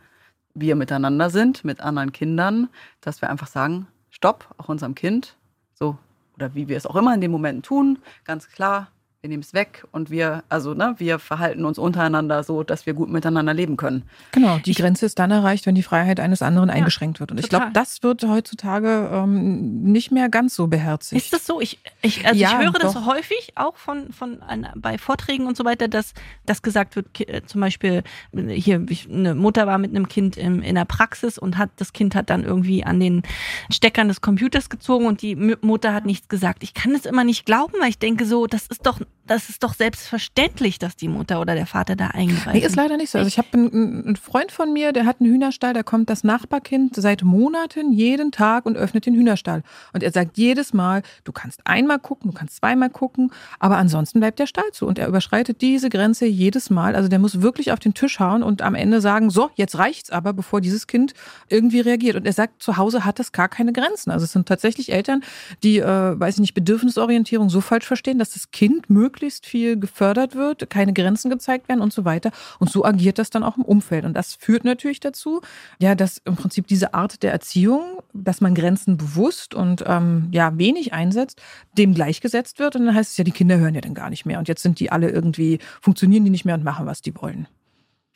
wir 0.55 0.75
miteinander 0.75 1.29
sind, 1.29 1.63
mit 1.63 1.81
anderen 1.81 2.11
Kindern, 2.11 2.69
dass 3.01 3.21
wir 3.21 3.29
einfach 3.29 3.47
sagen, 3.47 3.87
stopp, 4.09 4.53
auch 4.57 4.69
unserem 4.69 4.95
Kind, 4.95 5.35
so, 5.73 5.97
oder 6.35 6.55
wie 6.55 6.67
wir 6.67 6.77
es 6.77 6.85
auch 6.87 6.95
immer 6.95 7.13
in 7.13 7.21
dem 7.21 7.31
Moment 7.31 7.65
tun, 7.65 7.99
ganz 8.23 8.49
klar, 8.49 8.87
wir 9.25 9.29
nehmen 9.29 9.41
es 9.41 9.55
weg 9.55 9.83
und 9.91 10.11
wir, 10.11 10.43
also 10.49 10.75
ne, 10.75 10.93
wir 10.99 11.17
verhalten 11.17 11.65
uns 11.65 11.79
untereinander 11.79 12.43
so, 12.43 12.61
dass 12.61 12.85
wir 12.85 12.93
gut 12.93 13.09
miteinander 13.09 13.55
leben 13.55 13.75
können. 13.75 14.03
Genau, 14.31 14.59
die 14.59 14.71
ich, 14.71 14.77
Grenze 14.77 15.07
ist 15.07 15.17
dann 15.17 15.31
erreicht, 15.31 15.65
wenn 15.65 15.73
die 15.73 15.81
Freiheit 15.81 16.19
eines 16.19 16.43
anderen 16.43 16.69
ja, 16.69 16.75
eingeschränkt 16.75 17.19
wird. 17.19 17.31
Und 17.31 17.37
total. 17.37 17.45
ich 17.45 17.49
glaube, 17.49 17.73
das 17.73 18.03
wird 18.03 18.23
heutzutage 18.23 19.09
ähm, 19.11 19.81
nicht 19.81 20.11
mehr 20.11 20.29
ganz 20.29 20.53
so 20.53 20.67
beherzigt. 20.67 21.23
Ist 21.23 21.33
das 21.33 21.47
so? 21.47 21.59
Ich, 21.59 21.79
ich, 22.03 22.23
also 22.23 22.39
ja, 22.39 22.51
ich 22.51 22.57
höre 22.65 22.73
doch. 22.73 22.93
das 22.93 23.05
häufig 23.07 23.53
auch 23.55 23.77
von, 23.77 24.13
von 24.13 24.37
bei 24.75 24.99
Vorträgen 24.99 25.47
und 25.47 25.57
so 25.57 25.65
weiter, 25.65 25.87
dass, 25.87 26.13
dass 26.45 26.61
gesagt 26.61 26.95
wird, 26.95 27.07
äh, 27.27 27.41
zum 27.47 27.61
Beispiel 27.61 28.03
hier 28.31 28.85
eine 29.11 29.33
Mutter 29.33 29.65
war 29.65 29.79
mit 29.79 29.89
einem 29.89 30.07
Kind 30.07 30.37
im, 30.37 30.61
in 30.61 30.75
der 30.75 30.85
Praxis 30.85 31.39
und 31.39 31.57
hat 31.57 31.71
das 31.77 31.93
Kind 31.93 32.13
hat 32.13 32.29
dann 32.29 32.43
irgendwie 32.43 32.83
an 32.83 32.99
den 32.99 33.23
Steckern 33.71 34.07
des 34.07 34.21
Computers 34.21 34.69
gezogen 34.69 35.07
und 35.07 35.23
die 35.23 35.35
Mutter 35.35 35.95
hat 35.95 36.05
nichts 36.05 36.27
gesagt. 36.27 36.61
Ich 36.61 36.75
kann 36.75 36.93
es 36.93 37.07
immer 37.07 37.23
nicht 37.23 37.47
glauben, 37.47 37.73
weil 37.79 37.89
ich 37.89 37.97
denke 37.97 38.25
so, 38.25 38.45
das 38.45 38.67
ist 38.67 38.85
doch 38.85 38.99
das 39.27 39.49
ist 39.49 39.63
doch 39.63 39.73
selbstverständlich, 39.73 40.77
dass 40.77 40.95
die 40.95 41.07
Mutter 41.07 41.41
oder 41.41 41.55
der 41.55 41.65
Vater 41.65 41.95
da 41.95 42.07
eingreifen. 42.07 42.53
Nee, 42.53 42.59
ist 42.59 42.75
leider 42.75 42.95
nicht 42.95 43.09
so. 43.09 43.17
Also 43.17 43.27
ich 43.27 43.39
habe 43.39 43.47
einen, 43.53 44.05
einen, 44.05 44.15
Freund 44.15 44.51
von 44.51 44.71
mir, 44.71 44.93
der 44.93 45.05
hat 45.05 45.19
einen 45.19 45.31
Hühnerstall, 45.31 45.73
da 45.73 45.81
kommt 45.81 46.09
das 46.09 46.23
Nachbarkind 46.23 46.95
seit 46.95 47.23
Monaten 47.23 47.91
jeden 47.91 48.31
Tag 48.31 48.65
und 48.65 48.77
öffnet 48.77 49.07
den 49.07 49.15
Hühnerstall. 49.15 49.63
Und 49.93 50.03
er 50.03 50.11
sagt 50.11 50.37
jedes 50.37 50.73
Mal, 50.73 51.01
du 51.23 51.31
kannst 51.31 51.61
einmal 51.65 51.97
gucken, 51.97 52.31
du 52.31 52.37
kannst 52.37 52.57
zweimal 52.57 52.91
gucken, 52.91 53.31
aber 53.59 53.77
ansonsten 53.77 54.19
bleibt 54.19 54.37
der 54.37 54.45
Stall 54.45 54.71
zu. 54.71 54.85
Und 54.85 54.99
er 54.99 55.07
überschreitet 55.07 55.61
diese 55.61 55.89
Grenze 55.89 56.27
jedes 56.27 56.69
Mal. 56.69 56.95
Also 56.95 57.09
der 57.09 57.19
muss 57.19 57.41
wirklich 57.41 57.71
auf 57.71 57.79
den 57.79 57.95
Tisch 57.95 58.19
hauen 58.19 58.43
und 58.43 58.61
am 58.61 58.75
Ende 58.75 59.01
sagen, 59.01 59.31
so, 59.31 59.49
jetzt 59.55 59.77
reicht's 59.77 60.11
aber, 60.11 60.33
bevor 60.33 60.61
dieses 60.61 60.85
Kind 60.85 61.13
irgendwie 61.49 61.79
reagiert. 61.79 62.15
Und 62.15 62.27
er 62.27 62.33
sagt, 62.33 62.61
zu 62.61 62.77
Hause 62.77 63.05
hat 63.05 63.17
das 63.17 63.31
gar 63.31 63.49
keine 63.49 63.73
Grenzen. 63.73 64.11
Also 64.11 64.25
es 64.25 64.31
sind 64.31 64.47
tatsächlich 64.47 64.91
Eltern, 64.91 65.23
die, 65.63 65.79
äh, 65.79 66.19
weiß 66.19 66.35
ich 66.35 66.41
nicht, 66.41 66.53
Bedürfnisorientierung 66.53 67.49
so 67.49 67.59
falsch 67.59 67.85
verstehen, 67.85 68.19
dass 68.19 68.31
das 68.31 68.51
Kind 68.51 68.89
möglichst 68.89 69.14
möglichst 69.15 69.45
viel 69.45 69.79
gefördert 69.79 70.35
wird, 70.35 70.69
keine 70.69 70.91
Grenzen 70.91 71.29
gezeigt 71.29 71.69
werden 71.69 71.79
und 71.79 71.93
so 71.93 72.03
weiter. 72.03 72.31
Und 72.59 72.69
so 72.69 72.83
agiert 72.83 73.17
das 73.17 73.29
dann 73.29 73.43
auch 73.43 73.55
im 73.55 73.63
Umfeld. 73.63 74.03
Und 74.03 74.13
das 74.13 74.35
führt 74.35 74.65
natürlich 74.65 74.99
dazu, 74.99 75.39
ja, 75.79 75.95
dass 75.95 76.17
im 76.25 76.35
Prinzip 76.35 76.67
diese 76.67 76.93
Art 76.93 77.23
der 77.23 77.31
Erziehung, 77.31 78.01
dass 78.11 78.41
man 78.41 78.53
Grenzen 78.53 78.97
bewusst 78.97 79.53
und 79.53 79.85
ähm, 79.87 80.27
ja 80.31 80.57
wenig 80.57 80.91
einsetzt, 80.91 81.41
dem 81.77 81.93
gleichgesetzt 81.93 82.59
wird. 82.59 82.75
Und 82.75 82.87
dann 82.87 82.95
heißt 82.95 83.11
es 83.11 83.17
ja, 83.17 83.23
die 83.23 83.31
Kinder 83.31 83.57
hören 83.57 83.73
ja 83.73 83.79
dann 83.79 83.93
gar 83.93 84.09
nicht 84.09 84.25
mehr. 84.25 84.37
Und 84.37 84.49
jetzt 84.49 84.63
sind 84.63 84.81
die 84.81 84.91
alle 84.91 85.09
irgendwie, 85.09 85.59
funktionieren 85.79 86.25
die 86.25 86.31
nicht 86.31 86.43
mehr 86.43 86.55
und 86.55 86.65
machen, 86.65 86.85
was 86.85 87.01
die 87.01 87.15
wollen. 87.15 87.47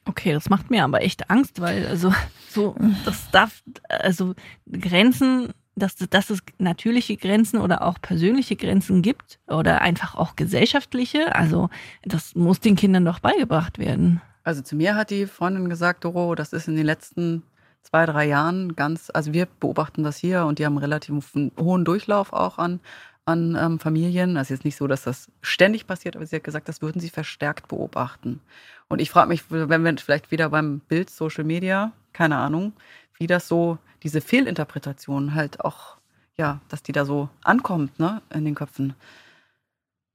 Okay, 0.04 0.34
das 0.34 0.50
macht 0.50 0.70
mir 0.70 0.84
aber 0.84 1.02
echt 1.02 1.30
Angst, 1.30 1.62
weil 1.62 1.86
also 1.86 2.14
so 2.50 2.76
das 3.06 3.30
darf 3.32 3.64
also 3.88 4.34
Grenzen 4.70 5.54
dass, 5.80 5.96
dass 5.96 6.30
es 6.30 6.40
natürliche 6.58 7.18
Grenzen 7.18 7.58
oder 7.58 7.84
auch 7.84 8.00
persönliche 8.02 8.56
Grenzen 8.56 9.02
gibt 9.02 9.40
oder 9.48 9.82
einfach 9.82 10.16
auch 10.16 10.36
gesellschaftliche. 10.36 11.36
Also 11.36 11.70
das 12.04 12.36
muss 12.36 12.60
den 12.60 12.76
Kindern 12.76 13.06
doch 13.06 13.20
beigebracht 13.20 13.80
werden. 13.80 14.22
Also 14.44 14.62
zu 14.62 14.76
mir 14.76 14.96
hat 14.96 15.10
die 15.10 15.26
Freundin 15.26 15.70
gesagt, 15.70 16.04
Doro, 16.04 16.36
das 16.36 16.54
ist 16.54 16.68
in 16.68 16.76
den 16.76 16.86
letzten 16.86 17.44
zwei, 17.84 18.06
drei 18.06 18.28
Jahren 18.28 18.76
ganz, 18.76 19.12
also 19.14 19.34
wir 19.34 19.48
beobachten 19.60 20.04
das 20.04 20.18
hier 20.18 20.46
und 20.46 20.60
die 20.60 20.66
haben 20.66 20.78
relativ 20.78 21.14
hohen 21.60 21.86
Durchlauf 21.86 22.34
auch 22.34 22.58
an, 22.58 22.80
an 23.26 23.58
ähm, 23.60 23.80
Familien. 23.80 24.38
Also 24.38 24.54
jetzt 24.54 24.66
nicht 24.66 24.76
so, 24.76 24.88
dass 24.88 25.04
das 25.04 25.30
ständig 25.42 25.88
passiert, 25.88 26.16
aber 26.16 26.26
sie 26.26 26.36
hat 26.36 26.44
gesagt, 26.44 26.70
das 26.70 26.82
würden 26.82 27.00
sie 27.00 27.10
verstärkt 27.10 27.68
beobachten. 27.68 28.42
Und 28.88 29.00
ich 29.02 29.12
frage 29.12 29.30
mich, 29.30 29.44
wenn 29.50 29.84
wir 29.84 29.98
vielleicht 29.98 30.32
wieder 30.32 30.50
beim 30.50 30.80
Bild 30.80 31.10
Social 31.10 31.44
Media, 31.44 31.92
keine 32.12 32.38
Ahnung, 32.38 32.74
wie 33.20 33.28
das 33.28 33.48
so 33.48 33.78
diese 34.02 34.22
Fehlinterpretation 34.22 35.36
halt 35.36 35.60
auch, 35.64 35.98
ja, 36.38 36.60
dass 36.70 36.82
die 36.82 36.94
da 36.94 37.06
so 37.06 37.30
ankommt, 37.44 38.00
ne, 38.00 38.22
in 38.34 38.46
den 38.46 38.56
Köpfen. 38.56 38.96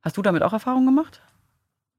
Hast 0.02 0.16
du 0.16 0.22
damit 0.22 0.42
auch 0.42 0.52
Erfahrungen 0.52 0.86
gemacht? 0.86 1.22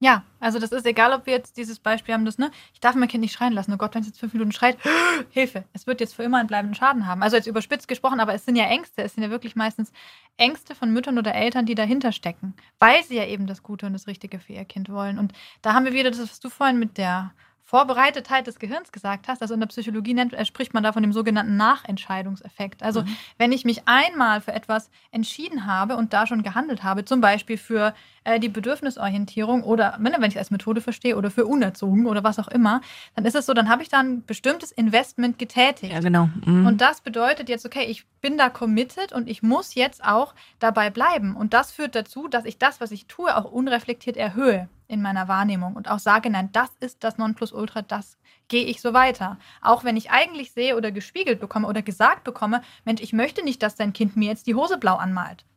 Ja, 0.01 0.23
also 0.41 0.59
das 0.59 0.73
ist 0.73 0.85
egal, 0.85 1.13
ob 1.13 1.25
wir 1.25 1.33
jetzt 1.33 1.55
dieses 1.55 1.79
Beispiel 1.79 2.13
haben, 2.13 2.25
das, 2.25 2.37
ne, 2.37 2.51
ich 2.73 2.81
darf 2.81 2.95
mein 2.95 3.07
Kind 3.07 3.21
nicht 3.21 3.31
schreien 3.31 3.53
lassen. 3.53 3.71
Oh 3.71 3.77
Gott, 3.77 3.95
wenn 3.95 4.01
es 4.01 4.07
jetzt 4.07 4.19
fünf 4.19 4.33
Minuten 4.33 4.51
schreit, 4.51 4.77
Hilfe, 5.29 5.63
es 5.73 5.87
wird 5.87 6.01
jetzt 6.01 6.15
für 6.15 6.23
immer 6.23 6.37
einen 6.37 6.47
bleibenden 6.47 6.75
Schaden 6.75 7.07
haben. 7.07 7.23
Also 7.23 7.37
jetzt 7.37 7.47
überspitzt 7.47 7.87
gesprochen, 7.87 8.19
aber 8.19 8.33
es 8.33 8.43
sind 8.43 8.57
ja 8.57 8.65
Ängste. 8.65 9.03
Es 9.03 9.13
sind 9.13 9.23
ja 9.23 9.29
wirklich 9.29 9.55
meistens 9.55 9.93
Ängste 10.37 10.75
von 10.75 10.91
Müttern 10.91 11.17
oder 11.17 11.33
Eltern, 11.33 11.65
die 11.65 11.75
dahinter 11.75 12.11
stecken, 12.11 12.55
weil 12.77 13.03
sie 13.03 13.15
ja 13.15 13.25
eben 13.25 13.47
das 13.47 13.63
Gute 13.63 13.85
und 13.85 13.93
das 13.93 14.07
Richtige 14.07 14.39
für 14.39 14.53
ihr 14.53 14.65
Kind 14.65 14.89
wollen. 14.89 15.17
Und 15.17 15.31
da 15.61 15.73
haben 15.73 15.85
wir 15.85 15.93
wieder 15.93 16.11
das, 16.11 16.19
was 16.19 16.39
du 16.41 16.49
vorhin 16.49 16.77
mit 16.77 16.97
der 16.97 17.31
Vorbereitetheit 17.67 18.45
des 18.45 18.59
Gehirns 18.59 18.91
gesagt 18.91 19.27
hast, 19.27 19.41
also 19.41 19.55
in 19.55 19.59
der 19.59 19.67
Psychologie 19.67 20.13
nennt, 20.13 20.33
äh, 20.33 20.45
spricht 20.45 20.75
man 20.75 20.83
da 20.83 20.93
von 20.93 21.01
dem 21.01 21.11
sogenannten 21.11 21.57
Nachentscheidungseffekt. 21.57 22.83
Also 22.83 23.01
mhm. 23.01 23.17
wenn 23.39 23.51
ich 23.51 23.65
mich 23.65 23.81
einmal 23.87 24.39
für 24.39 24.53
etwas 24.53 24.91
entschieden 25.09 25.65
habe 25.65 25.97
und 25.97 26.13
da 26.13 26.27
schon 26.27 26.43
gehandelt 26.43 26.83
habe, 26.83 27.05
zum 27.05 27.21
Beispiel 27.21 27.57
für 27.57 27.95
äh, 28.23 28.39
die 28.39 28.49
Bedürfnisorientierung 28.49 29.63
oder 29.63 29.97
wenn 29.99 30.13
ich 30.21 30.35
es 30.35 30.37
als 30.37 30.51
Methode 30.51 30.79
verstehe 30.79 31.17
oder 31.17 31.31
für 31.31 31.47
unerzogen 31.47 32.05
oder 32.05 32.23
was 32.23 32.37
auch 32.37 32.49
immer, 32.49 32.81
dann 33.15 33.25
ist 33.25 33.35
es 33.35 33.47
so, 33.47 33.55
dann 33.55 33.67
habe 33.67 33.81
ich 33.81 33.89
da 33.89 33.97
ein 33.99 34.23
bestimmtes 34.23 34.71
Investment 34.71 35.39
getätigt. 35.39 35.91
Ja, 35.91 36.01
genau. 36.01 36.29
Mhm. 36.45 36.67
Und 36.67 36.81
das 36.81 37.01
bedeutet 37.01 37.49
jetzt, 37.49 37.65
okay, 37.65 37.85
ich 37.85 38.05
bin 38.21 38.37
da 38.37 38.49
committed 38.49 39.11
und 39.11 39.27
ich 39.27 39.41
muss 39.41 39.73
jetzt 39.73 40.03
auch 40.03 40.35
dabei 40.59 40.91
bleiben. 40.91 41.35
Und 41.35 41.55
das 41.55 41.71
führt 41.71 41.95
dazu, 41.95 42.27
dass 42.27 42.45
ich 42.45 42.59
das, 42.59 42.79
was 42.79 42.91
ich 42.91 43.07
tue, 43.07 43.35
auch 43.35 43.45
unreflektiert 43.45 44.17
erhöhe 44.17 44.69
in 44.87 45.01
meiner 45.01 45.27
Wahrnehmung 45.27 45.75
und 45.75 45.89
auch 45.89 45.99
sage, 45.99 46.29
nein, 46.29 46.49
das 46.51 46.69
ist 46.79 47.03
das 47.03 47.17
Nonplusultra, 47.17 47.81
das 47.81 48.17
gehe 48.47 48.65
ich 48.65 48.81
so 48.81 48.93
weiter. 48.93 49.37
Auch 49.61 49.83
wenn 49.83 49.97
ich 49.97 50.11
eigentlich 50.11 50.51
sehe 50.51 50.75
oder 50.75 50.91
gespiegelt 50.91 51.39
bekomme 51.39 51.67
oder 51.67 51.81
gesagt 51.81 52.23
bekomme, 52.23 52.61
Mensch, 52.83 53.01
ich 53.01 53.13
möchte 53.13 53.43
nicht, 53.43 53.63
dass 53.63 53.75
dein 53.75 53.93
Kind 53.93 54.15
mir 54.15 54.29
jetzt 54.29 54.47
die 54.47 54.55
Hose 54.55 54.77
blau 54.77 54.95
anmalt. 54.95 55.45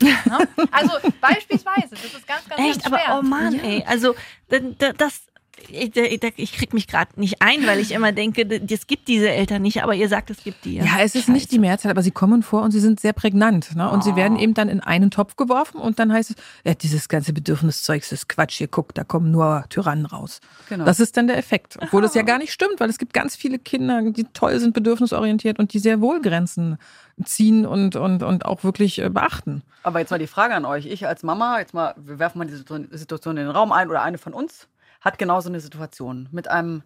Ne? 0.00 0.48
Also 0.70 0.92
beispielsweise, 1.20 1.90
das 1.90 2.04
ist 2.04 2.26
ganz, 2.26 2.48
ganz, 2.48 2.60
Echt, 2.60 2.84
ganz 2.84 2.86
schwer. 2.86 3.08
aber 3.08 3.18
oh 3.18 3.22
Mann, 3.22 3.52
ja. 3.54 3.62
ey, 3.62 3.84
also 3.86 4.14
das, 4.48 5.26
ich, 5.68 6.22
ich 6.36 6.52
krieg 6.52 6.72
mich 6.72 6.86
gerade 6.86 7.18
nicht 7.20 7.42
ein, 7.42 7.66
weil 7.66 7.78
ich 7.78 7.92
immer 7.92 8.12
denke, 8.12 8.42
es 8.68 8.86
gibt 8.86 9.08
diese 9.08 9.28
Eltern 9.28 9.62
nicht, 9.62 9.82
aber 9.82 9.94
ihr 9.94 10.08
sagt, 10.08 10.30
es 10.30 10.42
gibt 10.42 10.64
die. 10.64 10.76
Ja, 10.76 10.84
es 10.98 11.14
ist 11.14 11.22
Scheiße. 11.22 11.32
nicht 11.32 11.52
die 11.52 11.58
Mehrzahl, 11.58 11.90
aber 11.90 12.02
sie 12.02 12.10
kommen 12.10 12.42
vor 12.42 12.62
und 12.62 12.70
sie 12.70 12.80
sind 12.80 13.00
sehr 13.00 13.12
prägnant. 13.12 13.74
Ne? 13.76 13.90
Und 13.90 14.00
oh. 14.00 14.02
sie 14.02 14.16
werden 14.16 14.38
eben 14.38 14.54
dann 14.54 14.68
in 14.68 14.80
einen 14.80 15.10
Topf 15.10 15.36
geworfen 15.36 15.78
und 15.78 15.98
dann 15.98 16.12
heißt 16.12 16.30
es, 16.30 16.36
ja, 16.64 16.74
dieses 16.74 17.08
ganze 17.08 17.32
Bedürfniszeug 17.32 18.10
ist 18.10 18.28
Quatsch, 18.28 18.58
hier 18.58 18.68
guckt, 18.68 18.96
da 18.96 19.04
kommen 19.04 19.30
nur 19.30 19.64
Tyrannen 19.68 20.06
raus. 20.06 20.40
Genau. 20.68 20.84
Das 20.84 21.00
ist 21.00 21.16
dann 21.16 21.26
der 21.26 21.38
Effekt. 21.38 21.76
Obwohl 21.80 22.00
oh. 22.00 22.02
das 22.02 22.14
ja 22.14 22.22
gar 22.22 22.38
nicht 22.38 22.52
stimmt, 22.52 22.78
weil 22.78 22.90
es 22.90 22.98
gibt 22.98 23.12
ganz 23.12 23.36
viele 23.36 23.58
Kinder, 23.58 24.02
die 24.10 24.24
toll 24.32 24.58
sind, 24.58 24.74
bedürfnisorientiert 24.74 25.58
und 25.58 25.72
die 25.72 25.78
sehr 25.78 26.00
wohl 26.00 26.20
Grenzen 26.20 26.78
ziehen 27.24 27.66
und, 27.66 27.96
und, 27.96 28.22
und 28.22 28.44
auch 28.44 28.64
wirklich 28.64 28.98
äh, 28.98 29.10
beachten. 29.10 29.62
Aber 29.82 30.00
jetzt 30.00 30.10
mal 30.10 30.18
die 30.18 30.26
Frage 30.26 30.54
an 30.54 30.64
euch. 30.64 30.86
Ich 30.86 31.06
als 31.06 31.22
Mama, 31.22 31.58
jetzt 31.58 31.74
mal, 31.74 31.94
wir 31.96 32.18
werfen 32.18 32.38
mal 32.38 32.46
die 32.46 32.96
Situation 32.96 33.36
in 33.36 33.44
den 33.44 33.50
Raum 33.50 33.72
ein 33.72 33.88
oder 33.88 34.02
eine 34.02 34.18
von 34.18 34.32
uns 34.32 34.68
hat 35.00 35.18
genau 35.18 35.40
so 35.40 35.48
eine 35.48 35.60
Situation 35.60 36.28
mit 36.30 36.48
einem 36.48 36.82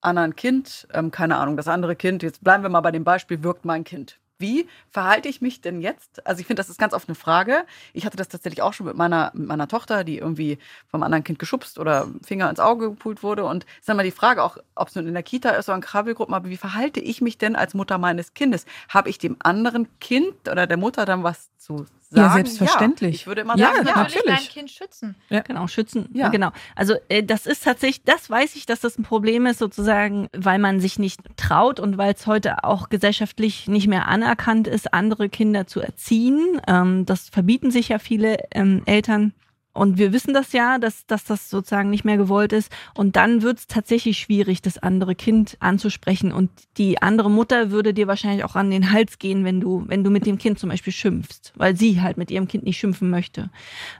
anderen 0.00 0.36
Kind, 0.36 0.86
ähm, 0.92 1.10
keine 1.10 1.36
Ahnung, 1.36 1.56
das 1.56 1.68
andere 1.68 1.96
Kind, 1.96 2.22
jetzt 2.22 2.42
bleiben 2.44 2.62
wir 2.62 2.70
mal 2.70 2.80
bei 2.80 2.92
dem 2.92 3.04
Beispiel, 3.04 3.42
wirkt 3.42 3.64
mein 3.64 3.84
Kind. 3.84 4.18
Wie 4.40 4.68
verhalte 4.90 5.28
ich 5.28 5.40
mich 5.40 5.60
denn 5.62 5.80
jetzt? 5.80 6.24
Also 6.24 6.40
ich 6.40 6.46
finde, 6.46 6.60
das 6.60 6.68
ist 6.68 6.78
ganz 6.78 6.94
oft 6.94 7.08
eine 7.08 7.16
Frage. 7.16 7.64
Ich 7.92 8.06
hatte 8.06 8.16
das 8.16 8.28
tatsächlich 8.28 8.62
auch 8.62 8.72
schon 8.72 8.86
mit 8.86 8.96
meiner, 8.96 9.32
mit 9.34 9.48
meiner 9.48 9.66
Tochter, 9.66 10.04
die 10.04 10.18
irgendwie 10.18 10.58
vom 10.86 11.02
anderen 11.02 11.24
Kind 11.24 11.40
geschubst 11.40 11.76
oder 11.76 12.06
Finger 12.22 12.48
ins 12.48 12.60
Auge 12.60 12.90
gepult 12.90 13.24
wurde. 13.24 13.44
Und 13.44 13.64
es 13.64 13.80
ist 13.80 13.88
dann 13.88 13.98
die 13.98 14.12
Frage, 14.12 14.44
auch 14.44 14.56
ob 14.76 14.88
es 14.88 14.94
nun 14.94 15.08
in 15.08 15.14
der 15.14 15.24
Kita 15.24 15.50
ist 15.50 15.68
oder 15.68 15.74
in 15.74 15.82
Krabbelgruppen, 15.82 16.34
aber 16.34 16.50
wie 16.50 16.56
verhalte 16.56 17.00
ich 17.00 17.20
mich 17.20 17.36
denn 17.36 17.56
als 17.56 17.74
Mutter 17.74 17.98
meines 17.98 18.32
Kindes? 18.32 18.64
Habe 18.88 19.10
ich 19.10 19.18
dem 19.18 19.36
anderen 19.40 19.88
Kind 19.98 20.48
oder 20.48 20.68
der 20.68 20.76
Mutter 20.76 21.04
dann 21.04 21.24
was 21.24 21.50
zu 21.58 21.86
sagen, 22.10 22.26
ja, 22.26 22.32
selbstverständlich. 22.34 23.16
Ja, 23.16 23.20
ich 23.20 23.26
würde 23.26 23.40
immer 23.42 23.58
sagen, 23.58 23.86
ja, 23.86 23.96
natürlich 23.96 24.22
dein 24.24 24.38
Kind 24.38 24.70
schützen. 24.70 25.14
Ja. 25.28 25.40
Genau, 25.40 25.66
schützen. 25.66 26.08
Ja. 26.12 26.28
Genau. 26.28 26.50
Also 26.74 26.94
äh, 27.08 27.22
das 27.22 27.46
ist 27.46 27.64
tatsächlich, 27.64 28.04
das 28.04 28.30
weiß 28.30 28.56
ich, 28.56 28.66
dass 28.66 28.80
das 28.80 28.98
ein 28.98 29.02
Problem 29.02 29.46
ist, 29.46 29.58
sozusagen, 29.58 30.28
weil 30.32 30.58
man 30.58 30.80
sich 30.80 30.98
nicht 30.98 31.20
traut 31.36 31.80
und 31.80 31.98
weil 31.98 32.14
es 32.14 32.26
heute 32.26 32.64
auch 32.64 32.88
gesellschaftlich 32.88 33.68
nicht 33.68 33.88
mehr 33.88 34.08
anerkannt 34.08 34.68
ist, 34.68 34.92
andere 34.94 35.28
Kinder 35.28 35.66
zu 35.66 35.80
erziehen. 35.80 36.60
Ähm, 36.66 37.04
das 37.06 37.28
verbieten 37.28 37.70
sich 37.70 37.88
ja 37.88 37.98
viele 37.98 38.38
ähm, 38.52 38.82
Eltern. 38.86 39.32
Und 39.78 39.96
wir 39.96 40.12
wissen 40.12 40.34
das 40.34 40.52
ja, 40.52 40.78
dass, 40.78 41.06
dass 41.06 41.24
das 41.24 41.50
sozusagen 41.50 41.88
nicht 41.88 42.04
mehr 42.04 42.16
gewollt 42.16 42.52
ist. 42.52 42.70
Und 42.94 43.16
dann 43.16 43.42
wird 43.42 43.58
es 43.58 43.66
tatsächlich 43.66 44.18
schwierig, 44.18 44.60
das 44.60 44.78
andere 44.78 45.14
Kind 45.14 45.56
anzusprechen. 45.60 46.32
Und 46.32 46.50
die 46.76 47.00
andere 47.00 47.30
Mutter 47.30 47.70
würde 47.70 47.94
dir 47.94 48.08
wahrscheinlich 48.08 48.44
auch 48.44 48.56
an 48.56 48.70
den 48.70 48.92
Hals 48.92 49.18
gehen, 49.18 49.44
wenn 49.44 49.60
du, 49.60 49.84
wenn 49.86 50.02
du 50.02 50.10
mit 50.10 50.26
dem 50.26 50.36
Kind 50.36 50.58
zum 50.58 50.70
Beispiel 50.70 50.92
schimpfst, 50.92 51.52
weil 51.54 51.76
sie 51.76 52.02
halt 52.02 52.16
mit 52.16 52.30
ihrem 52.30 52.48
Kind 52.48 52.64
nicht 52.64 52.78
schimpfen 52.78 53.08
möchte. 53.08 53.50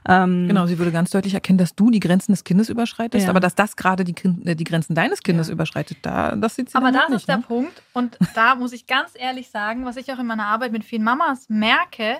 Ähm, 0.07 0.47
genau, 0.47 0.67
sie 0.67 0.77
würde 0.77 0.91
ganz 0.91 1.11
deutlich 1.11 1.33
erkennen, 1.33 1.57
dass 1.57 1.75
du 1.75 1.89
die 1.89 1.99
Grenzen 1.99 2.33
des 2.33 2.43
Kindes 2.43 2.69
überschreitest, 2.69 3.23
ja. 3.23 3.29
aber 3.29 3.39
dass 3.39 3.55
das 3.55 3.75
gerade 3.75 4.03
die, 4.03 4.15
äh, 4.45 4.55
die 4.55 4.65
Grenzen 4.65 4.95
deines 4.95 5.23
Kindes 5.23 5.47
ja. 5.47 5.53
überschreitet, 5.53 5.99
da, 6.01 6.35
das 6.35 6.55
sieht 6.55 6.69
sie 6.69 6.75
Aber 6.75 6.91
das 6.91 7.09
nicht, 7.09 7.19
ist 7.19 7.29
der 7.29 7.37
ne? 7.37 7.43
Punkt. 7.47 7.81
Und 7.93 8.17
da 8.35 8.55
muss 8.55 8.73
ich 8.73 8.85
ganz 8.85 9.11
ehrlich 9.15 9.49
sagen, 9.49 9.85
was 9.85 9.95
ich 9.95 10.11
auch 10.11 10.19
in 10.19 10.27
meiner 10.27 10.45
Arbeit 10.45 10.71
mit 10.73 10.83
vielen 10.83 11.03
Mamas 11.03 11.47
merke, 11.47 12.17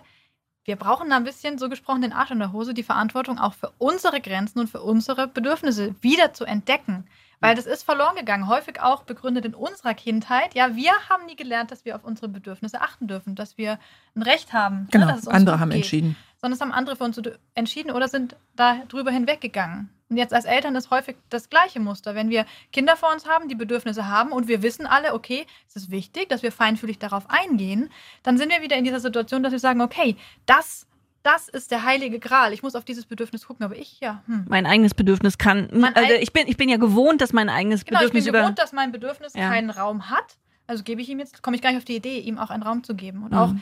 wir 0.65 0.75
brauchen 0.75 1.09
da 1.09 1.17
ein 1.17 1.23
bisschen, 1.23 1.57
so 1.57 1.69
gesprochen, 1.69 2.01
den 2.01 2.13
Arsch 2.13 2.31
in 2.31 2.39
der 2.39 2.51
Hose, 2.51 2.73
die 2.73 2.83
Verantwortung 2.83 3.39
auch 3.39 3.53
für 3.53 3.71
unsere 3.77 4.21
Grenzen 4.21 4.59
und 4.59 4.69
für 4.69 4.81
unsere 4.81 5.27
Bedürfnisse 5.27 5.95
wieder 6.01 6.33
zu 6.33 6.45
entdecken. 6.45 7.05
Weil 7.41 7.55
das 7.55 7.65
ist 7.65 7.83
verloren 7.83 8.17
gegangen, 8.17 8.47
häufig 8.49 8.81
auch 8.81 9.03
begründet 9.03 9.45
in 9.45 9.53
unserer 9.53 9.93
Kindheit. 9.93 10.53
Ja, 10.55 10.75
wir 10.75 10.91
haben 11.07 11.25
nie 11.25 11.37
gelernt, 11.37 11.71
dass 11.71 11.85
wir 11.85 11.95
auf 11.95 12.03
unsere 12.03 12.27
Bedürfnisse 12.27 12.81
achten 12.81 13.07
dürfen, 13.07 13.35
dass 13.35 13.57
wir 13.57 13.79
ein 14.13 14.23
Recht 14.23 14.51
haben. 14.51 14.81
Ne, 14.81 14.87
genau, 14.91 15.05
ne, 15.05 15.21
andere 15.27 15.59
haben 15.59 15.69
geht. 15.69 15.77
entschieden. 15.77 16.17
Sondern 16.41 16.55
es 16.55 16.61
haben 16.61 16.73
andere 16.73 16.97
für 16.97 17.05
uns 17.05 17.21
entschieden 17.53 17.91
oder 17.91 18.09
sind 18.09 18.35
da 18.55 18.83
drüber 18.89 19.11
hinweggegangen. 19.11 19.89
Und 20.09 20.17
jetzt 20.17 20.33
als 20.33 20.45
Eltern 20.45 20.75
ist 20.75 20.89
häufig 20.89 21.17
das 21.29 21.49
gleiche 21.49 21.79
Muster. 21.79 22.15
Wenn 22.15 22.29
wir 22.29 22.45
Kinder 22.71 22.97
vor 22.97 23.11
uns 23.13 23.27
haben, 23.27 23.47
die 23.47 23.55
Bedürfnisse 23.55 24.07
haben 24.07 24.31
und 24.31 24.47
wir 24.47 24.63
wissen 24.63 24.87
alle, 24.87 25.13
okay, 25.13 25.45
es 25.67 25.75
ist 25.75 25.91
wichtig, 25.91 26.29
dass 26.29 26.41
wir 26.41 26.51
feinfühlig 26.51 26.97
darauf 26.97 27.29
eingehen, 27.29 27.91
dann 28.23 28.37
sind 28.37 28.49
wir 28.49 28.61
wieder 28.61 28.75
in 28.75 28.83
dieser 28.83 28.99
Situation, 28.99 29.43
dass 29.43 29.51
wir 29.51 29.59
sagen, 29.59 29.81
okay, 29.81 30.15
das 30.45 30.87
das 31.21 31.49
ist 31.49 31.71
der 31.71 31.83
heilige 31.83 32.17
Gral. 32.17 32.53
Ich 32.53 32.63
muss 32.63 32.75
auf 32.75 32.85
dieses 32.85 33.05
Bedürfnis 33.05 33.45
gucken, 33.45 33.65
aber 33.65 33.75
ich, 33.75 33.99
ja. 33.99 34.23
Hm. 34.25 34.45
Mein 34.47 34.65
eigenes 34.65 34.93
Bedürfnis 34.93 35.37
kann. 35.37 35.69
Mein 35.73 35.93
also 35.93 36.13
ich, 36.13 36.31
bin, 36.31 36.47
ich 36.47 36.55
bin 36.55 36.69
ja 36.69 36.77
gewohnt, 36.77 37.19
dass 37.19 37.33
mein 37.33 37.49
eigenes 37.49 37.83
genau, 37.83 37.99
Bedürfnis. 37.99 38.25
Ich 38.25 38.31
bin 38.31 38.41
gewohnt, 38.41 38.57
dass 38.57 38.71
mein 38.71 38.93
Bedürfnis 38.93 39.33
ja. 39.33 39.49
keinen 39.49 39.69
Raum 39.69 40.09
hat. 40.09 40.37
Also 40.65 40.83
gebe 40.83 41.01
ich 41.01 41.09
ihm 41.09 41.19
jetzt, 41.19 41.43
komme 41.43 41.57
ich 41.57 41.61
gar 41.61 41.71
nicht 41.71 41.79
auf 41.79 41.85
die 41.85 41.97
Idee, 41.97 42.19
ihm 42.19 42.37
auch 42.37 42.49
einen 42.49 42.63
Raum 42.63 42.83
zu 42.83 42.95
geben. 42.95 43.23
Und 43.23 43.31
mhm. 43.31 43.37
auch 43.37 43.53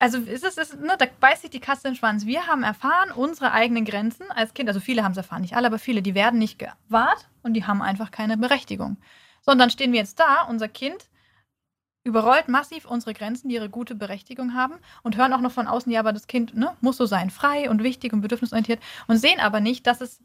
also 0.00 0.18
ist 0.18 0.44
es, 0.44 0.56
ist, 0.56 0.80
ne, 0.80 0.96
da 0.98 1.06
beißt 1.20 1.42
sich 1.42 1.50
die 1.50 1.60
Katze 1.60 1.82
den 1.84 1.94
Schwanz. 1.94 2.24
Wir 2.24 2.46
haben 2.46 2.62
erfahren, 2.62 3.12
unsere 3.12 3.52
eigenen 3.52 3.84
Grenzen 3.84 4.30
als 4.30 4.54
Kind, 4.54 4.68
also 4.68 4.80
viele 4.80 5.04
haben 5.04 5.12
es 5.12 5.18
erfahren, 5.18 5.42
nicht 5.42 5.54
alle, 5.54 5.66
aber 5.66 5.78
viele, 5.78 6.02
die 6.02 6.14
werden 6.14 6.38
nicht 6.38 6.58
gewahrt 6.58 7.28
und 7.42 7.52
die 7.52 7.66
haben 7.66 7.82
einfach 7.82 8.10
keine 8.10 8.38
Berechtigung. 8.38 8.96
So, 9.42 9.52
und 9.52 9.58
dann 9.58 9.70
stehen 9.70 9.92
wir 9.92 10.00
jetzt 10.00 10.18
da, 10.18 10.42
unser 10.48 10.68
Kind 10.68 11.10
überrollt 12.02 12.48
massiv 12.48 12.86
unsere 12.86 13.12
Grenzen, 13.12 13.50
die 13.50 13.56
ihre 13.56 13.68
gute 13.68 13.94
Berechtigung 13.94 14.54
haben 14.54 14.74
und 15.02 15.18
hören 15.18 15.34
auch 15.34 15.40
noch 15.42 15.52
von 15.52 15.66
außen, 15.66 15.92
ja, 15.92 16.00
aber 16.00 16.14
das 16.14 16.26
Kind 16.26 16.56
ne, 16.56 16.74
muss 16.80 16.96
so 16.96 17.04
sein, 17.04 17.28
frei 17.28 17.68
und 17.68 17.82
wichtig 17.82 18.14
und 18.14 18.22
bedürfnisorientiert 18.22 18.80
und 19.06 19.18
sehen 19.18 19.38
aber 19.38 19.60
nicht, 19.60 19.86
dass 19.86 20.00
es 20.00 20.20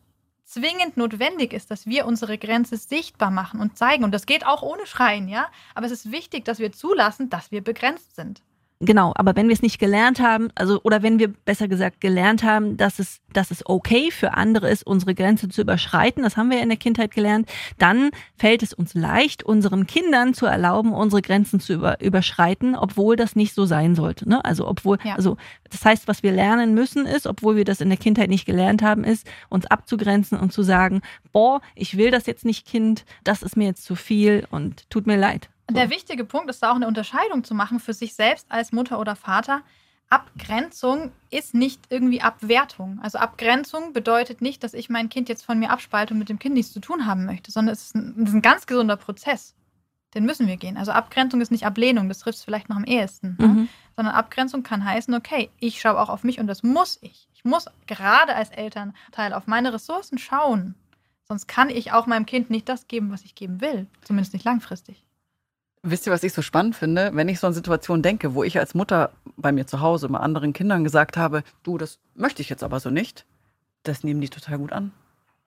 zwingend 0.46 0.96
notwendig 0.96 1.52
ist, 1.52 1.70
dass 1.70 1.86
wir 1.86 2.06
unsere 2.06 2.38
Grenze 2.38 2.78
sichtbar 2.78 3.32
machen 3.32 3.60
und 3.60 3.78
zeigen. 3.78 4.06
Und 4.06 4.14
das 4.14 4.26
geht 4.26 4.46
auch 4.46 4.62
ohne 4.62 4.86
Schreien, 4.86 5.28
ja. 5.28 5.48
Aber 5.74 5.88
es 5.88 5.92
ist 5.92 6.12
wichtig, 6.12 6.46
dass 6.46 6.60
wir 6.60 6.72
zulassen, 6.72 7.30
dass 7.30 7.52
wir 7.52 7.64
begrenzt 7.64 8.16
sind. 8.16 8.42
Genau, 8.82 9.14
aber 9.16 9.38
wenn 9.38 9.48
wir 9.48 9.54
es 9.54 9.62
nicht 9.62 9.80
gelernt 9.80 10.20
haben, 10.20 10.50
also 10.54 10.82
oder 10.84 11.02
wenn 11.02 11.18
wir 11.18 11.30
besser 11.30 11.70
gesagt 11.70 12.02
gelernt 12.02 12.44
haben, 12.44 12.76
dass 12.76 13.00
es, 13.00 13.22
dass 13.32 13.50
es 13.50 13.66
okay 13.66 14.12
für 14.12 14.34
andere 14.34 14.70
ist, 14.70 14.86
unsere 14.86 15.16
Grenze 15.16 15.48
zu 15.48 15.62
überschreiten, 15.62 16.24
das 16.24 16.36
haben 16.36 16.52
wir 16.52 16.62
in 16.62 16.68
der 16.68 16.78
Kindheit 16.78 17.12
gelernt, 17.12 17.50
dann 17.78 18.10
fällt 18.38 18.64
es 18.64 18.74
uns 18.74 18.94
leicht, 18.94 19.44
unseren 19.44 19.88
Kindern 19.88 20.34
zu 20.34 20.46
erlauben, 20.46 20.92
unsere 20.94 21.22
Grenzen 21.22 21.62
zu 21.62 21.72
über, 21.72 22.02
überschreiten, 22.02 22.76
obwohl 22.76 23.16
das 23.16 23.38
nicht 23.38 23.54
so 23.54 23.66
sein 23.66 23.96
sollte. 23.96 24.28
Ne? 24.28 24.44
Also 24.44 24.68
obwohl, 24.68 24.98
ja. 25.06 25.16
also 25.16 25.38
das 25.72 25.86
heißt, 25.86 26.10
was 26.10 26.22
wir 26.22 26.34
lernen 26.34 26.74
müssen 26.74 27.06
ist, 27.06 27.28
obwohl 27.28 27.56
wir 27.56 27.66
das 27.66 27.80
in 27.80 27.88
der 27.88 27.98
Kindheit 27.98 28.30
nicht 28.30 28.46
gelernt 28.46 28.82
haben, 28.82 29.06
ist, 29.06 29.26
uns 29.48 29.66
abzugrenzen 29.68 30.38
und 30.38 30.52
zu 30.52 30.64
sagen, 30.64 31.02
boah, 31.32 31.62
ich 31.76 31.96
will 31.96 32.12
das 32.12 32.26
jetzt 32.26 32.44
nicht, 32.44 32.68
Kind, 32.68 33.06
das 33.24 33.42
ist 33.42 33.56
mir 33.56 33.68
jetzt 33.68 33.86
zu 33.86 33.96
viel 33.96 34.46
und 34.52 34.90
tut 34.90 35.08
mir 35.08 35.18
leid. 35.18 35.50
So. 35.70 35.76
Der 35.76 35.90
wichtige 35.90 36.26
Punkt 36.26 36.50
ist 36.50 36.62
da 36.62 36.72
auch 36.72 36.76
eine 36.76 36.88
Unterscheidung 36.88 37.44
zu 37.44 37.56
machen 37.56 37.80
für 37.80 37.94
sich 37.94 38.14
selbst 38.14 38.46
als 38.50 38.72
Mutter 38.72 39.00
oder 39.00 39.16
Vater. 39.16 39.62
Abgrenzung 40.10 41.12
ist 41.32 41.56
nicht 41.56 41.82
irgendwie 41.90 42.22
Abwertung. 42.22 43.00
Also 43.02 43.18
Abgrenzung 43.18 43.92
bedeutet 43.92 44.42
nicht, 44.42 44.64
dass 44.64 44.74
ich 44.74 44.90
mein 44.90 45.10
Kind 45.10 45.30
jetzt 45.30 45.44
von 45.44 45.58
mir 45.58 45.72
abspalte 45.72 46.14
und 46.14 46.20
mit 46.20 46.30
dem 46.30 46.38
Kind 46.38 46.54
nichts 46.56 46.72
zu 46.72 46.80
tun 46.80 47.08
haben 47.08 47.26
möchte, 47.26 47.52
sondern 47.52 47.74
es 47.74 47.86
ist 47.86 47.96
ein, 47.96 48.26
ist 48.26 48.34
ein 48.34 48.42
ganz 48.42 48.68
gesunder 48.68 48.98
Prozess. 48.98 49.56
Den 50.14 50.26
müssen 50.26 50.48
wir 50.48 50.58
gehen. 50.58 50.78
Also 50.78 50.92
Abgrenzung 50.92 51.42
ist 51.42 51.52
nicht 51.52 51.66
Ablehnung, 51.66 52.08
das 52.08 52.20
trifft 52.20 52.38
es 52.38 52.44
vielleicht 52.46 52.70
noch 52.70 52.78
am 52.78 52.86
ehesten. 52.86 53.36
Ne? 53.40 53.48
Mhm. 53.48 53.56
Ne? 53.56 53.68
Sondern 53.96 54.16
Abgrenzung 54.16 54.64
kann 54.64 54.86
heißen, 54.86 55.14
okay, 55.14 55.50
ich 55.60 55.82
schaue 55.82 56.00
auch 56.00 56.10
auf 56.10 56.24
mich 56.24 56.40
und 56.40 56.48
das 56.48 56.64
muss 56.64 57.00
ich. 57.02 57.28
Ich 57.34 57.44
muss 57.44 57.66
gerade 57.88 58.36
als 58.36 58.50
Elternteil 58.52 59.34
auf 59.34 59.48
meine 59.48 59.74
Ressourcen 59.74 60.18
schauen. 60.18 60.76
Sonst 61.28 61.48
kann 61.48 61.70
ich 61.70 61.92
auch 61.92 62.06
meinem 62.06 62.26
Kind 62.26 62.50
nicht 62.50 62.70
das 62.70 62.88
geben, 62.88 63.12
was 63.12 63.24
ich 63.24 63.36
geben 63.36 63.60
will. 63.60 63.88
Zumindest 64.04 64.34
nicht 64.34 64.46
langfristig. 64.46 65.05
Wisst 65.88 66.08
ihr, 66.08 66.12
was 66.12 66.24
ich 66.24 66.34
so 66.34 66.42
spannend 66.42 66.76
finde? 66.76 67.12
Wenn 67.14 67.30
ich 67.30 67.40
so 67.40 67.46
an 67.46 67.54
Situationen 67.54 68.02
denke, 68.02 68.34
wo 68.34 68.44
ich 68.44 68.58
als 68.58 68.74
Mutter 68.74 69.12
bei 69.38 69.52
mir 69.52 69.68
zu 69.68 69.82
Hause 69.82 70.10
mal 70.10 70.18
anderen 70.18 70.52
Kindern 70.52 70.84
gesagt 70.84 71.16
habe, 71.16 71.44
du, 71.62 71.78
das 71.78 72.00
möchte 72.16 72.42
ich 72.42 72.50
jetzt 72.50 72.64
aber 72.64 72.80
so 72.80 72.90
nicht, 72.90 73.28
das 73.84 74.04
nehmen 74.04 74.20
die 74.20 74.30
total 74.30 74.58
gut 74.58 74.72
an. 74.72 74.92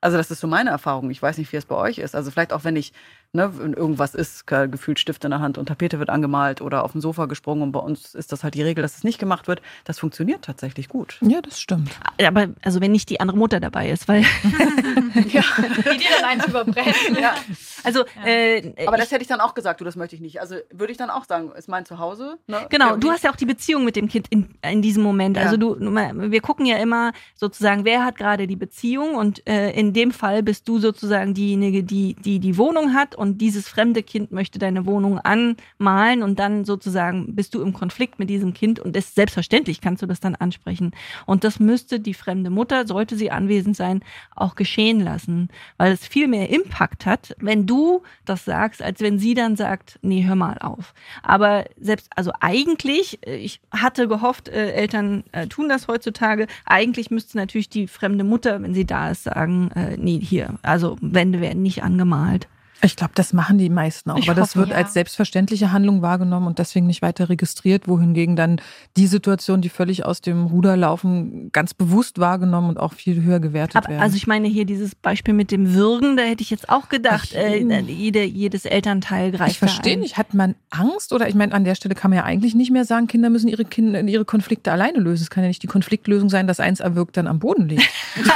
Also 0.00 0.16
das 0.16 0.30
ist 0.30 0.38
so 0.38 0.46
meine 0.46 0.70
Erfahrung. 0.70 1.10
Ich 1.10 1.20
weiß 1.20 1.38
nicht, 1.38 1.52
wie 1.52 1.56
es 1.56 1.64
bei 1.64 1.74
euch 1.74 1.98
ist. 1.98 2.14
Also 2.14 2.30
vielleicht 2.30 2.52
auch, 2.52 2.62
wenn 2.62 2.76
ich, 2.76 2.92
ne, 3.32 3.50
wenn 3.58 3.72
irgendwas 3.72 4.14
ist, 4.14 4.46
gefühlt 4.46 5.00
Stift 5.00 5.24
in 5.24 5.30
der 5.30 5.40
Hand 5.40 5.58
und 5.58 5.66
Tapete 5.66 5.98
wird 5.98 6.08
angemalt 6.08 6.62
oder 6.62 6.84
auf 6.84 6.92
dem 6.92 7.00
Sofa 7.00 7.26
gesprungen 7.26 7.62
und 7.62 7.72
bei 7.72 7.80
uns 7.80 8.14
ist 8.14 8.30
das 8.30 8.44
halt 8.44 8.54
die 8.54 8.62
Regel, 8.62 8.82
dass 8.82 8.98
es 8.98 9.04
nicht 9.04 9.18
gemacht 9.18 9.48
wird. 9.48 9.60
Das 9.84 9.98
funktioniert 9.98 10.42
tatsächlich 10.44 10.88
gut. 10.88 11.18
Ja, 11.20 11.40
das 11.42 11.60
stimmt. 11.60 11.90
Aber 12.24 12.48
also 12.62 12.80
wenn 12.80 12.92
nicht 12.92 13.10
die 13.10 13.20
andere 13.20 13.36
Mutter 13.36 13.58
dabei 13.58 13.90
ist, 13.90 14.06
weil 14.06 14.22
ja. 15.30 15.42
die 15.92 15.98
dir 15.98 16.10
dann 16.20 16.30
eins 16.30 16.46
überbrechen. 16.46 17.16
Ja. 17.20 17.34
Also, 17.82 18.04
ja. 18.24 18.26
Äh, 18.26 18.86
aber 18.86 18.96
das 18.96 19.10
hätte 19.10 19.22
ich 19.22 19.28
dann 19.28 19.40
auch 19.40 19.54
gesagt, 19.54 19.80
du, 19.80 19.84
das 19.84 19.96
möchte 19.96 20.14
ich 20.14 20.22
nicht. 20.22 20.40
Also 20.40 20.56
würde 20.70 20.92
ich 20.92 20.98
dann 20.98 21.10
auch 21.10 21.24
sagen, 21.24 21.50
ist 21.52 21.68
mein 21.68 21.84
Zuhause. 21.84 22.38
Ne? 22.46 22.66
Genau, 22.70 22.96
du 22.96 23.10
hast 23.10 23.24
ja 23.24 23.32
auch 23.32 23.36
die 23.36 23.46
Beziehung 23.46 23.84
mit 23.84 23.96
dem 23.96 24.08
Kind 24.08 24.28
in, 24.28 24.54
in 24.62 24.82
diesem 24.82 25.02
Moment. 25.02 25.36
Ja. 25.36 25.42
Also 25.44 25.56
du, 25.56 25.76
wir 25.80 26.40
gucken 26.40 26.66
ja 26.66 26.76
immer 26.76 27.12
sozusagen, 27.34 27.84
wer 27.84 28.04
hat 28.04 28.16
gerade 28.16 28.46
die 28.46 28.56
Beziehung 28.56 29.16
und 29.16 29.46
äh, 29.48 29.72
in 29.72 29.88
in 29.88 29.94
dem 29.94 30.10
Fall 30.10 30.42
bist 30.42 30.68
du 30.68 30.78
sozusagen 30.78 31.32
diejenige, 31.32 31.82
die, 31.82 32.14
die 32.14 32.40
die 32.40 32.58
Wohnung 32.58 32.92
hat 32.92 33.14
und 33.18 33.40
dieses 33.40 33.68
fremde 33.68 34.02
Kind 34.02 34.32
möchte 34.32 34.58
deine 34.58 34.86
Wohnung 34.86 35.18
anmalen 35.18 36.22
und 36.22 36.38
dann 36.38 36.64
sozusagen 36.64 37.34
bist 37.34 37.54
du 37.54 37.62
im 37.62 37.72
Konflikt 37.72 38.18
mit 38.18 38.30
diesem 38.30 38.54
Kind 38.54 38.78
und 38.78 38.96
es 38.96 39.14
selbstverständlich 39.14 39.80
kannst 39.80 40.02
du 40.02 40.06
das 40.06 40.20
dann 40.20 40.34
ansprechen. 40.34 40.92
Und 41.26 41.44
das 41.44 41.60
müsste 41.60 42.00
die 42.00 42.14
fremde 42.14 42.50
Mutter, 42.50 42.86
sollte 42.86 43.16
sie 43.16 43.30
anwesend 43.30 43.76
sein, 43.76 44.02
auch 44.34 44.54
geschehen 44.54 45.00
lassen, 45.00 45.48
weil 45.76 45.92
es 45.92 46.06
viel 46.06 46.28
mehr 46.28 46.50
Impact 46.50 47.06
hat, 47.06 47.36
wenn 47.38 47.66
du 47.66 48.02
das 48.24 48.44
sagst, 48.44 48.82
als 48.82 49.00
wenn 49.00 49.18
sie 49.18 49.34
dann 49.34 49.56
sagt, 49.56 49.98
nee, 50.02 50.24
hör 50.24 50.36
mal 50.36 50.58
auf. 50.58 50.94
Aber 51.22 51.64
selbst, 51.80 52.08
also 52.14 52.32
eigentlich, 52.40 53.18
äh, 53.26 53.36
ich 53.36 53.60
hatte 53.70 54.08
gehofft, 54.08 54.48
äh, 54.48 54.72
Eltern 54.72 55.24
äh, 55.32 55.46
tun 55.46 55.68
das 55.68 55.88
heutzutage, 55.88 56.46
eigentlich 56.64 57.10
müsste 57.10 57.36
natürlich 57.36 57.68
die 57.68 57.88
fremde 57.88 58.24
Mutter, 58.24 58.62
wenn 58.62 58.74
sie 58.74 58.86
da 58.86 59.10
ist, 59.10 59.24
sagen, 59.24 59.70
äh, 59.74 59.96
nee, 59.96 60.20
hier, 60.20 60.54
also 60.62 60.96
Wände 61.00 61.40
werden 61.40 61.62
nicht 61.62 61.82
angemalt. 61.82 62.48
Ich 62.80 62.94
glaube, 62.94 63.12
das 63.16 63.32
machen 63.32 63.58
die 63.58 63.70
meisten 63.70 64.10
auch, 64.10 64.18
ich 64.18 64.30
aber 64.30 64.40
hoffe, 64.40 64.40
das 64.40 64.56
wird 64.56 64.68
ja. 64.70 64.76
als 64.76 64.92
selbstverständliche 64.92 65.72
Handlung 65.72 66.00
wahrgenommen 66.00 66.46
und 66.46 66.60
deswegen 66.60 66.86
nicht 66.86 67.02
weiter 67.02 67.28
registriert, 67.28 67.88
wohingegen 67.88 68.36
dann 68.36 68.60
die 68.96 69.08
Situationen, 69.08 69.62
die 69.62 69.68
völlig 69.68 70.04
aus 70.04 70.20
dem 70.20 70.46
Ruder 70.46 70.76
laufen, 70.76 71.50
ganz 71.50 71.74
bewusst 71.74 72.20
wahrgenommen 72.20 72.68
und 72.68 72.78
auch 72.78 72.92
viel 72.92 73.22
höher 73.22 73.40
gewertet 73.40 73.76
aber, 73.76 73.88
werden. 73.88 74.02
Also 74.02 74.16
ich 74.16 74.28
meine 74.28 74.46
hier 74.46 74.64
dieses 74.64 74.94
Beispiel 74.94 75.34
mit 75.34 75.50
dem 75.50 75.74
Würgen, 75.74 76.16
da 76.16 76.22
hätte 76.22 76.42
ich 76.42 76.50
jetzt 76.50 76.68
auch 76.68 76.88
gedacht, 76.88 77.34
äh, 77.34 77.58
jede, 77.58 78.22
jedes 78.22 78.64
Elternteil 78.64 79.32
greift 79.32 79.50
Ich 79.50 79.58
verstehe 79.58 79.98
nicht, 79.98 80.16
hat 80.16 80.32
man 80.34 80.54
Angst 80.70 81.12
oder 81.12 81.28
ich 81.28 81.34
meine, 81.34 81.52
an 81.54 81.64
der 81.64 81.74
Stelle 81.74 81.96
kann 81.96 82.12
man 82.12 82.18
ja 82.18 82.24
eigentlich 82.24 82.54
nicht 82.54 82.70
mehr 82.70 82.84
sagen, 82.84 83.08
Kinder 83.08 83.28
müssen 83.28 83.48
ihre, 83.48 83.64
Kinder, 83.64 84.02
ihre 84.02 84.24
Konflikte 84.24 84.70
alleine 84.70 85.00
lösen. 85.00 85.24
Es 85.24 85.30
kann 85.30 85.42
ja 85.42 85.48
nicht 85.48 85.64
die 85.64 85.68
Konfliktlösung 85.68 86.30
sein, 86.30 86.46
dass 86.46 86.60
eins 86.60 86.78
erwirkt 86.78 87.16
dann 87.16 87.26
am 87.26 87.40
Boden 87.40 87.68
liegt. 87.68 87.88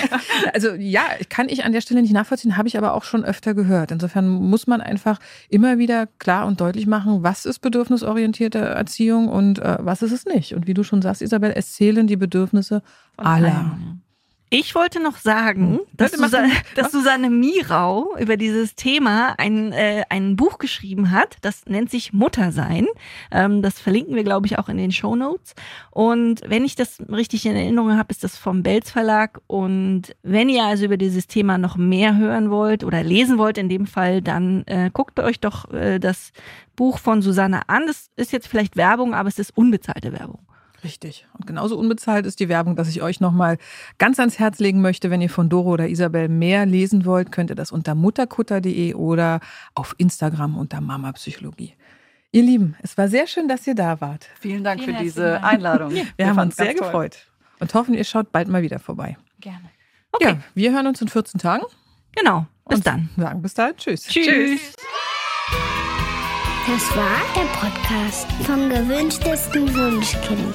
also 0.54 0.74
ja, 0.74 1.02
kann 1.28 1.48
ich 1.48 1.64
an 1.64 1.72
der 1.72 1.80
Stelle 1.80 2.02
nicht 2.02 2.12
nachvollziehen, 2.12 2.56
habe 2.56 2.68
ich 2.68 2.78
aber 2.78 2.94
auch 2.94 3.02
schon 3.02 3.24
öfter 3.24 3.52
gehört 3.54 3.63
gehört. 3.64 3.90
Insofern 3.90 4.28
muss 4.28 4.66
man 4.66 4.80
einfach 4.80 5.18
immer 5.48 5.78
wieder 5.78 6.06
klar 6.18 6.46
und 6.46 6.60
deutlich 6.60 6.86
machen, 6.86 7.22
was 7.22 7.44
ist 7.46 7.60
bedürfnisorientierte 7.60 8.58
Erziehung 8.58 9.28
und 9.28 9.58
äh, 9.58 9.78
was 9.80 10.02
ist 10.02 10.12
es 10.12 10.26
nicht. 10.26 10.54
Und 10.54 10.66
wie 10.66 10.74
du 10.74 10.82
schon 10.82 11.02
sagst, 11.02 11.22
Isabel, 11.22 11.52
es 11.54 11.72
zählen 11.72 12.06
die 12.06 12.16
Bedürfnisse 12.16 12.82
aller. 13.16 13.76
Ich 14.56 14.76
wollte 14.76 15.00
noch 15.00 15.16
sagen, 15.16 15.72
hm. 15.72 15.80
dass, 15.94 16.12
Susanne, 16.12 16.52
dass 16.76 16.92
Susanne 16.92 17.28
Mirau 17.28 18.16
über 18.20 18.36
dieses 18.36 18.76
Thema 18.76 19.34
ein, 19.36 19.72
äh, 19.72 20.04
ein 20.10 20.36
Buch 20.36 20.58
geschrieben 20.58 21.10
hat. 21.10 21.38
Das 21.40 21.66
nennt 21.66 21.90
sich 21.90 22.12
Muttersein. 22.12 22.86
Ähm, 23.32 23.62
das 23.62 23.80
verlinken 23.80 24.14
wir, 24.14 24.22
glaube 24.22 24.46
ich, 24.46 24.56
auch 24.56 24.68
in 24.68 24.76
den 24.76 24.92
Show 24.92 25.16
Notes. 25.16 25.56
Und 25.90 26.40
wenn 26.46 26.64
ich 26.64 26.76
das 26.76 27.00
richtig 27.10 27.46
in 27.46 27.56
Erinnerung 27.56 27.98
habe, 27.98 28.12
ist 28.12 28.22
das 28.22 28.38
vom 28.38 28.62
Belz 28.62 28.92
Verlag. 28.92 29.40
Und 29.48 30.14
wenn 30.22 30.48
ihr 30.48 30.62
also 30.62 30.84
über 30.84 30.98
dieses 30.98 31.26
Thema 31.26 31.58
noch 31.58 31.76
mehr 31.76 32.16
hören 32.16 32.48
wollt 32.48 32.84
oder 32.84 33.02
lesen 33.02 33.38
wollt, 33.38 33.58
in 33.58 33.68
dem 33.68 33.88
Fall, 33.88 34.22
dann 34.22 34.62
äh, 34.66 34.88
guckt 34.92 35.18
euch 35.18 35.40
doch 35.40 35.68
äh, 35.72 35.98
das 35.98 36.30
Buch 36.76 37.00
von 37.00 37.22
Susanne 37.22 37.68
an. 37.68 37.88
Das 37.88 38.08
ist 38.14 38.30
jetzt 38.30 38.46
vielleicht 38.46 38.76
Werbung, 38.76 39.14
aber 39.14 39.28
es 39.28 39.40
ist 39.40 39.56
unbezahlte 39.56 40.12
Werbung. 40.12 40.46
Richtig. 40.84 41.26
Und 41.32 41.46
genauso 41.46 41.78
unbezahlt 41.78 42.26
ist 42.26 42.38
die 42.40 42.50
Werbung, 42.50 42.76
dass 42.76 42.88
ich 42.88 43.00
euch 43.02 43.18
nochmal 43.18 43.56
ganz 43.98 44.20
ans 44.20 44.38
Herz 44.38 44.58
legen 44.58 44.82
möchte. 44.82 45.10
Wenn 45.10 45.22
ihr 45.22 45.30
von 45.30 45.48
Doro 45.48 45.70
oder 45.70 45.88
Isabel 45.88 46.28
mehr 46.28 46.66
lesen 46.66 47.06
wollt, 47.06 47.32
könnt 47.32 47.50
ihr 47.50 47.56
das 47.56 47.72
unter 47.72 47.94
mutterkutter.de 47.94 48.94
oder 48.94 49.40
auf 49.74 49.94
Instagram 49.96 50.58
unter 50.58 50.82
Mama 50.82 51.10
Psychologie. 51.12 51.74
Ihr 52.32 52.42
Lieben, 52.42 52.76
es 52.82 52.98
war 52.98 53.08
sehr 53.08 53.26
schön, 53.26 53.48
dass 53.48 53.66
ihr 53.66 53.74
da 53.74 54.00
wart. 54.00 54.28
Vielen 54.38 54.62
Dank 54.62 54.82
Vielen 54.82 54.96
für 54.96 55.02
diese 55.02 55.22
Dank. 55.22 55.44
Einladung. 55.44 55.92
Wir, 56.16 56.26
haben 56.26 56.38
uns 56.38 56.56
sehr 56.56 56.74
toll. 56.74 56.86
gefreut 56.86 57.26
und 57.60 57.72
hoffen, 57.74 57.94
ihr 57.94 58.04
schaut 58.04 58.30
bald 58.30 58.48
mal 58.48 58.62
wieder 58.62 58.78
vorbei. 58.78 59.16
Gerne. 59.40 59.70
Okay. 60.12 60.32
Ja, 60.32 60.38
wir 60.54 60.72
hören 60.72 60.86
uns 60.86 61.00
in 61.00 61.08
14 61.08 61.40
Tagen. 61.40 61.64
Genau. 62.14 62.46
Bis 62.66 62.78
und 62.78 62.86
dann. 62.86 63.08
Sagen 63.16 63.42
bis 63.42 63.54
dahin. 63.54 63.76
Tschüss. 63.76 64.04
Tschüss. 64.04 64.74
Das 66.66 66.96
war 66.96 67.20
der 67.36 67.44
Podcast 67.60 68.26
vom 68.46 68.70
gewünschtesten 68.70 69.68
Wunschkind. 69.74 70.54